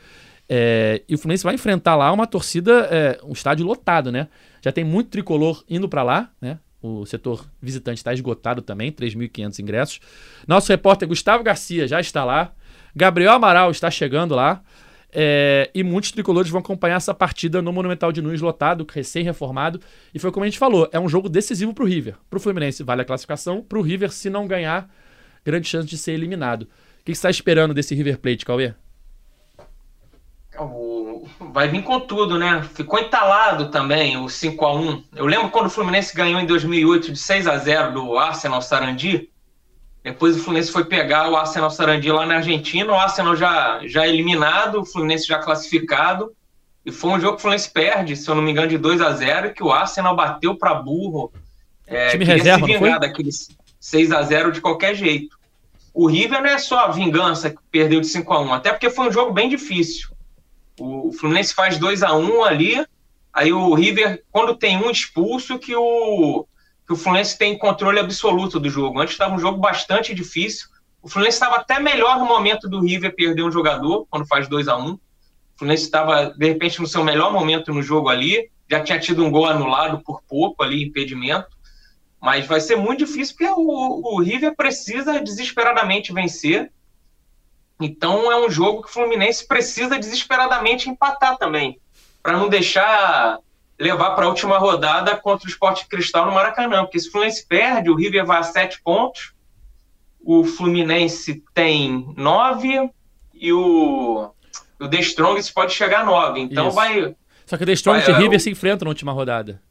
É, 0.49 1.03
e 1.08 1.15
o 1.15 1.17
Fluminense 1.17 1.43
vai 1.43 1.53
enfrentar 1.53 1.95
lá 1.95 2.12
uma 2.12 2.27
torcida, 2.27 2.89
é, 2.91 3.19
um 3.23 3.31
estádio 3.31 3.65
lotado, 3.65 4.12
né? 4.12 4.27
Já 4.62 4.71
tem 4.71 4.84
muito 4.84 5.10
tricolor 5.10 5.63
indo 5.69 5.88
para 5.88 6.03
lá, 6.03 6.31
né? 6.41 6.60
O 6.81 7.05
setor 7.05 7.47
visitante 7.62 7.97
está 7.99 8.13
esgotado 8.13 8.62
também, 8.62 8.91
3.500 8.91 9.60
ingressos. 9.60 9.99
Nosso 10.47 10.71
repórter 10.71 11.08
Gustavo 11.08 11.43
Garcia 11.43 11.88
já 11.88 11.99
está 11.99 12.25
lá. 12.25 12.53
Gabriel 12.95 13.34
Amaral 13.34 13.71
está 13.71 13.89
chegando 13.89 14.36
lá. 14.36 14.62
É, 15.17 15.71
e 15.73 15.82
muitos 15.82 16.12
tricolores 16.12 16.51
vão 16.51 16.60
acompanhar 16.60 16.97
essa 16.97 17.13
partida 17.13 17.62
no 17.62 17.71
Monumental 17.71 18.12
de 18.12 18.21
Nunes 18.21 18.41
lotado, 18.41 18.86
recém-reformado. 18.91 19.80
E 20.13 20.19
foi 20.19 20.30
como 20.30 20.43
a 20.43 20.47
gente 20.47 20.60
falou: 20.60 20.89
é 20.91 20.99
um 20.99 21.08
jogo 21.08 21.30
decisivo 21.30 21.73
para 21.73 21.86
o 21.86 21.88
River. 21.88 22.15
Para 22.30 22.36
o 22.36 22.39
Fluminense, 22.39 22.84
vale 22.84 23.01
a 23.01 23.06
classificação. 23.06 23.62
Para 23.62 23.80
o 23.80 23.82
River, 23.82 24.12
se 24.12 24.30
não 24.30 24.45
ganhar, 24.45 24.93
grande 25.45 25.69
chance 25.69 25.88
de 25.88 25.97
ser 25.97 26.12
eliminado. 26.12 26.63
O 26.63 26.67
que 27.06 27.13
você 27.15 27.19
está 27.19 27.30
esperando 27.30 27.73
desse 27.73 27.95
River 27.95 28.19
Plate, 28.19 28.45
Cauê? 28.45 28.73
Vai 31.39 31.69
vir 31.69 31.84
com 31.84 31.99
tudo, 32.01 32.38
né? 32.38 32.62
Ficou 32.73 32.99
entalado 32.99 33.69
também 33.69 34.17
o 34.17 34.28
5 34.28 34.65
a 34.65 34.75
1 34.75 35.04
Eu 35.15 35.25
lembro 35.25 35.49
quando 35.49 35.67
o 35.67 35.69
Fluminense 35.69 36.15
ganhou 36.15 36.39
em 36.41 36.45
2008 36.45 37.13
de 37.13 37.17
6 37.17 37.47
a 37.47 37.58
0 37.58 37.93
do 37.93 38.17
Arsenal 38.17 38.62
Sarandi. 38.62 39.30
Depois 40.06 40.36
o 40.36 40.39
Fluminense 40.39 40.72
foi 40.72 40.86
pegar 40.86 41.32
o 41.32 41.36
Arsenal 41.36 41.72
Sarandi 41.72 42.12
lá 42.12 42.28
na 42.28 42.36
Argentina, 42.36 42.94
o 42.94 42.96
Arsenal 42.96 43.36
já, 43.36 43.80
já 43.88 44.08
eliminado, 44.08 44.82
o 44.82 44.86
Fluminense 44.86 45.26
já 45.26 45.39
classificado. 45.39 46.32
E 46.86 46.91
foi 46.91 47.10
um 47.10 47.20
jogo 47.20 47.34
que 47.34 47.39
o 47.39 47.41
Fluminense 47.41 47.72
perde, 47.72 48.15
se 48.15 48.30
eu 48.30 48.36
não 48.36 48.44
me 48.44 48.52
engano, 48.52 48.68
de 48.68 48.78
2 48.78 49.02
a 49.02 49.12
0 49.13 49.52
que 49.56 49.63
o 49.63 49.72
Arsenal 49.72 50.15
bateu 50.15 50.56
para 50.56 50.76
burro. 50.76 51.34
É, 51.88 52.10
Time 52.10 52.24
reserva, 52.24 52.68
se 52.68 52.74
vingar 52.74 53.00
daqueles 53.00 53.50
6 53.80 54.12
a 54.12 54.22
0 54.22 54.52
de 54.52 54.62
qualquer 54.62 54.94
jeito. 54.94 55.39
O 55.91 56.06
River 56.06 56.39
não 56.39 56.52
é 56.52 56.60
só 56.60 56.82
a 56.82 56.91
vingança 56.91 57.50
que 57.50 57.58
perdeu 57.72 58.00
de 58.00 58.06
5 58.06 58.32
a 58.32 58.41
1 58.41 58.54
até 58.54 58.72
porque 58.72 58.91
foi 58.91 59.08
um 59.08 59.12
jogo 59.12 59.34
bem 59.34 59.50
difícil. 59.50 60.10
O 60.80 61.12
Fluminense 61.13 61.52
faz 61.52 61.80
2 61.80 62.04
a 62.04 62.15
1 62.15 62.44
ali, 62.44 62.86
aí 63.34 63.52
o 63.52 63.74
River, 63.74 64.22
quando 64.32 64.56
tem 64.56 64.78
um 64.78 64.91
expulso, 64.91 65.58
que 65.58 65.76
o, 65.76 66.46
que 66.86 66.93
o 66.93 66.95
Fluminense 66.95 67.38
tem 67.38 67.58
controle 67.58 68.00
absoluto 68.00 68.60
do 68.60 68.69
jogo. 68.69 69.00
Antes 69.00 69.13
estava 69.13 69.34
um 69.34 69.39
jogo 69.39 69.58
bastante 69.58 70.13
difícil. 70.13 70.67
O 71.02 71.10
Fluminense 71.10 71.38
estava 71.38 71.56
até 71.56 71.80
melhor 71.80 72.19
no 72.19 72.26
momento 72.26 72.69
do 72.69 72.80
River 72.80 73.15
perder 73.15 73.43
um 73.43 73.52
jogador, 73.52 74.06
quando 74.10 74.28
faz 74.28 74.48
2 74.48 74.67
a 74.67 74.78
1 74.78 74.91
O 74.91 75.00
Fluminense 75.58 75.84
estava, 75.84 76.32
de 76.32 76.48
repente, 76.48 76.80
no 76.80 76.88
seu 76.88 77.04
melhor 77.04 77.32
momento 77.34 77.74
no 77.74 77.82
jogo 77.82 78.10
ali. 78.10 78.50
Já 78.69 78.84
tinha 78.84 79.00
tido 79.00 79.24
um 79.24 79.32
gol 79.32 79.45
anulado 79.45 80.02
por 80.04 80.21
pouco 80.24 80.63
ali, 80.63 80.84
impedimento. 80.84 81.56
Mas 82.21 82.45
vai 82.45 82.60
ser 82.60 82.76
muito 82.76 83.06
difícil 83.06 83.36
porque 83.38 83.52
o, 83.52 84.15
o 84.15 84.21
River 84.21 84.56
precisa 84.56 85.19
desesperadamente 85.19 86.13
vencer. 86.13 86.71
Então 87.80 88.32
é 88.32 88.45
um 88.45 88.50
jogo 88.50 88.82
que 88.84 88.89
o 88.89 88.91
Fluminense 88.91 89.48
precisa 89.48 90.00
desesperadamente 90.00 90.89
empatar 90.89 91.38
também, 91.38 91.80
para 92.24 92.38
não 92.38 92.48
deixar 92.48 93.38
levar 93.80 94.12
para 94.12 94.26
a 94.26 94.30
última 94.30 94.58
rodada 94.58 95.16
contra 95.18 95.46
o 95.46 95.50
Esporte 95.50 95.88
Cristal 95.88 96.26
no 96.26 96.32
Maracanã, 96.32 96.84
porque 96.84 97.00
se 97.00 97.10
o 97.10 97.12
Fluminense 97.12 97.46
perde, 97.48 97.90
o 97.90 97.96
River 97.96 98.26
vai 98.26 98.40
a 98.40 98.44
sete 98.44 98.82
pontos, 98.82 99.34
o 100.24 100.44
Fluminense 100.44 101.44
tem 101.54 102.14
nove 102.18 102.90
e 103.34 103.54
o, 103.54 104.32
o 104.80 104.88
The 104.88 105.00
Strongest 105.00 105.54
pode 105.54 105.74
chegar 105.74 106.02
a 106.02 106.06
nove. 106.06 106.40
Então 106.40 106.68
Isso. 106.68 106.76
vai. 106.76 107.16
Só 107.46 107.58
que 107.58 107.64
o 107.64 107.66
The 107.66 107.74
Strongest 107.74 108.08
vai, 108.08 108.16
e 108.16 108.18
o 108.18 108.22
River 108.22 108.40
se 108.40 108.50
enfrentam 108.50 108.86
na 108.86 108.90
última 108.90 109.12
rodada. 109.12 109.62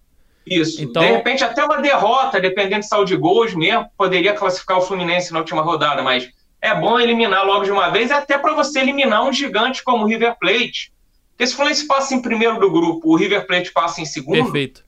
Isso. 0.46 0.82
Então... 0.82 1.02
De 1.02 1.08
repente, 1.08 1.42
até 1.42 1.64
uma 1.64 1.80
derrota, 1.80 2.40
dependendo 2.40 2.80
de 2.80 2.88
saldo 2.88 3.06
de 3.06 3.16
gols 3.16 3.54
mesmo, 3.54 3.90
poderia 3.96 4.34
classificar 4.34 4.78
o 4.78 4.82
Fluminense 4.82 5.32
na 5.32 5.38
última 5.38 5.62
rodada, 5.62 6.02
mas 6.02 6.28
é 6.60 6.74
bom 6.74 7.00
eliminar 7.00 7.44
logo 7.44 7.64
de 7.64 7.70
uma 7.70 7.88
vez, 7.90 8.10
até 8.10 8.38
para 8.38 8.54
você 8.54 8.80
eliminar 8.80 9.24
um 9.24 9.32
gigante 9.32 9.82
como 9.82 10.04
o 10.04 10.06
River 10.06 10.36
Plate, 10.38 10.93
porque 11.34 11.46
se 11.48 11.52
o 11.52 11.56
Fluminense 11.56 11.86
passa 11.86 12.14
em 12.14 12.22
primeiro 12.22 12.60
do 12.60 12.70
grupo, 12.70 13.12
o 13.12 13.16
River 13.16 13.46
Plate 13.46 13.72
passa 13.72 14.00
em 14.00 14.04
segundo. 14.04 14.42
Perfeito. 14.42 14.84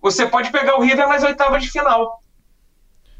Você 0.00 0.26
pode 0.26 0.50
pegar 0.50 0.78
o 0.78 0.82
River 0.82 1.06
nas 1.06 1.22
oitavas 1.22 1.62
de 1.62 1.70
final. 1.70 2.22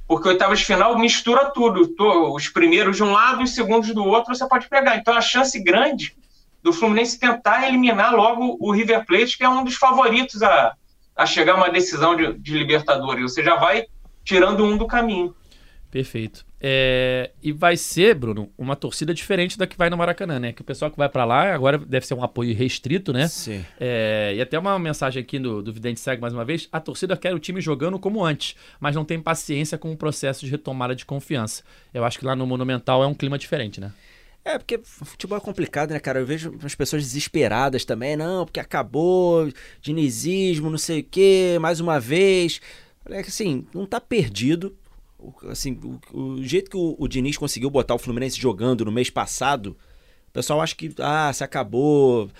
Porque 0.06 0.28
oitavas 0.28 0.60
de 0.60 0.64
final 0.64 0.98
mistura 0.98 1.50
tudo. 1.50 1.94
Os 2.32 2.48
primeiros 2.48 2.96
de 2.96 3.02
um 3.02 3.12
lado 3.12 3.42
e 3.42 3.44
os 3.44 3.54
segundos 3.54 3.92
do 3.92 4.02
outro 4.02 4.34
você 4.34 4.48
pode 4.48 4.66
pegar. 4.68 4.96
Então 4.96 5.14
a 5.14 5.20
chance 5.20 5.62
grande 5.62 6.16
do 6.62 6.72
Fluminense 6.72 7.18
tentar 7.18 7.68
eliminar 7.68 8.14
logo 8.14 8.56
o 8.58 8.72
River 8.72 9.04
Plate, 9.04 9.36
que 9.36 9.44
é 9.44 9.48
um 9.48 9.62
dos 9.62 9.74
favoritos 9.74 10.42
a, 10.42 10.74
a 11.14 11.26
chegar 11.26 11.52
a 11.52 11.56
uma 11.56 11.70
decisão 11.70 12.16
de, 12.16 12.32
de 12.32 12.56
Libertadores. 12.56 13.30
Você 13.30 13.44
já 13.44 13.56
vai 13.56 13.84
tirando 14.24 14.64
um 14.64 14.78
do 14.78 14.86
caminho. 14.86 15.36
Perfeito. 15.90 16.46
É, 16.60 17.30
e 17.40 17.52
vai 17.52 17.76
ser, 17.76 18.14
Bruno, 18.14 18.50
uma 18.58 18.74
torcida 18.74 19.14
diferente 19.14 19.56
da 19.56 19.66
que 19.66 19.76
vai 19.76 19.88
no 19.88 19.96
Maracanã, 19.96 20.40
né? 20.40 20.52
Que 20.52 20.60
o 20.60 20.64
pessoal 20.64 20.90
que 20.90 20.96
vai 20.96 21.08
para 21.08 21.24
lá 21.24 21.54
agora 21.54 21.78
deve 21.78 22.04
ser 22.04 22.14
um 22.14 22.22
apoio 22.22 22.54
restrito, 22.54 23.12
né? 23.12 23.28
Sim. 23.28 23.64
É, 23.78 24.32
e 24.36 24.40
até 24.40 24.58
uma 24.58 24.76
mensagem 24.78 25.22
aqui 25.22 25.38
do, 25.38 25.62
do 25.62 25.72
Vidente 25.72 26.00
Segue 26.00 26.20
mais 26.20 26.34
uma 26.34 26.44
vez: 26.44 26.68
a 26.72 26.80
torcida 26.80 27.16
quer 27.16 27.32
o 27.32 27.38
time 27.38 27.60
jogando 27.60 27.98
como 27.98 28.24
antes, 28.24 28.56
mas 28.80 28.96
não 28.96 29.04
tem 29.04 29.20
paciência 29.20 29.78
com 29.78 29.92
o 29.92 29.96
processo 29.96 30.44
de 30.44 30.50
retomada 30.50 30.96
de 30.96 31.04
confiança. 31.04 31.62
Eu 31.94 32.04
acho 32.04 32.18
que 32.18 32.24
lá 32.24 32.34
no 32.34 32.46
Monumental 32.46 33.04
é 33.04 33.06
um 33.06 33.14
clima 33.14 33.38
diferente, 33.38 33.80
né? 33.80 33.92
É, 34.44 34.56
porque 34.58 34.80
futebol 34.82 35.36
é 35.36 35.40
complicado, 35.40 35.90
né, 35.90 36.00
cara? 36.00 36.20
Eu 36.20 36.26
vejo 36.26 36.54
as 36.64 36.74
pessoas 36.74 37.02
desesperadas 37.02 37.84
também, 37.84 38.16
não, 38.16 38.44
porque 38.44 38.58
acabou, 38.58 39.52
dinizismo, 39.80 40.70
não 40.70 40.78
sei 40.78 41.00
o 41.00 41.04
quê, 41.04 41.58
mais 41.60 41.80
uma 41.80 42.00
vez. 42.00 42.60
É 43.10 43.22
que 43.22 43.28
assim, 43.28 43.66
não 43.74 43.86
tá 43.86 44.00
perdido 44.00 44.76
assim, 45.48 45.78
o, 46.12 46.18
o 46.18 46.42
jeito 46.42 46.70
que 46.70 46.76
o, 46.76 46.96
o, 46.98 47.08
Diniz 47.08 47.36
conseguiu 47.36 47.70
botar 47.70 47.94
o 47.94 47.98
Fluminense 47.98 48.40
jogando 48.40 48.84
no 48.84 48.92
mês 48.92 49.10
passado, 49.10 49.76
o 50.28 50.32
pessoal 50.32 50.60
acha 50.60 50.74
que, 50.74 50.94
ah, 50.98 51.32
se 51.32 51.42
acabou. 51.42 52.30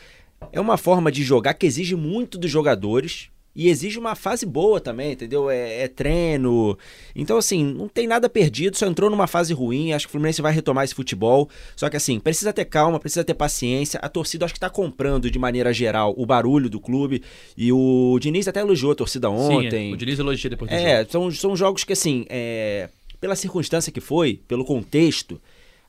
É 0.53 0.61
uma 0.61 0.77
forma 0.77 1.11
de 1.11 1.25
jogar 1.25 1.55
que 1.55 1.67
exige 1.67 1.97
muito 1.97 2.39
dos 2.39 2.51
jogadores, 2.51 3.31
e 3.55 3.69
exige 3.69 3.99
uma 3.99 4.15
fase 4.15 4.47
boa 4.47 4.81
também, 4.81 5.13
entendeu? 5.13 5.51
É, 5.51 5.83
é, 5.83 5.89
treino. 5.89 6.79
Então, 7.15 7.37
assim, 7.37 7.65
não 7.65 7.89
tem 7.89 8.07
nada 8.07 8.29
perdido, 8.29 8.77
só 8.77 8.87
entrou 8.87 9.11
numa 9.11 9.27
fase 9.27 9.53
ruim. 9.53 9.93
Acho 9.93 10.07
que 10.07 10.11
o 10.11 10.13
Fluminense 10.13 10.41
vai 10.41 10.53
retomar 10.53 10.85
esse 10.85 10.95
futebol. 10.95 11.49
Só 11.75 11.89
que, 11.89 11.97
assim, 11.97 12.21
precisa 12.21 12.53
ter 12.53 12.67
calma, 12.67 13.01
precisa 13.01 13.25
ter 13.25 13.35
paciência. 13.35 13.99
A 14.01 14.09
torcida 14.09 14.45
acho 14.45 14.55
que 14.55 14.61
tá 14.61 14.71
comprando 14.71 15.31
de 15.31 15.39
maneira 15.39 15.73
geral 15.73 16.15
o 16.17 16.25
barulho 16.25 16.71
do 16.71 16.79
clube. 16.79 17.23
E 17.57 17.73
o 17.73 18.17
Diniz 18.21 18.47
até 18.47 18.61
elogiou 18.61 18.93
a 18.93 18.95
torcida 18.95 19.29
ontem. 19.29 19.89
Sim, 19.89 19.95
o 19.95 19.97
Diniz 19.97 20.19
elogia 20.19 20.51
depois 20.51 20.71
do 20.71 20.77
é, 20.77 20.99
jogo. 20.99 21.11
São, 21.11 21.31
são 21.33 21.57
jogos 21.57 21.83
que, 21.83 21.93
assim, 21.93 22.27
é, 22.29 22.89
pela 23.21 23.35
circunstância 23.35 23.91
que 23.91 24.01
foi, 24.01 24.41
pelo 24.47 24.65
contexto. 24.65 25.41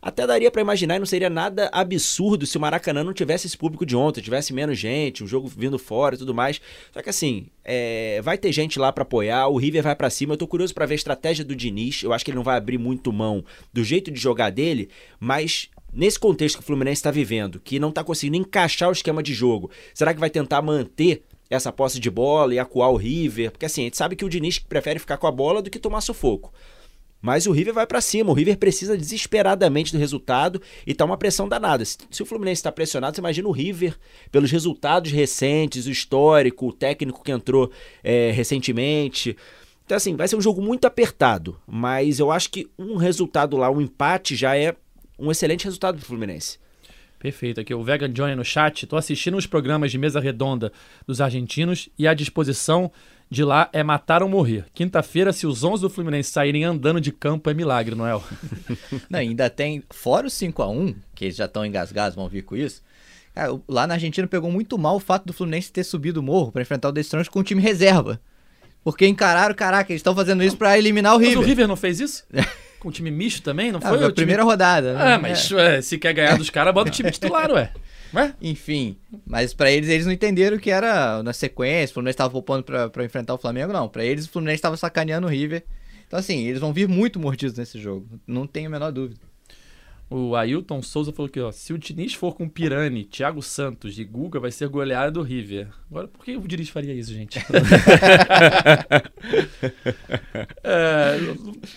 Até 0.01 0.25
daria 0.25 0.49
para 0.49 0.61
imaginar 0.61 0.95
e 0.95 0.99
não 0.99 1.05
seria 1.05 1.29
nada 1.29 1.69
absurdo 1.73 2.45
se 2.45 2.57
o 2.57 2.61
Maracanã 2.61 3.03
não 3.03 3.13
tivesse 3.13 3.47
esse 3.47 3.57
público 3.57 3.85
de 3.85 3.97
ontem, 3.97 4.21
tivesse 4.21 4.53
menos 4.53 4.77
gente, 4.77 5.23
um 5.23 5.27
jogo 5.27 5.47
vindo 5.47 5.77
fora 5.77 6.15
e 6.15 6.17
tudo 6.17 6.33
mais. 6.33 6.61
Só 6.93 7.01
que 7.01 7.09
assim, 7.09 7.47
é, 7.65 8.21
vai 8.21 8.37
ter 8.37 8.51
gente 8.53 8.79
lá 8.79 8.93
para 8.93 9.01
apoiar, 9.01 9.47
o 9.47 9.57
River 9.57 9.83
vai 9.83 9.95
para 9.95 10.09
cima. 10.09 10.33
Eu 10.33 10.37
tô 10.37 10.47
curioso 10.47 10.73
para 10.73 10.85
ver 10.85 10.93
a 10.93 10.95
estratégia 10.95 11.43
do 11.43 11.55
Diniz. 11.55 12.01
Eu 12.01 12.13
acho 12.13 12.23
que 12.23 12.31
ele 12.31 12.37
não 12.37 12.43
vai 12.43 12.55
abrir 12.55 12.77
muito 12.77 13.11
mão 13.11 13.43
do 13.73 13.83
jeito 13.83 14.09
de 14.09 14.19
jogar 14.19 14.51
dele, 14.51 14.89
mas 15.19 15.69
nesse 15.91 16.17
contexto 16.17 16.57
que 16.57 16.63
o 16.63 16.65
Fluminense 16.65 16.99
está 16.99 17.11
vivendo, 17.11 17.59
que 17.59 17.77
não 17.77 17.91
tá 17.91 18.01
conseguindo 18.01 18.37
encaixar 18.37 18.87
o 18.87 18.93
esquema 18.93 19.21
de 19.21 19.33
jogo, 19.33 19.69
será 19.93 20.13
que 20.13 20.19
vai 20.19 20.29
tentar 20.29 20.61
manter 20.61 21.23
essa 21.49 21.73
posse 21.73 21.99
de 21.99 22.09
bola 22.09 22.53
e 22.53 22.59
acuar 22.59 22.89
o 22.89 22.95
River? 22.95 23.51
Porque 23.51 23.65
assim, 23.65 23.81
a 23.81 23.85
gente 23.85 23.97
sabe 23.97 24.15
que 24.15 24.23
o 24.23 24.29
Diniz 24.29 24.59
prefere 24.59 24.99
ficar 24.99 25.17
com 25.17 25.27
a 25.27 25.31
bola 25.31 25.61
do 25.61 25.69
que 25.69 25.79
tomar 25.79 25.99
sufoco. 25.99 26.53
Mas 27.21 27.45
o 27.45 27.51
River 27.51 27.73
vai 27.73 27.85
para 27.85 27.99
cima, 27.99 28.31
o 28.31 28.33
River 28.33 28.57
precisa 28.57 28.97
desesperadamente 28.97 29.91
do 29.91 29.97
resultado 29.97 30.61
e 30.87 30.93
tá 30.93 31.03
uma 31.03 31.17
pressão 31.17 31.49
danada. 31.49 31.83
Se, 31.83 31.97
se 32.09 32.23
o 32.23 32.25
Fluminense 32.25 32.59
está 32.59 32.71
pressionado, 32.71 33.15
você 33.15 33.21
imagina 33.21 33.47
o 33.47 33.51
River, 33.51 33.97
pelos 34.31 34.49
resultados 34.51 35.11
recentes, 35.11 35.85
o 35.85 35.91
histórico, 35.91 36.67
o 36.67 36.73
técnico 36.73 37.23
que 37.23 37.31
entrou 37.31 37.69
é, 38.03 38.31
recentemente. 38.31 39.35
Então, 39.85 39.97
assim, 39.97 40.15
vai 40.15 40.27
ser 40.27 40.35
um 40.35 40.41
jogo 40.41 40.61
muito 40.61 40.85
apertado, 40.85 41.59
mas 41.67 42.19
eu 42.19 42.31
acho 42.31 42.49
que 42.51 42.69
um 42.77 42.95
resultado 42.95 43.57
lá, 43.57 43.69
um 43.69 43.81
empate, 43.81 44.35
já 44.35 44.55
é 44.55 44.75
um 45.17 45.29
excelente 45.29 45.65
resultado 45.65 45.97
pro 45.97 46.05
Fluminense. 46.05 46.57
Perfeito. 47.19 47.59
Aqui 47.59 47.73
o 47.73 47.83
Vegan 47.83 48.09
Johnny 48.09 48.33
no 48.33 48.45
chat. 48.45 48.87
Tô 48.87 48.95
assistindo 48.95 49.35
os 49.35 49.45
programas 49.45 49.91
de 49.91 49.97
mesa 49.97 50.21
redonda 50.21 50.71
dos 51.05 51.19
argentinos 51.19 51.89
e 51.97 52.07
a 52.07 52.13
disposição 52.13 52.89
de 53.29 53.43
lá 53.43 53.69
é 53.71 53.83
matar 53.83 54.23
ou 54.23 54.29
morrer. 54.29 54.65
Quinta-feira, 54.73 55.31
se 55.31 55.45
os 55.45 55.63
11 55.63 55.81
do 55.83 55.89
Fluminense 55.89 56.31
saírem 56.31 56.63
andando 56.63 56.99
de 56.99 57.11
campo, 57.11 57.49
é 57.49 57.53
milagre, 57.53 57.93
Noel. 57.95 58.23
Não, 59.09 59.19
ainda 59.19 59.49
tem, 59.49 59.83
fora 59.91 60.27
o 60.27 60.29
5 60.29 60.61
a 60.63 60.67
1 60.69 60.95
que 61.13 61.25
eles 61.25 61.35
já 61.35 61.45
estão 61.45 61.65
engasgados, 61.65 62.15
vão 62.15 62.27
vir 62.27 62.41
com 62.43 62.55
isso. 62.55 62.81
Cara, 63.35 63.57
lá 63.67 63.85
na 63.85 63.93
Argentina 63.93 64.27
pegou 64.27 64.51
muito 64.51 64.77
mal 64.77 64.95
o 64.95 64.99
fato 64.99 65.25
do 65.25 65.33
Fluminense 65.33 65.71
ter 65.71 65.83
subido 65.83 66.19
o 66.19 66.23
morro 66.23 66.51
para 66.51 66.61
enfrentar 66.63 66.89
o 66.89 66.93
The 66.93 67.01
Strongest 67.01 67.29
com 67.31 67.39
o 67.39 67.43
time 67.43 67.61
reserva. 67.61 68.19
Porque 68.83 69.05
encararam, 69.05 69.53
caraca, 69.53 69.91
eles 69.91 69.99
estão 69.99 70.15
fazendo 70.15 70.41
isso 70.43 70.57
para 70.57 70.77
eliminar 70.77 71.13
o 71.13 71.17
River. 71.17 71.37
Mas 71.37 71.45
o 71.45 71.47
River 71.47 71.67
não 71.67 71.75
fez 71.75 71.99
isso? 71.99 72.25
com 72.79 72.89
o 72.89 72.91
time 72.91 73.11
misto 73.11 73.43
também? 73.43 73.71
Não 73.71 73.79
Ah, 73.83 73.89
foi? 73.89 73.97
a 73.97 74.01
time... 74.03 74.13
primeira 74.13 74.41
rodada. 74.43 74.93
né? 74.93 75.13
Ah, 75.13 75.19
mas 75.19 75.51
ué, 75.51 75.81
se 75.81 75.97
quer 75.97 76.13
ganhar 76.13 76.37
dos 76.37 76.49
caras, 76.49 76.73
bota 76.73 76.89
o 76.89 76.93
time 76.93 77.11
titular, 77.11 77.51
ué. 77.51 77.71
Ué? 78.13 78.33
Enfim, 78.41 78.97
mas 79.25 79.53
pra 79.53 79.71
eles, 79.71 79.89
eles 79.89 80.05
não 80.05 80.13
entenderam 80.13 80.57
que 80.57 80.71
era 80.71 81.21
na 81.21 81.33
sequência, 81.33 81.91
o 81.91 81.93
Fluminense 81.95 82.17
tava 82.17 82.31
poupando 82.31 82.63
pra, 82.63 82.89
pra 82.89 83.05
enfrentar 83.05 83.33
o 83.33 83.37
Flamengo, 83.37 83.73
não. 83.73 83.87
Pra 83.87 84.03
eles, 84.03 84.25
o 84.25 84.29
Fluminense 84.29 84.61
tava 84.61 84.77
sacaneando 84.77 85.27
o 85.27 85.29
River. 85.29 85.63
Então, 86.07 86.17
assim, 86.17 86.47
eles 86.47 86.59
vão 86.59 86.73
vir 86.73 86.87
muito 86.87 87.19
mordidos 87.19 87.57
nesse 87.57 87.79
jogo, 87.79 88.07
não 88.25 88.47
tenho 88.47 88.67
a 88.67 88.71
menor 88.71 88.91
dúvida. 88.91 89.29
O 90.09 90.35
Ailton 90.35 90.81
Souza 90.81 91.13
falou 91.13 91.29
que, 91.29 91.39
ó, 91.39 91.51
se 91.51 91.71
o 91.71 91.77
Diniz 91.77 92.15
for 92.15 92.33
com 92.33 92.49
Pirani, 92.49 93.03
Thiago 93.03 93.43
Santos 93.43 93.99
e 93.99 94.03
Guga, 94.03 94.39
vai 94.39 94.49
ser 94.49 94.67
goleada 94.67 95.11
do 95.11 95.21
River. 95.21 95.67
Agora, 95.87 96.07
por 96.07 96.25
que 96.25 96.35
o 96.35 96.47
Diniz 96.47 96.69
faria 96.69 96.93
isso, 96.93 97.13
gente? 97.13 97.39
É, 100.63 101.17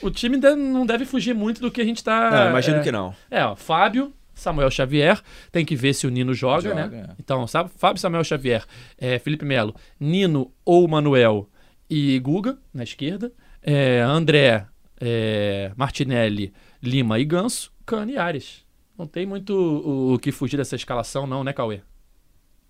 o 0.00 0.10
time 0.10 0.36
não 0.36 0.86
deve 0.86 1.04
fugir 1.04 1.34
muito 1.34 1.60
do 1.60 1.70
que 1.70 1.80
a 1.80 1.84
gente 1.84 2.02
tá. 2.04 2.30
Não, 2.30 2.50
imagino 2.50 2.76
é, 2.76 2.82
que 2.82 2.92
não. 2.92 3.14
É, 3.30 3.44
ó, 3.44 3.56
Fábio, 3.56 4.12
Samuel 4.42 4.70
Xavier, 4.70 5.20
tem 5.50 5.64
que 5.64 5.76
ver 5.76 5.94
se 5.94 6.06
o 6.06 6.10
Nino 6.10 6.34
joga, 6.34 6.68
Joga, 6.68 6.86
né? 6.88 7.06
é. 7.08 7.14
Então, 7.18 7.46
sabe? 7.46 7.70
Fábio, 7.76 8.00
Samuel 8.00 8.24
Xavier, 8.24 8.64
é, 8.98 9.18
Felipe 9.18 9.44
Melo, 9.44 9.74
Nino 9.98 10.52
ou 10.64 10.86
Manuel 10.88 11.48
e 11.88 12.18
Guga 12.18 12.58
na 12.72 12.82
esquerda, 12.82 13.32
é, 13.62 14.00
André, 14.00 14.66
é, 15.00 15.72
Martinelli, 15.76 16.52
Lima 16.82 17.18
e 17.18 17.24
Ganso, 17.24 17.72
Cano 17.86 18.10
e 18.10 18.18
Ares. 18.18 18.64
Não 18.98 19.06
tem 19.06 19.26
muito 19.26 19.54
o, 19.54 20.14
o 20.14 20.18
que 20.18 20.30
fugir 20.30 20.56
dessa 20.56 20.76
escalação, 20.76 21.26
não, 21.26 21.42
né, 21.42 21.52
Cauê? 21.52 21.80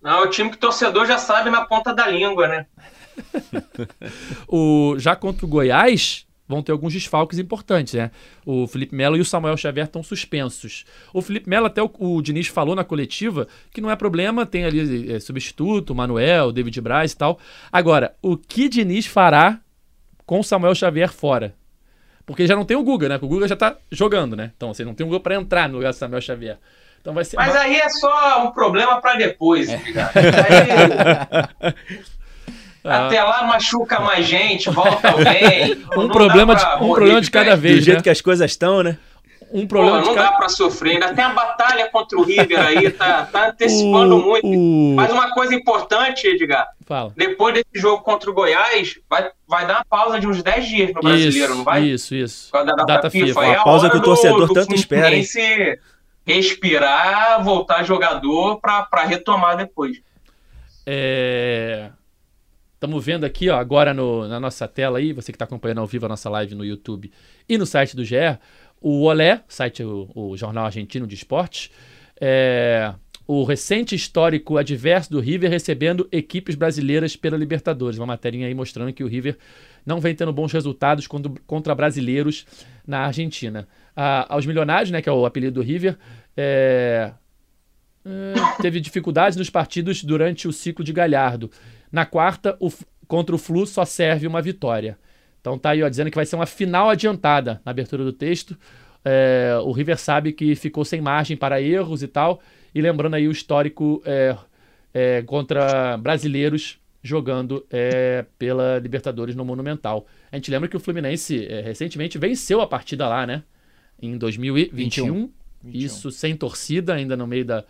Não, 0.00 0.18
é 0.18 0.22
o 0.22 0.30
time 0.30 0.50
que 0.50 0.56
o 0.56 0.60
torcedor 0.60 1.06
já 1.06 1.16
sabe 1.18 1.48
na 1.50 1.64
ponta 1.64 1.94
da 1.94 2.06
língua, 2.06 2.48
né? 2.48 2.66
O, 4.48 4.96
já 4.98 5.14
contra 5.14 5.44
o 5.44 5.48
Goiás, 5.48 6.26
vão 6.53 6.62
ter 6.62 6.72
alguns 6.72 6.92
desfalques 6.92 7.38
importantes, 7.38 7.94
né? 7.94 8.11
O 8.44 8.66
Felipe 8.66 8.94
Melo 8.94 9.16
e 9.16 9.20
o 9.20 9.24
Samuel 9.24 9.57
Xavier 9.57 9.86
estão 9.86 10.03
suspensos. 10.03 10.84
O 11.12 11.22
Felipe 11.22 11.48
Melo, 11.48 11.66
até 11.66 11.82
o, 11.82 11.90
o 11.98 12.20
Diniz 12.20 12.48
falou 12.48 12.76
na 12.76 12.84
coletiva 12.84 13.48
que 13.72 13.80
não 13.80 13.90
é 13.90 13.96
problema, 13.96 14.44
tem 14.44 14.64
ali 14.64 15.12
é, 15.12 15.18
substituto, 15.18 15.94
Manuel, 15.94 16.53
David 16.53 16.80
Braz 16.80 17.12
e 17.12 17.16
tal. 17.16 17.38
Agora, 17.72 18.14
o 18.20 18.36
que 18.36 18.68
Diniz 18.68 19.07
fará 19.07 19.59
com 20.26 20.40
o 20.40 20.44
Samuel 20.44 20.74
Xavier 20.74 21.11
fora? 21.11 21.55
Porque 22.26 22.46
já 22.46 22.55
não 22.55 22.64
tem 22.64 22.76
o 22.76 22.84
Guga, 22.84 23.09
né? 23.09 23.18
O 23.20 23.26
Guga 23.26 23.48
já 23.48 23.57
tá 23.57 23.76
jogando, 23.90 24.36
né? 24.36 24.53
Então, 24.57 24.72
você 24.72 24.84
não 24.84 24.94
tem 24.94 25.05
o 25.05 25.09
Guga 25.09 25.20
pra 25.20 25.34
entrar 25.34 25.68
no 25.68 25.76
lugar 25.76 25.90
do 25.90 25.96
Samuel 25.96 26.20
Xavier. 26.20 26.59
Então 27.00 27.12
vai 27.12 27.24
ser. 27.24 27.36
Mas 27.36 27.55
aí 27.57 27.76
é 27.76 27.88
só 27.88 28.46
um 28.46 28.53
problema 28.53 29.00
para 29.00 29.16
depois, 29.16 29.68
É. 29.68 29.74
Aí, 29.74 29.82
Ah, 32.85 33.07
Até 33.07 33.22
lá 33.22 33.45
machuca 33.45 34.01
mais 34.01 34.26
gente, 34.26 34.68
volta 34.70 35.11
alguém. 35.11 35.85
um 35.97 36.09
problema 36.09 36.55
de, 36.57 36.64
um 36.85 36.93
problema 36.93 37.20
de 37.20 37.30
cada 37.30 37.51
pé. 37.51 37.57
Do 37.57 37.62
vez, 37.62 37.85
jeito 37.85 37.99
né? 37.99 38.03
que 38.03 38.11
as 38.11 38.20
coisas 38.20 38.51
estão, 38.51 38.83
né? 38.83 38.99
Um 39.53 39.62
Pô, 39.62 39.68
problema 39.76 40.01
de 40.01 40.07
não 40.09 40.14
cada 40.14 40.30
dá 40.30 40.37
pra 40.37 40.49
sofrer. 40.49 40.93
Ainda 40.95 41.12
tem 41.14 41.22
a 41.22 41.28
batalha 41.28 41.89
contra 41.91 42.18
o 42.18 42.22
River 42.22 42.59
aí, 42.59 42.91
tá, 42.91 43.26
tá 43.30 43.49
antecipando 43.51 44.16
O- 44.16 44.22
muito. 44.22 44.47
o- 44.47 44.95
Mas 44.97 45.12
uma 45.12 45.30
coisa 45.35 45.55
importante, 45.55 46.26
Edgar, 46.26 46.66
Fala. 46.87 47.12
depois 47.14 47.53
desse 47.55 47.68
jogo 47.74 48.03
contra 48.03 48.30
o 48.30 48.33
Goiás, 48.33 48.99
vai, 49.11 49.30
vai 49.47 49.66
dar 49.66 49.74
uma 49.74 49.85
pausa 49.85 50.18
de 50.18 50.26
uns 50.26 50.43
10 50.43 50.66
dias 50.66 50.93
no 50.95 51.01
brasileiro, 51.03 51.49
isso, 51.51 51.55
não 51.55 51.64
vai? 51.64 51.83
Isso, 51.83 52.14
isso. 52.14 52.51
Da 52.51 52.62
data, 52.64 52.85
Data 52.87 53.11
FIFA. 53.11 53.26
FIFA. 53.26 53.45
É 53.45 53.55
a 53.57 53.62
pausa 53.62 53.91
que 53.91 53.97
o 53.99 54.03
torcedor 54.03 54.49
tanto 54.55 54.74
espera, 54.74 55.14
hein? 55.14 55.22
Respirar, 56.26 57.43
voltar 57.45 57.83
jogador 57.85 58.59
pra, 58.59 58.83
pra 58.85 59.03
retomar 59.05 59.57
depois. 59.57 59.99
Estamos 62.83 63.05
vendo 63.05 63.22
aqui, 63.24 63.49
ó, 63.49 63.57
agora 63.59 63.95
no- 63.95 64.26
na 64.26 64.41
nossa 64.41 64.66
tela 64.66 64.99
aí, 64.99 65.12
você 65.12 65.30
que 65.30 65.37
está 65.37 65.45
acompanhando 65.45 65.78
ao 65.78 65.87
vivo 65.87 66.07
a 66.07 66.09
nossa 66.09 66.28
live 66.28 66.57
no 66.57 66.64
YouTube 66.64 67.12
e 67.49 67.57
no 67.57 67.64
site 67.64 67.95
do 67.95 68.05
GE, 68.05 68.16
o 68.80 69.05
Olé, 69.05 69.41
site, 69.47 69.85
o, 69.85 70.11
o 70.12 70.37
Jornal 70.37 70.64
Argentino 70.64 71.07
de 71.07 71.14
Esportes, 71.14 71.70
é, 72.20 72.93
o 73.24 73.45
recente 73.45 73.95
histórico 73.95 74.59
adverso 74.59 75.12
do 75.12 75.20
River 75.20 75.49
recebendo 75.49 76.09
equipes 76.11 76.57
brasileiras 76.57 77.14
pela 77.14 77.37
Libertadores. 77.37 78.01
Uma 78.01 78.07
matéria 78.09 78.45
aí 78.49 78.53
mostrando 78.53 78.93
que 78.93 79.05
o 79.05 79.07
River 79.07 79.39
não 79.87 80.01
vem 80.01 80.12
tendo 80.12 80.33
bons 80.33 80.51
resultados 80.51 81.07
contra, 81.07 81.76
brasileiros 81.76 82.45
na 82.85 83.07
Argentina. 83.07 83.68
Ah, 83.95 84.26
aos 84.28 84.45
milionários, 84.45 84.91
né, 84.91 85.01
que 85.01 85.09
é 85.09 85.12
o 85.12 85.24
apelido 85.24 85.61
do 85.61 85.62
River, 85.64 85.97
é, 86.37 87.12
é, 88.05 88.33
teve 88.61 88.80
dificuldades 88.80 89.39
nos 89.39 89.49
partidos 89.49 90.03
durante 90.03 90.49
o 90.49 90.53
ciclo 90.53 90.85
de 90.85 90.93
Galhardo. 90.93 91.49
Na 91.93 92.07
quarta, 92.07 92.57
o 92.59 92.70
contra 93.12 93.34
o 93.34 93.38
Flu 93.38 93.66
só 93.66 93.84
serve 93.84 94.26
uma 94.26 94.40
vitória. 94.40 94.99
Então 95.38 95.59
tá 95.59 95.70
aí 95.70 95.82
ó, 95.82 95.88
dizendo 95.90 96.11
que 96.11 96.16
vai 96.16 96.24
ser 96.24 96.34
uma 96.34 96.47
final 96.47 96.88
adiantada 96.88 97.61
na 97.62 97.70
abertura 97.70 98.03
do 98.03 98.12
texto. 98.12 98.57
É, 99.05 99.59
o 99.62 99.70
River 99.70 99.99
sabe 99.99 100.32
que 100.32 100.55
ficou 100.55 100.82
sem 100.82 101.03
margem 101.03 101.36
para 101.36 101.61
erros 101.61 102.03
e 102.03 102.09
tal. 102.09 102.40
E 102.74 102.80
lembrando 102.80 103.14
aí 103.14 103.28
o 103.28 103.30
histórico 103.30 104.03
é, 104.07 104.34
é, 104.95 105.22
contra 105.22 105.99
brasileiros 105.99 106.78
jogando 107.03 107.66
é, 107.70 108.24
pela 108.38 108.78
Libertadores 108.78 109.34
no 109.34 109.45
Monumental. 109.45 110.07
A 110.30 110.36
gente 110.36 110.51
lembra 110.51 110.66
que 110.66 110.76
o 110.76 110.80
Fluminense 110.80 111.45
é, 111.47 111.61
recentemente 111.61 112.16
venceu 112.16 112.62
a 112.62 112.66
partida 112.66 113.07
lá, 113.09 113.26
né? 113.26 113.43
Em 114.01 114.16
2021. 114.16 115.30
21. 115.62 115.84
Isso 115.84 116.11
sem 116.11 116.34
torcida, 116.34 116.95
ainda 116.95 117.14
no 117.14 117.26
meio 117.26 117.45
da 117.45 117.62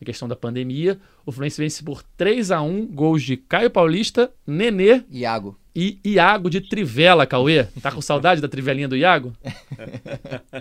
da 0.00 0.06
questão 0.06 0.26
da 0.26 0.34
pandemia. 0.34 0.98
O 1.26 1.30
Fluminense 1.30 1.60
vence 1.60 1.84
por 1.84 2.02
3 2.16 2.50
a 2.50 2.62
1 2.62 2.86
gols 2.86 3.22
de 3.22 3.36
Caio 3.36 3.70
Paulista, 3.70 4.30
Nenê 4.46 5.02
Iago. 5.10 5.56
e 5.76 6.00
Iago 6.04 6.48
de 6.48 6.60
Trivela, 6.62 7.26
Cauê. 7.26 7.64
Tá 7.82 7.92
com 7.92 8.00
saudade 8.00 8.40
da 8.40 8.48
trivelinha 8.48 8.88
do 8.88 8.96
Iago? 8.96 9.32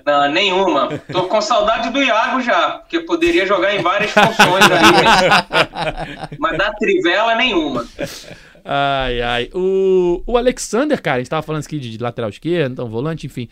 Não, 0.06 0.32
nenhuma. 0.32 0.90
Tô 1.12 1.24
com 1.24 1.42
saudade 1.42 1.90
do 1.90 2.04
Iago 2.04 2.42
já, 2.42 2.80
porque 2.80 3.00
poderia 3.00 3.46
jogar 3.46 3.74
em 3.76 3.82
várias 3.82 4.12
funções 4.12 4.66
ali. 4.66 6.38
Mas 6.38 6.58
da 6.58 6.74
trivela, 6.74 7.36
nenhuma. 7.36 7.88
Ai, 8.64 9.22
ai. 9.22 9.50
O, 9.54 10.22
o 10.28 10.38
Alexander, 10.38 11.02
cara, 11.02 11.18
a 11.18 11.20
gente 11.20 11.30
tava 11.30 11.42
falando 11.42 11.64
aqui 11.64 11.80
de, 11.80 11.90
de 11.92 11.98
lateral 12.04 12.30
esquerdo, 12.30 12.74
então 12.74 12.90
volante, 12.90 13.26
enfim. 13.26 13.48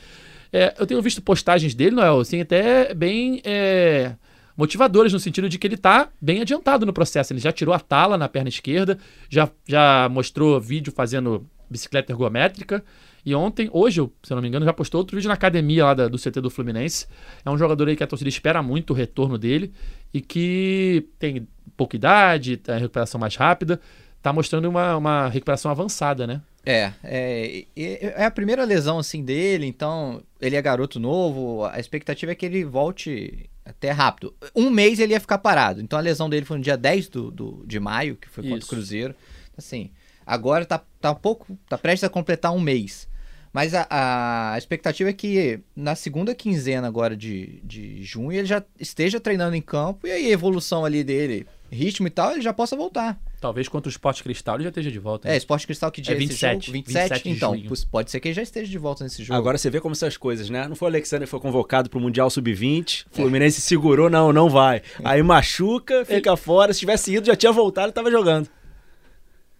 É, 0.52 0.74
eu 0.78 0.86
tenho 0.86 1.02
visto 1.02 1.22
postagens 1.22 1.74
dele, 1.74 1.96
Noel, 1.96 2.20
assim, 2.20 2.42
até 2.42 2.94
bem 2.94 3.42
é, 3.44 4.14
motivadoras 4.58 5.14
no 5.14 5.20
sentido 5.20 5.48
de 5.48 5.60
que 5.60 5.68
ele 5.68 5.76
está 5.76 6.10
bem 6.20 6.42
adiantado 6.42 6.86
no 6.86 6.92
processo. 6.92 7.32
Ele 7.32 7.40
já 7.40 7.52
tirou 7.52 7.74
a 7.74 7.80
tala 7.80 8.18
na 8.18 8.28
perna 8.28 8.50
esquerda, 8.50 8.98
já, 9.30 9.50
já 9.68 10.10
mostrou 10.10 10.60
vídeo 10.60 10.92
fazendo 10.92 11.48
bicicleta 11.70 12.12
ergométrica. 12.12 12.84
E 13.24 13.36
ontem, 13.36 13.70
hoje, 13.72 14.02
se 14.24 14.34
eu 14.34 14.36
não 14.36 14.42
me 14.42 14.48
engano, 14.48 14.66
já 14.66 14.74
postou 14.74 15.00
outro 15.00 15.16
vídeo 15.16 15.28
na 15.28 15.36
academia 15.36 15.86
lá 15.86 15.94
da, 15.94 16.08
do 16.08 16.18
CT 16.18 16.42
do 16.42 16.50
Fluminense. 16.50 17.06
É 17.46 17.50
um 17.50 17.58
jogador 17.58 17.88
aí 17.88 17.96
que 17.96 18.04
a 18.04 18.08
torcida 18.08 18.30
espera 18.30 18.64
muito 18.64 18.92
o 18.92 18.94
retorno 18.96 19.38
dele 19.38 19.72
e 20.14 20.22
que 20.22 21.08
tem 21.20 21.48
pouca 21.76 21.96
idade, 21.96 22.58
tem 22.58 22.80
recuperação 22.80 23.20
mais 23.20 23.36
rápida. 23.36 23.80
Tá 24.22 24.34
mostrando 24.34 24.68
uma, 24.68 24.98
uma 24.98 25.28
recuperação 25.28 25.70
avançada, 25.70 26.26
né? 26.26 26.42
É, 26.66 26.92
é, 27.04 27.66
é 27.78 28.26
a 28.26 28.32
primeira 28.32 28.66
lesão 28.66 29.00
assim 29.00 29.24
dele, 29.24 29.66
então 29.66 30.22
ele 30.42 30.56
é 30.56 30.62
garoto 30.62 31.00
novo, 31.00 31.64
a 31.64 31.80
expectativa 31.80 32.34
é 32.34 32.36
que 32.36 32.46
ele 32.46 32.66
volte 32.66 33.50
até 33.68 33.92
rápido. 33.92 34.34
Um 34.56 34.70
mês 34.70 35.00
ele 35.00 35.14
ia 35.14 35.20
ficar 35.20 35.38
parado, 35.38 35.82
então 35.82 36.00
a 36.00 36.02
lesão 36.02 36.30
dele 36.30 36.46
foi 36.46 36.58
no 36.58 36.64
dia 36.64 36.78
10 36.78 37.10
do, 37.10 37.32
do, 37.32 37.64
de 37.66 37.80
maio, 37.80 38.16
que 38.16 38.30
foi 38.30 38.44
contra 38.44 38.60
Isso. 38.60 38.68
o 38.68 38.70
Cruzeiro. 38.70 39.16
Assim, 39.58 39.92
agora 40.26 40.66
tá, 40.66 40.82
tá 41.02 41.12
um 41.12 41.16
pouco, 41.16 41.58
tá 41.68 41.78
prestes 41.78 42.04
a 42.04 42.10
completar 42.10 42.54
um 42.54 42.60
mês. 42.60 43.08
Mas 43.52 43.74
a, 43.74 43.88
a 43.90 44.58
expectativa 44.58 45.10
é 45.10 45.14
que 45.14 45.60
na 45.76 45.96
segunda 45.96 46.36
quinzena 46.36 46.88
agora 46.88 47.16
de, 47.16 47.60
de 47.64 48.04
junho 48.04 48.32
ele 48.32 48.46
já 48.46 48.64
esteja 48.80 49.20
treinando 49.20 49.56
em 49.56 49.62
campo 49.62 50.06
e 50.06 50.12
aí 50.12 50.28
a 50.28 50.32
evolução 50.32 50.86
ali 50.86 51.04
dele, 51.04 51.48
ritmo 51.72 52.08
e 52.08 52.12
tal, 52.12 52.34
ele 52.34 52.42
já 52.42 52.54
possa 52.54 52.76
voltar. 52.76 53.20
Talvez 53.40 53.68
contra 53.68 53.88
o 53.88 53.92
Sport 53.92 54.24
Cristal 54.24 54.56
ele 54.56 54.64
já 54.64 54.70
esteja 54.70 54.90
de 54.92 54.98
volta. 54.98 55.28
né? 55.28 55.36
É, 55.36 55.38
Esporte 55.38 55.68
Cristal 55.68 55.92
que 55.92 56.02
dia 56.02 56.14
É 56.16 56.18
esse 56.18 56.28
27, 56.28 56.66
jogo? 56.66 56.74
27, 56.74 57.04
27 57.10 57.24
de 57.24 57.30
então, 57.36 57.56
junho. 57.56 57.72
pode 57.92 58.10
ser 58.10 58.20
que 58.20 58.30
ele 58.30 58.34
já 58.36 58.42
esteja 58.42 58.70
de 58.72 58.78
volta 58.80 59.04
nesse 59.04 59.24
jogo. 59.24 59.38
Agora 59.38 59.58
você 59.60 59.70
vê 59.70 59.80
como 59.80 59.94
são 59.96 60.08
as 60.08 60.18
coisas, 60.18 60.50
né? 60.50 60.68
Não 60.68 60.76
foi 60.76 60.88
o 60.88 60.92
Alexander 60.92 61.28
que 61.28 61.30
foi 61.32 61.40
convocado 61.40 61.88
pro 61.90 62.00
Mundial 62.00 62.30
Sub-20, 62.32 63.06
o 63.12 63.16
Fluminense 63.16 63.62
segurou, 63.62 64.10
não, 64.10 64.34
não 64.34 64.50
vai. 64.50 64.82
Aí 65.04 65.22
machuca, 65.22 66.04
fica 66.04 66.36
fora, 66.36 66.74
se 66.74 66.80
tivesse 66.80 67.14
ido 67.14 67.28
já 67.28 67.36
tinha 67.36 67.52
voltado 67.52 67.90
e 67.90 67.92
tava 67.94 68.10
jogando. 68.10 68.50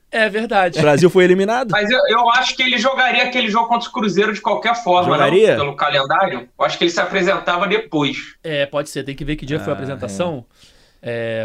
É 0.10 0.30
verdade. 0.30 0.80
O 0.80 0.82
Brasil 0.82 1.10
foi 1.10 1.26
eliminado. 1.26 1.70
Mas 1.72 1.90
eu, 1.92 2.00
eu 2.10 2.30
acho 2.32 2.56
que 2.56 2.64
ele 2.64 2.78
jogaria 2.78 3.24
aquele 3.26 3.50
jogo 3.50 3.68
contra 3.68 3.90
o 3.90 3.92
Cruzeiro 3.92 4.34
de 4.34 4.40
qualquer 4.40 4.74
forma, 4.82 5.12
Jogaria? 5.14 5.58
não? 5.58 5.66
Pelo 5.66 5.76
calendário. 5.76 6.48
Eu 6.58 6.66
acho 6.66 6.78
que 6.78 6.86
ele 6.86 6.92
se 6.92 7.00
apresentava 7.02 7.68
depois. 7.68 8.36
É, 8.42 8.66
pode 8.66 8.90
ser. 8.90 9.04
Tem 9.04 9.14
que 9.16 9.26
ver 9.26 9.36
que 9.36 9.46
dia 9.46 9.60
foi 9.60 9.68
a 9.68 9.76
Ah, 9.76 9.78
apresentação 9.78 10.46
é. 10.50 10.77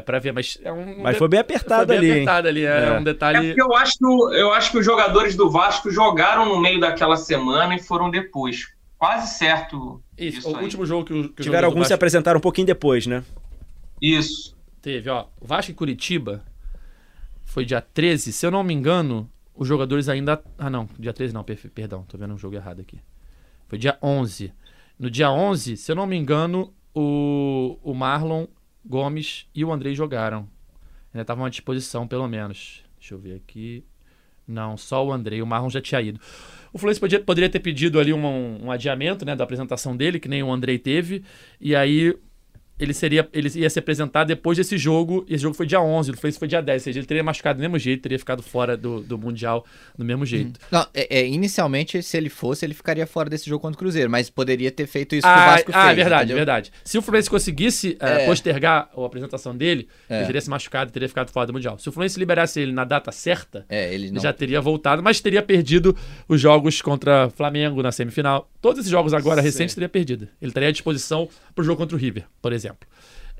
Pra 0.05 0.19
ver. 0.19 0.33
Mas 0.33 0.59
é 0.63 0.73
um. 0.73 1.03
Mas 1.03 1.17
foi 1.17 1.29
bem 1.29 1.41
apertado 1.41 1.87
foi 1.87 1.99
bem 1.99 1.99
ali, 1.99 2.11
apertado 2.13 2.49
ali. 2.49 2.65
É, 2.65 2.85
É. 2.87 2.91
um 2.93 2.97
É 2.97 3.05
detalhe. 3.05 3.47
porque 3.55 3.63
eu 3.63 3.77
acho, 3.77 3.95
eu 4.35 4.53
acho 4.53 4.71
que 4.73 4.79
os 4.79 4.85
jogadores 4.85 5.37
do 5.37 5.51
Vasco 5.51 5.91
jogaram 5.91 6.47
no 6.47 6.61
meio 6.61 6.81
daquela 6.81 7.17
semana 7.17 7.75
e 7.75 7.83
foram 7.83 8.11
depois. 8.11 8.73
Quase 8.99 9.35
certo. 9.37 10.01
Isso, 10.17 10.39
Isso 10.39 10.51
o 10.53 10.57
aí. 10.57 10.63
último 10.65 10.87
jogo 10.87 11.05
que, 11.05 11.13
o- 11.13 11.29
que 11.31 11.43
Tiveram 11.43 11.67
alguns 11.67 11.81
se 11.87 11.91
Vasco 11.91 11.95
apresentaram 11.95 12.39
um 12.39 12.41
pouquinho 12.41 12.67
depois, 12.67 13.07
né? 13.07 13.25
Isso. 14.01 14.57
teve, 14.81 15.09
ó. 15.11 15.27
O 15.41 15.47
Vasco 15.47 15.71
e 15.71 15.75
Curitiba 15.75 16.43
foi 17.45 17.65
dia 17.65 17.81
13. 17.81 18.33
Se 18.33 18.47
eu 18.47 18.51
não 18.51 18.63
me 18.63 18.73
engano, 18.75 19.29
os 19.55 19.67
jogadores 19.69 20.09
ainda. 20.09 20.43
Ah, 20.59 20.71
não. 20.71 20.89
Dia 20.99 21.13
13 21.13 21.35
não, 21.35 21.45
per- 21.45 21.71
perdão. 21.75 22.05
Tô 22.09 22.17
vendo 22.17 22.35
um 22.35 22.39
jogo 22.39 22.55
errado 22.57 22.81
aqui. 22.81 22.99
Foi 23.69 23.79
dia 23.79 23.97
11. 24.03 24.53
No 24.99 25.11
dia 25.11 25.31
11, 25.31 25.77
se 25.77 25.91
eu 25.91 25.97
não 25.97 26.07
me 26.07 26.17
engano, 26.17 26.73
o, 26.95 27.77
o 27.83 27.93
Marlon 27.95 28.47
Gomes 28.85 29.47
e 29.55 29.65
o 29.65 29.73
Andrei 29.73 29.95
jogaram. 29.95 30.49
Ainda 31.13 31.23
estavam 31.23 31.45
à 31.45 31.49
disposição, 31.49 32.07
pelo 32.07 32.27
menos. 32.27 32.83
Deixa 32.99 33.15
eu 33.15 33.19
ver 33.19 33.35
aqui. 33.37 33.85
Não, 34.47 34.77
só 34.77 35.05
o 35.07 35.13
Andrei. 35.13 35.41
O 35.43 35.47
Marlon 35.47 35.71
já 35.71 35.81
tinha 35.81 36.01
ido. 36.01 36.19
O 36.73 36.79
Fluminense 36.79 37.01
podia- 37.01 37.21
poderia 37.21 37.49
ter 37.51 37.61
pedido 37.61 38.01
ali 38.01 38.13
um, 38.13 38.65
um 38.65 38.71
adiamento 38.71 39.25
né, 39.25 39.37
da 39.37 39.45
apresentação 39.45 39.97
dele, 39.97 40.19
que 40.19 40.29
nem 40.29 40.43
o 40.43 40.51
Andrei 40.51 40.79
teve. 40.79 41.23
E 41.61 41.77
aí 41.77 42.17
ele 42.83 42.93
seria 42.95 43.29
ele 43.33 43.49
ia 43.55 43.71
se 43.71 43.79
apresentar 43.79 44.25
depois 44.25 44.59
desse 44.59 44.77
jogo. 44.77 45.25
E 45.29 45.35
esse 45.35 45.43
jogo 45.43 45.55
foi 45.55 45.67
dia 45.67 45.81
11, 45.81 46.11
o 46.11 46.15
Fluminense 46.15 46.39
foi 46.39 46.49
dia 46.49 46.61
10. 46.61 46.83
Ou 46.83 46.85
seja, 46.85 46.99
ele 46.99 47.07
teria 47.07 47.23
machucado 47.25 47.59
do 47.59 47.61
mesmo 47.63 47.79
jeito, 47.79 48.03
teria 48.03 48.19
ficado 48.19 48.43
fora 48.43 48.77
do, 48.77 49.01
do 49.01 49.17
Mundial 49.19 49.65
do 49.97 50.05
mesmo 50.05 50.27
jeito. 50.27 50.59
Não, 50.71 50.87
é, 50.93 51.21
é, 51.21 51.27
inicialmente, 51.27 52.03
se 52.03 52.17
ele 52.17 52.29
fosse, 52.29 52.65
ele 52.67 52.75
ficaria 52.75 53.07
fora 53.07 53.31
desse 53.31 53.49
jogo 53.49 53.61
contra 53.63 53.77
o 53.77 53.79
Cruzeiro, 53.79 54.11
mas 54.11 54.29
poderia 54.29 54.71
ter 54.71 54.87
feito 54.87 55.15
isso 55.15 55.23
que 55.23 55.29
o 55.29 55.31
Ah, 55.33 55.47
Vasco 55.53 55.71
ah, 55.75 55.85
fez. 55.87 55.97
verdade, 55.97 56.23
entendeu? 56.25 56.37
verdade. 56.37 56.73
Se 56.85 56.99
o 56.99 57.03
Fluminense 57.03 57.31
conseguisse 57.31 57.97
eh, 58.01 58.23
É. 58.25 58.27
postergar 58.27 58.91
a 58.97 59.07
apresentação 59.07 59.57
dele, 59.57 59.89
É. 60.09 60.19
ele 60.19 60.27
teria 60.27 60.41
se 60.41 60.51
machucado 60.51 60.91
e 60.91 60.93
teria 60.93 61.09
ficado 61.09 61.31
fora 61.31 61.47
do 61.47 61.53
Mundial. 61.53 61.79
Se 61.79 61.89
o 61.89 61.93
Fluminense 61.93 62.19
liberasse 62.19 62.61
ele 62.61 62.73
na 62.73 62.85
data 62.85 63.11
certa, 63.13 63.65
É, 63.69 63.93
ele 63.95 64.03
ele 64.03 64.11
não. 64.13 64.21
já 64.21 64.33
teria 64.33 64.61
voltado, 64.61 65.03
mas 65.03 65.21
teria 65.21 65.41
perdido 65.43 65.97
os 66.29 66.41
jogos 66.41 66.83
contra 66.83 67.31
Flamengo 67.31 67.81
na 67.83 67.93
semifinal. 67.93 68.51
Todos 68.61 68.81
esses 68.81 68.91
jogos 68.91 69.15
agora 69.15 69.41
Sim. 69.41 69.47
recentes 69.47 69.75
teria 69.75 69.89
perdido. 69.89 70.29
Ele 70.41 70.51
estaria 70.51 70.69
à 70.69 70.73
disposição 70.73 71.29
para 71.55 71.63
o 71.63 71.65
jogo 71.65 71.79
contra 71.79 71.97
o 71.97 71.99
River, 72.01 72.25
por 72.41 72.53
exemplo. 72.53 72.72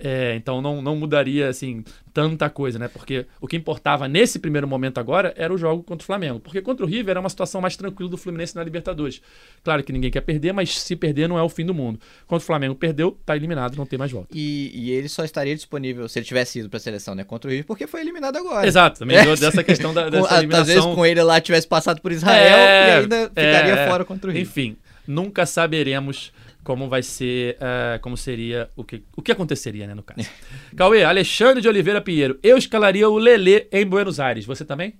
É, 0.05 0.35
então 0.35 0.61
não, 0.61 0.83
não 0.83 0.97
mudaria 0.97 1.49
assim 1.49 1.85
tanta 2.13 2.51
coisa, 2.51 2.77
né? 2.77 2.89
Porque 2.89 3.25
o 3.41 3.47
que 3.47 3.57
importava 3.57 4.09
nesse 4.09 4.41
primeiro 4.41 4.67
momento 4.67 4.99
agora 4.99 5.33
era 5.37 5.53
o 5.55 5.57
jogo 5.57 5.85
contra 5.85 6.03
o 6.03 6.07
Flamengo. 6.07 6.41
Porque 6.41 6.61
contra 6.61 6.85
o 6.85 6.89
River 6.89 7.13
era 7.13 7.21
uma 7.21 7.29
situação 7.29 7.61
mais 7.61 7.77
tranquila 7.77 8.11
do 8.11 8.17
Fluminense 8.17 8.57
na 8.57 8.65
Libertadores. 8.65 9.23
Claro 9.63 9.85
que 9.85 9.93
ninguém 9.93 10.11
quer 10.11 10.23
perder, 10.23 10.53
mas 10.53 10.77
se 10.77 10.97
perder 10.97 11.29
não 11.29 11.39
é 11.39 11.43
o 11.43 11.49
fim 11.49 11.65
do 11.65 11.73
mundo. 11.73 12.01
Contra 12.27 12.43
o 12.43 12.47
Flamengo 12.47 12.75
perdeu, 12.75 13.17
tá 13.25 13.37
eliminado, 13.37 13.77
não 13.77 13.87
tem 13.87 13.97
mais 13.97 14.11
volta. 14.11 14.29
E, 14.35 14.73
e 14.75 14.91
ele 14.91 15.09
só 15.09 15.23
estaria 15.25 15.55
disponível 15.55 16.09
se 16.09 16.19
ele 16.19 16.27
tivesse 16.27 16.59
ido 16.59 16.69
pra 16.69 16.81
seleção, 16.81 17.15
né? 17.15 17.23
Contra 17.23 17.49
o 17.49 17.51
River, 17.53 17.67
porque 17.67 17.87
foi 17.87 18.01
eliminado 18.01 18.37
agora. 18.39 18.67
Exato, 18.67 18.99
também 18.99 19.19
É. 19.23 19.37
dessa 19.37 19.63
questão 19.63 19.95
da, 19.95 20.11
dessa 20.11 20.35
a- 20.35 20.39
eliminação. 20.39 20.97
com 20.97 21.07
ele 21.07 21.23
lá 21.23 21.41
tivesse 21.41 21.69
passado 21.69 22.01
por 22.01 22.11
Israel 22.11 22.57
É, 22.57 22.89
e 22.89 23.01
ainda 23.03 23.29
ficaria 23.29 23.75
é, 23.75 23.89
fora 23.89 24.05
contra 24.05 24.29
o 24.29 24.33
River. 24.33 24.49
Enfim, 24.49 24.77
nunca 25.07 25.47
saberemos 25.47 26.33
como 26.65 26.89
vai 26.89 27.03
ser, 27.03 27.57
eh, 27.61 27.99
como 28.01 28.17
seria, 28.17 28.71
o 28.77 28.85
que, 28.85 29.05
o 29.17 29.23
que 29.23 29.33
aconteceria, 29.33 29.87
né, 29.87 29.95
no 29.95 30.03
caso. 30.03 30.29
Cauê, 30.77 31.05
Alexandre 31.05 31.61
de 31.61 31.69
Oliveira 31.69 32.01
Pinheiro, 32.01 32.39
eu 32.43 32.57
escalaria 32.57 33.09
o 33.09 33.19
Lelê 33.19 33.69
em 33.73 33.85
Buenos 33.85 34.21
Aires. 34.21 34.45
Você 34.45 34.65
também? 34.65 34.99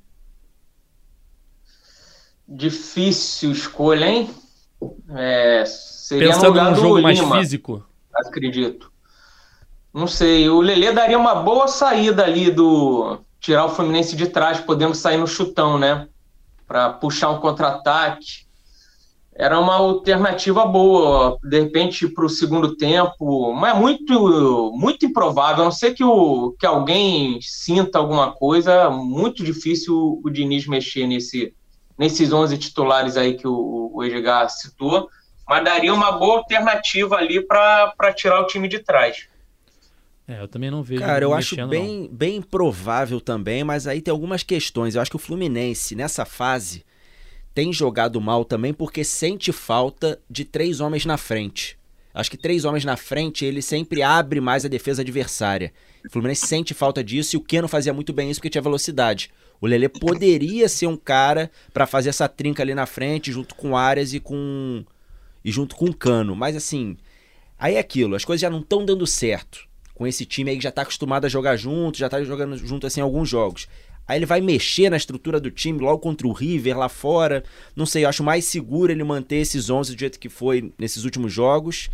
Difícil 2.49 3.53
escolha, 3.53 4.07
hein? 4.07 4.31
É, 5.11 5.65
seria 5.67 6.29
Pensando 6.29 6.61
num 6.61 6.75
jogo 6.75 7.01
mais 7.01 7.19
Lima, 7.19 7.39
físico. 7.39 7.87
acredito. 8.15 8.93
Não 9.95 10.07
sei, 10.07 10.49
o 10.49 10.61
Lelê 10.61 10.93
daria 10.93 11.19
uma 11.19 11.35
boa 11.35 11.69
saída 11.69 12.25
ali 12.25 12.51
do 12.51 13.21
tirar 13.39 13.67
o 13.67 13.69
Fluminense 13.69 14.17
de 14.17 14.29
trás, 14.29 14.61
podendo 14.61 14.95
sair 14.95 15.19
no 15.19 15.27
chutão, 15.27 15.79
né? 15.79 16.09
Para 16.67 16.91
puxar 16.91 17.31
um 17.31 17.41
contra-ataque. 17.41 18.47
Era 19.35 19.59
uma 19.59 19.77
alternativa 19.77 20.67
boa, 20.67 21.39
de 21.43 21.61
repente 21.61 22.07
para 22.07 22.27
o 22.27 22.29
segundo 22.29 22.77
tempo, 22.77 23.55
mas 23.55 23.75
é 23.75 23.79
muito, 23.81 24.73
muito 24.75 25.07
improvável. 25.07 25.63
A 25.63 25.65
não 25.65 25.73
ser 25.73 25.95
que, 25.95 26.05
o, 26.05 26.55
que 26.59 26.67
alguém 26.67 27.39
sinta 27.41 27.99
alguma 27.99 28.33
coisa, 28.33 28.91
muito 28.91 29.43
difícil 29.43 30.21
o 30.23 30.31
Diniz 30.31 30.67
mexer 30.67 31.07
nesse, 31.07 31.55
nesses 31.99 32.31
11 32.31 32.59
titulares 32.59 33.17
aí 33.17 33.35
que 33.35 33.49
o, 33.49 33.91
o 33.95 34.05
Edgar 34.05 34.51
citou, 34.51 35.09
mas 35.49 35.65
daria 35.65 35.95
uma 35.95 36.13
boa 36.13 36.39
alternativa 36.39 37.17
ali 37.17 37.41
para 37.41 38.13
tirar 38.15 38.41
o 38.41 38.47
time 38.47 38.69
de 38.69 38.81
trás. 38.81 39.29
É, 40.29 40.41
eu 40.41 40.49
também 40.49 40.71
não 40.71 40.83
vejo. 40.83 41.01
Cara, 41.01 41.25
eu 41.25 41.35
acho 41.35 41.57
bem, 41.67 42.09
bem 42.13 42.37
improvável 42.37 43.21
também, 43.21 43.65
mas 43.65 43.87
aí 43.87 44.01
tem 44.01 44.13
algumas 44.13 44.43
questões. 44.43 44.95
Eu 44.95 45.03
acho 45.03 45.11
que 45.11 45.17
o 45.17 45.19
Fluminense, 45.21 45.97
nessa 45.97 46.25
fase, 46.25 46.85
tem 47.55 47.73
jogado 47.73 48.21
mal 48.21 48.45
também 48.45 48.73
porque 48.73 49.05
sente 49.05 49.53
falta 49.53 50.19
de 50.29 50.45
três 50.45 50.81
homens 50.81 51.05
na 51.05 51.17
frente. 51.17 51.79
Acho 52.15 52.31
que 52.31 52.37
três 52.37 52.65
homens 52.65 52.85
na 52.85 52.97
frente, 52.97 53.45
ele 53.45 53.63
sempre 53.63 54.03
abre 54.03 54.41
mais 54.41 54.65
a 54.65 54.69
defesa 54.69 55.03
adversária. 55.03 55.73
O 56.07 56.11
Fluminense 56.11 56.47
sente 56.47 56.75
falta 56.75 57.03
disso 57.03 57.37
e 57.37 57.39
o 57.39 57.41
Keno 57.41 57.69
fazia 57.69 57.93
muito 57.93 58.13
bem 58.13 58.31
isso 58.31 58.41
porque 58.41 58.51
tinha 58.51 58.61
velocidade. 58.61 59.31
O 59.61 59.67
Lelê 59.67 59.89
poderia 59.89 60.69
ser 60.69 60.87
um 60.87 60.97
cara 60.97 61.51
pra 61.73 61.87
fazer 61.87 62.11
essa 62.11 62.29
trinca 62.29 62.63
ali 62.63 62.75
na 62.75 62.85
frente, 62.85 63.33
junto 63.33 63.55
com 63.55 63.77
Arias 63.77 64.13
e 64.13 64.21
com 64.21 64.85
e 65.45 65.51
junto 65.51 65.75
com 65.75 65.87
o 65.87 65.95
Cano, 65.95 66.37
mas 66.37 66.55
assim, 66.55 66.97
aí 67.59 67.75
é 67.75 67.79
aquilo, 67.81 68.15
as 68.15 68.25
coisas 68.25 68.41
já 68.41 68.49
não 68.49 68.61
estão 68.61 68.85
dando 68.85 69.05
certo 69.09 69.67
com 69.95 70.07
esse 70.07 70.25
time 70.25 70.51
aí 70.51 70.57
que 70.57 70.63
já 70.63 70.71
tá 70.71 70.83
acostumado 70.83 71.25
a 71.25 71.29
jogar 71.29 71.57
junto, 71.57 71.99
já 71.99 72.09
tá 72.09 72.23
jogando 72.25 72.57
junto 72.57 72.87
assim 72.87 73.01
alguns 73.01 73.29
jogos. 73.29 73.69
Aí 74.07 74.19
ele 74.19 74.27
vai 74.27 74.41
mexer 74.41 74.91
na 74.91 74.97
estrutura 74.97 75.41
do 75.41 75.51
time 75.51 75.79
logo 75.79 75.99
contra 75.99 76.27
o 76.27 76.33
River 76.33 76.77
lá 76.79 76.89
fora. 76.89 77.43
Não 77.75 77.87
sei, 77.87 78.05
eu 78.05 78.09
acho 78.09 78.23
mais 78.23 78.45
seguro 78.45 78.93
ele 78.93 79.05
manter 79.05 79.37
esses 79.37 79.71
11 79.71 79.95
do 79.95 79.99
jeito 79.99 80.19
que 80.19 80.29
foi 80.29 80.73
nesses 80.79 81.05
últimos 81.05 81.33
jogos 81.33 81.89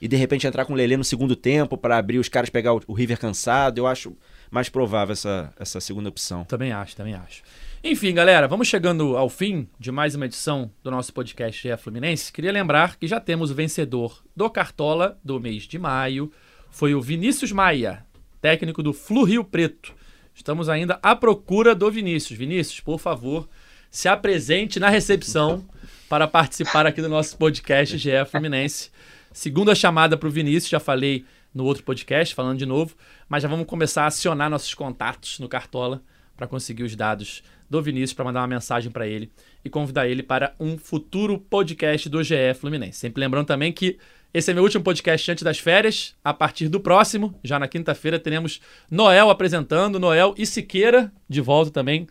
e 0.00 0.08
de 0.08 0.16
repente 0.16 0.46
entrar 0.46 0.64
com 0.64 0.72
o 0.72 0.76
Lelê 0.76 0.96
no 0.96 1.04
segundo 1.04 1.36
tempo 1.36 1.76
para 1.76 1.98
abrir 1.98 2.18
os 2.18 2.28
caras 2.28 2.48
pegar 2.48 2.72
o, 2.72 2.92
River 2.92 3.18
cansado. 3.18 3.78
Eu 3.78 3.86
acho 3.86 4.16
mais 4.50 4.68
provável 4.68 5.12
essa, 5.12 5.52
essa 5.58 5.80
segunda 5.80 6.08
opção. 6.08 6.44
Também 6.44 6.72
acho, 6.72 6.96
também 6.96 7.14
acho. 7.14 7.42
Enfim, 7.84 8.12
galera, 8.12 8.48
vamos 8.48 8.68
chegando 8.68 9.16
ao 9.16 9.28
fim 9.28 9.68
de 9.78 9.92
mais 9.92 10.14
uma 10.14 10.26
edição 10.26 10.70
do 10.82 10.90
nosso 10.90 11.12
podcast 11.12 11.62
GE 11.62 11.76
Fluminense. 11.76 12.32
Queria 12.32 12.52
lembrar 12.52 12.96
que 12.96 13.06
já 13.06 13.20
temos 13.20 13.50
o 13.50 13.54
vencedor 13.54 14.22
do 14.34 14.48
Cartola 14.50 15.18
do 15.22 15.38
mês 15.38 15.64
de 15.64 15.78
maio. 15.78 16.32
Foi 16.70 16.94
o 16.94 17.00
Vinícius 17.00 17.52
Maia, 17.52 18.04
técnico 18.40 18.82
do 18.82 18.92
Flu 18.92 19.24
Rio 19.24 19.44
Preto. 19.44 19.94
Estamos 20.40 20.70
ainda 20.70 20.98
à 21.02 21.14
procura 21.14 21.74
do 21.74 21.90
Vinícius. 21.90 22.38
Vinícius, 22.38 22.80
por 22.80 22.98
favor, 22.98 23.46
se 23.90 24.08
apresente 24.08 24.80
na 24.80 24.88
recepção 24.88 25.68
para 26.08 26.26
participar 26.26 26.86
aqui 26.86 27.02
do 27.02 27.10
nosso 27.10 27.36
podcast 27.36 27.98
GE 27.98 28.24
Fluminense. 28.24 28.90
Segunda 29.34 29.74
chamada 29.74 30.16
para 30.16 30.26
o 30.26 30.30
Vinícius, 30.30 30.70
já 30.70 30.80
falei 30.80 31.26
no 31.54 31.64
outro 31.64 31.82
podcast, 31.82 32.34
falando 32.34 32.56
de 32.56 32.64
novo, 32.64 32.96
mas 33.28 33.42
já 33.42 33.50
vamos 33.50 33.66
começar 33.66 34.04
a 34.04 34.06
acionar 34.06 34.48
nossos 34.48 34.72
contatos 34.72 35.38
no 35.40 35.46
Cartola 35.46 36.02
para 36.34 36.46
conseguir 36.46 36.84
os 36.84 36.96
dados 36.96 37.42
do 37.68 37.82
Vinícius 37.82 38.14
para 38.14 38.24
mandar 38.24 38.40
uma 38.40 38.46
mensagem 38.46 38.90
para 38.90 39.06
ele 39.06 39.30
e 39.62 39.68
convidar 39.68 40.08
ele 40.08 40.22
para 40.22 40.54
um 40.58 40.78
futuro 40.78 41.38
podcast 41.38 42.08
do 42.08 42.22
GE 42.22 42.54
Fluminense. 42.58 42.98
Sempre 42.98 43.20
lembrando 43.20 43.46
também 43.46 43.74
que 43.74 43.98
esse 44.32 44.50
é 44.50 44.54
meu 44.54 44.62
último 44.62 44.84
podcast 44.84 45.30
antes 45.30 45.42
das 45.42 45.58
férias. 45.58 46.14
A 46.24 46.32
partir 46.32 46.68
do 46.68 46.80
próximo, 46.80 47.34
já 47.42 47.58
na 47.58 47.66
quinta-feira, 47.66 48.18
teremos 48.18 48.60
Noel 48.90 49.30
apresentando, 49.30 49.98
Noel 49.98 50.34
e 50.38 50.46
Siqueira 50.46 51.12
de 51.28 51.40
volta 51.40 51.70
também 51.70 52.06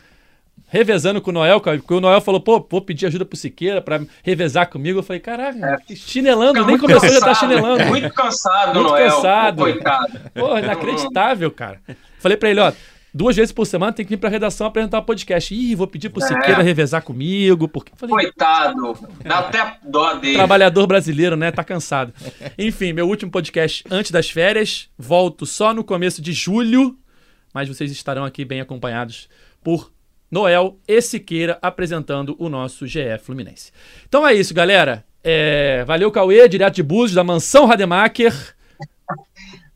revezando 0.68 1.22
com 1.22 1.32
o 1.32 1.34
Noel, 1.34 1.60
porque 1.60 1.94
o 1.94 2.00
Noel 2.00 2.22
falou, 2.22 2.40
pô, 2.40 2.66
vou 2.70 2.82
pedir 2.82 3.08
ajuda 3.08 3.26
pro 3.26 3.38
Siqueira 3.38 3.82
pra 3.82 4.02
revezar 4.24 4.70
comigo. 4.70 5.00
Eu 5.00 5.04
falei, 5.04 5.20
caraca, 5.20 5.82
é. 5.90 5.96
chinelando, 5.96 6.66
nem 6.66 6.78
começou 6.78 7.02
cansado, 7.02 7.20
já 7.20 7.26
tá 7.26 7.34
chinelando. 7.34 7.86
Muito 7.86 8.14
cansado, 8.14 8.74
muito 8.76 8.90
Noel. 8.90 9.10
cansado. 9.10 9.58
coitado. 9.58 10.20
Pô, 10.34 10.58
inacreditável, 10.58 11.52
cara. 11.52 11.82
Falei 12.20 12.38
pra 12.38 12.50
ele, 12.50 12.60
ó, 12.60 12.72
duas 13.14 13.36
vezes 13.36 13.52
por 13.52 13.66
semana 13.66 13.94
tem 13.94 14.06
que 14.06 14.10
vir 14.10 14.18
pra 14.18 14.30
redação 14.30 14.68
apresentar 14.68 15.00
o 15.00 15.02
um 15.02 15.06
podcast. 15.06 15.54
Ih, 15.54 15.76
vou 15.76 15.88
pedir 15.88 16.10
pro 16.10 16.24
é. 16.24 16.28
Siqueira 16.28 16.62
revezar 16.62 17.02
comigo, 17.04 17.68
porque... 17.68 17.92
Falei, 17.96 18.14
Coitado, 18.14 18.98
dá 19.24 19.40
até 19.40 19.78
dó 19.84 20.14
dele. 20.14 20.36
Trabalhador 20.36 20.88
brasileiro, 20.88 21.36
né, 21.36 21.52
tá 21.52 21.64
cansado. 21.64 22.14
Enfim, 22.58 22.94
meu 22.94 23.08
último 23.08 23.32
podcast 23.32 23.84
antes 23.90 24.12
das 24.12 24.30
férias, 24.30 24.90
volto 24.98 25.46
só 25.46 25.74
no 25.74 25.84
começo 25.84 26.22
de 26.22 26.34
julho, 26.34 26.98
mas 27.54 27.68
vocês 27.68 27.92
estarão 27.92 28.24
aqui 28.26 28.46
bem 28.46 28.62
acompanhados 28.62 29.30
por 29.64 29.92
Noel 30.32 30.78
e 30.88 31.02
Siqueira 31.02 31.58
apresentando 31.62 32.36
o 32.40 32.50
nosso 32.50 32.86
GE 32.86 33.18
Fluminense. 33.22 33.72
Então 34.08 34.28
é 34.28 34.34
isso, 34.34 34.54
galera. 34.54 35.04
É... 35.24 35.84
Valeu, 35.86 36.12
Cauê, 36.12 36.48
direto 36.48 36.76
de 36.76 36.84
Búzios, 36.84 37.16
da 37.16 37.24
Mansão 37.24 37.66
Rademacher. 37.66 38.34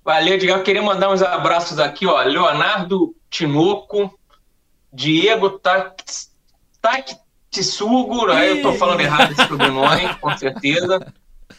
Valeu, 0.03 0.37
Digão. 0.37 0.61
Queria 0.61 0.81
mandar 0.81 1.09
uns 1.09 1.21
abraços 1.21 1.79
aqui, 1.79 2.05
ó. 2.05 2.21
Leonardo 2.23 3.15
Tinoco, 3.29 4.13
Diego 4.91 5.61
Tactisugo, 6.81 8.27
né? 8.27 8.51
eu 8.51 8.61
tô 8.61 8.73
falando 8.73 8.99
errado 8.99 9.31
esse 9.31 9.47
sobrenome, 9.47 10.13
com 10.15 10.37
certeza. 10.37 11.13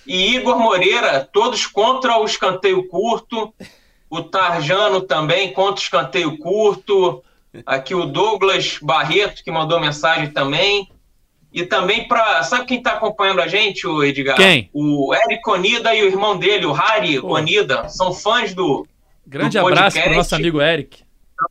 E 0.06 0.36
Igor 0.36 0.58
Moreira, 0.58 1.26
todos 1.32 1.66
contra 1.66 2.18
o 2.18 2.24
escanteio 2.26 2.86
curto. 2.88 3.54
O 4.10 4.22
Tarjano 4.22 5.00
também 5.00 5.52
contra 5.52 5.80
o 5.80 5.82
escanteio 5.82 6.36
curto. 6.38 7.24
Aqui 7.64 7.94
o 7.94 8.04
Douglas 8.04 8.78
Barreto, 8.82 9.42
que 9.42 9.50
mandou 9.50 9.80
mensagem 9.80 10.30
também. 10.30 10.90
E 11.54 11.64
também 11.64 12.08
para. 12.08 12.42
Sabe 12.42 12.66
quem 12.66 12.78
está 12.78 12.94
acompanhando 12.94 13.40
a 13.40 13.46
gente, 13.46 13.86
o 13.86 14.02
Edgar? 14.02 14.34
Quem? 14.34 14.68
O 14.74 15.14
Eric 15.14 15.48
Onida 15.48 15.94
e 15.94 16.02
o 16.02 16.06
irmão 16.06 16.36
dele, 16.36 16.66
o 16.66 16.72
Harry 16.72 17.20
Pô. 17.20 17.34
Onida. 17.34 17.88
São 17.88 18.12
fãs 18.12 18.52
do. 18.52 18.84
Grande 19.24 19.56
do 19.56 19.64
abraço 19.64 20.02
para 20.02 20.12
o 20.12 20.16
nosso 20.16 20.34
amigo 20.34 20.60
Eric. 20.60 21.04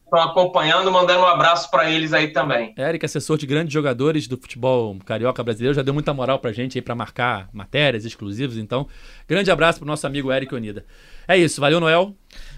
Estão 0.06 0.22
acompanhando, 0.22 0.92
mandando 0.92 1.22
um 1.22 1.26
abraço 1.26 1.72
para 1.72 1.90
eles 1.90 2.12
aí 2.12 2.30
também. 2.30 2.74
Eric, 2.78 3.06
assessor 3.06 3.38
de 3.38 3.46
grandes 3.46 3.74
jogadores 3.74 4.28
do 4.28 4.38
futebol 4.38 4.98
carioca 5.06 5.42
brasileiro, 5.42 5.74
já 5.74 5.82
deu 5.82 5.94
muita 5.94 6.14
moral 6.14 6.38
para 6.40 6.52
gente 6.52 6.78
aí 6.78 6.82
para 6.82 6.96
marcar 6.96 7.50
matérias 7.54 8.04
exclusivas. 8.04 8.58
Então, 8.58 8.88
grande 9.28 9.52
abraço 9.52 9.80
para 9.80 9.86
o 9.86 9.88
nosso 9.88 10.06
amigo 10.06 10.32
Eric 10.32 10.54
Onida. 10.54 10.86
É 11.28 11.38
isso, 11.38 11.62
valeu, 11.62 11.80
Noel. 11.80 12.14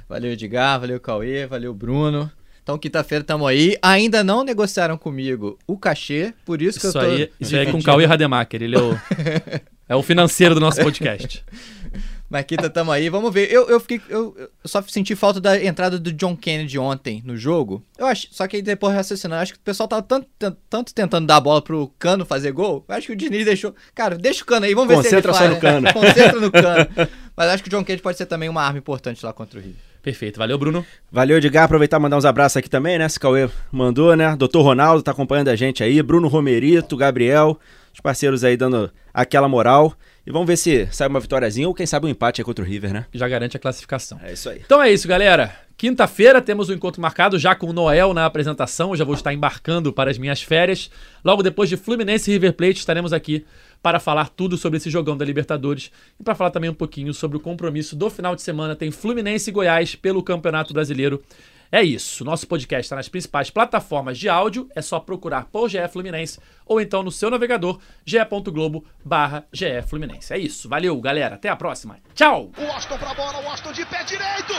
Valeu, 0.10 0.32
Edgar, 0.32 0.80
valeu, 0.80 1.00
Cauê, 1.00 1.46
valeu, 1.46 1.74
Bruno. 1.74 2.32
Então, 2.66 2.80
quinta-feira 2.80 3.22
estamos 3.22 3.48
aí. 3.48 3.78
Ainda 3.80 4.24
não 4.24 4.44
negociaram 4.44 4.98
comigo 4.98 5.56
o 5.68 5.78
cachê, 5.78 6.34
por 6.44 6.64
isso 6.64 6.80
que 6.80 6.88
isso 6.88 6.98
eu 6.98 7.02
tô. 7.04 7.08
Aí, 7.08 7.32
isso 7.40 7.56
aí 7.56 7.68
é 7.68 7.72
com 7.72 7.78
o 7.78 7.84
Cauê 7.84 8.06
Rademacher. 8.06 8.64
Ele 8.64 8.76
é 8.76 8.82
o, 8.82 9.00
é 9.88 9.96
o 9.96 10.02
financeiro 10.02 10.56
do 10.56 10.60
nosso 10.60 10.82
podcast. 10.82 11.46
Mas 12.28 12.44
quinta 12.46 12.66
estamos 12.66 12.92
aí. 12.92 13.08
Vamos 13.08 13.32
ver. 13.32 13.52
Eu, 13.52 13.70
eu, 13.70 13.80
fiquei, 13.80 14.02
eu, 14.10 14.36
eu, 14.36 14.50
só 14.66 14.82
senti 14.82 15.16
falta 15.16 15.40
da 15.40 15.64
entrada 15.64 16.00
do 16.00 16.12
John 16.12 16.36
Kennedy 16.36 16.80
ontem 16.80 17.22
no 17.24 17.38
jogo. 17.38 17.84
Eu 18.00 18.08
acho, 18.08 18.30
só 18.32 18.48
que 18.48 18.56
aí 18.56 18.64
depois 18.64 18.96
raciocinando, 18.96 19.44
acho 19.44 19.54
que 19.54 19.60
o 19.60 19.62
pessoal 19.62 19.88
tava 19.88 20.02
tanto, 20.02 20.28
tanto 20.68 20.92
tentando 20.92 21.28
dar 21.28 21.36
a 21.36 21.42
bola 21.42 21.62
pro 21.62 21.94
Cano 22.00 22.26
fazer 22.26 22.52
gol. 22.52 22.84
Eu 22.90 22.96
acho 22.96 23.06
que 23.06 23.14
o 23.14 23.16
Diniz 23.16 23.46
deixou. 23.46 23.76
Cara, 23.94 24.18
deixa 24.18 24.42
o 24.42 24.46
Cano 24.48 24.66
aí, 24.66 24.74
vamos 24.74 24.90
ver 24.90 24.96
Concentra 24.96 25.34
se 25.34 25.44
ele 25.44 25.60
faz. 25.60 25.62
Concentra 25.62 25.72
só 25.72 25.80
no 25.80 25.94
Cano. 25.94 26.08
Concentra 26.08 26.40
no 26.40 26.52
Cano. 26.52 27.10
Mas 27.38 27.50
acho 27.50 27.62
que 27.62 27.70
o 27.70 27.72
John 27.72 27.84
Kennedy 27.84 28.02
pode 28.02 28.18
ser 28.18 28.26
também 28.26 28.50
uma 28.50 28.64
arma 28.64 28.80
importante 28.80 29.24
lá 29.24 29.32
contra 29.32 29.60
o 29.60 29.62
Rio. 29.62 29.76
Perfeito. 30.06 30.38
Valeu, 30.38 30.56
Bruno. 30.56 30.86
Valeu, 31.12 31.38
Edgar. 31.38 31.64
Aproveitar 31.64 31.98
e 31.98 32.00
mandar 32.00 32.16
uns 32.16 32.26
abraços 32.26 32.58
aqui 32.58 32.70
também, 32.70 33.00
né? 33.00 33.10
Se 33.10 33.20
Cauê 33.20 33.50
mandou, 33.72 34.16
né? 34.16 34.36
Doutor 34.36 34.62
Ronaldo 34.62 35.02
tá 35.02 35.10
acompanhando 35.10 35.48
a 35.48 35.56
gente 35.56 35.84
aí. 35.84 36.00
Bruno 36.04 36.28
Romerito, 36.28 36.96
Gabriel, 36.96 37.60
os 37.92 38.00
parceiros 38.00 38.44
aí 38.44 38.56
dando 38.56 38.92
aquela 39.12 39.50
moral. 39.50 39.96
E 40.24 40.32
vamos 40.32 40.46
ver 40.46 40.58
se 40.58 40.88
sai 40.92 41.08
uma 41.08 41.20
vitóriazinha 41.20 41.68
ou 41.68 41.74
quem 41.74 41.88
sabe 41.88 42.06
um 42.06 42.10
empate 42.10 42.40
aí 42.40 42.46
contra 42.46 42.64
o 42.64 42.68
River, 42.68 42.94
né? 42.94 43.08
Já 43.16 43.28
garante 43.28 43.58
a 43.58 43.60
classificação. 43.60 44.20
É 44.22 44.34
isso 44.34 44.48
aí. 44.48 44.62
Então 44.64 44.80
é 44.80 44.92
isso, 44.92 45.08
galera. 45.08 45.56
Quinta-feira 45.76 46.40
temos 46.40 46.70
o 46.70 46.72
um 46.72 46.76
encontro 46.76 47.02
marcado 47.02 47.40
já 47.40 47.56
com 47.56 47.66
o 47.66 47.74
Noel 47.74 48.14
na 48.14 48.28
apresentação. 48.28 48.92
Eu 48.92 48.98
já 48.98 49.04
vou 49.04 49.16
estar 49.16 49.34
embarcando 49.34 49.92
para 49.92 50.12
as 50.12 50.20
minhas 50.20 50.40
férias. 50.40 50.92
Logo 51.24 51.42
depois 51.42 51.68
de 51.68 51.78
Fluminense 51.78 52.30
e 52.30 52.34
River 52.34 52.54
Plate 52.54 52.78
estaremos 52.78 53.12
aqui 53.12 53.44
para 53.86 54.00
falar 54.00 54.30
tudo 54.30 54.58
sobre 54.58 54.78
esse 54.78 54.90
jogão 54.90 55.16
da 55.16 55.24
Libertadores 55.24 55.92
e 56.20 56.24
para 56.24 56.34
falar 56.34 56.50
também 56.50 56.72
um 56.72 56.74
pouquinho 56.74 57.14
sobre 57.14 57.38
o 57.38 57.40
compromisso 57.40 57.96
do 57.96 58.10
final 58.10 58.36
de 58.36 58.42
semana. 58.42 58.76
Tem 58.76 58.90
Fluminense 58.90 59.52
e 59.52 59.54
Goiás 59.54 59.94
pelo 59.94 60.24
Campeonato 60.24 60.74
Brasileiro. 60.74 61.24
É 61.72 61.84
isso. 61.84 62.26
Nosso 62.26 62.48
podcast 62.48 62.84
está 62.84 62.96
nas 62.96 63.08
principais 63.08 63.52
plataformas 63.52 64.18
de 64.18 64.28
áudio. 64.28 64.68
É 64.76 64.82
só 64.82 65.00
procurar 65.00 65.46
por 65.52 65.70
GE 65.70 65.88
Fluminense 65.88 66.40
ou 66.66 66.82
então 66.82 67.04
no 67.04 67.12
seu 67.12 67.30
navegador 67.30 67.80
ge.globo 68.04 68.84
barra 69.06 69.46
GE 69.54 69.84
Fluminense. 69.88 70.34
É 70.34 70.40
isso. 70.40 70.68
Valeu, 70.68 71.00
galera. 71.00 71.36
Até 71.36 71.50
a 71.50 71.56
próxima. 71.56 72.00
Tchau! 72.16 72.50
O 72.58 72.72
Austin 72.72 72.98
pra 72.98 73.14
bola, 73.14 73.40
o 73.40 73.50
Austin 73.50 73.72
de 73.72 73.86
pé 73.86 74.04
direito! 74.04 74.54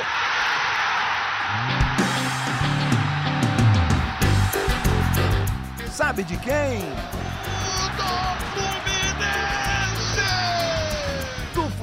Sabe 5.90 6.22
de 6.22 6.36
quem? 6.36 6.78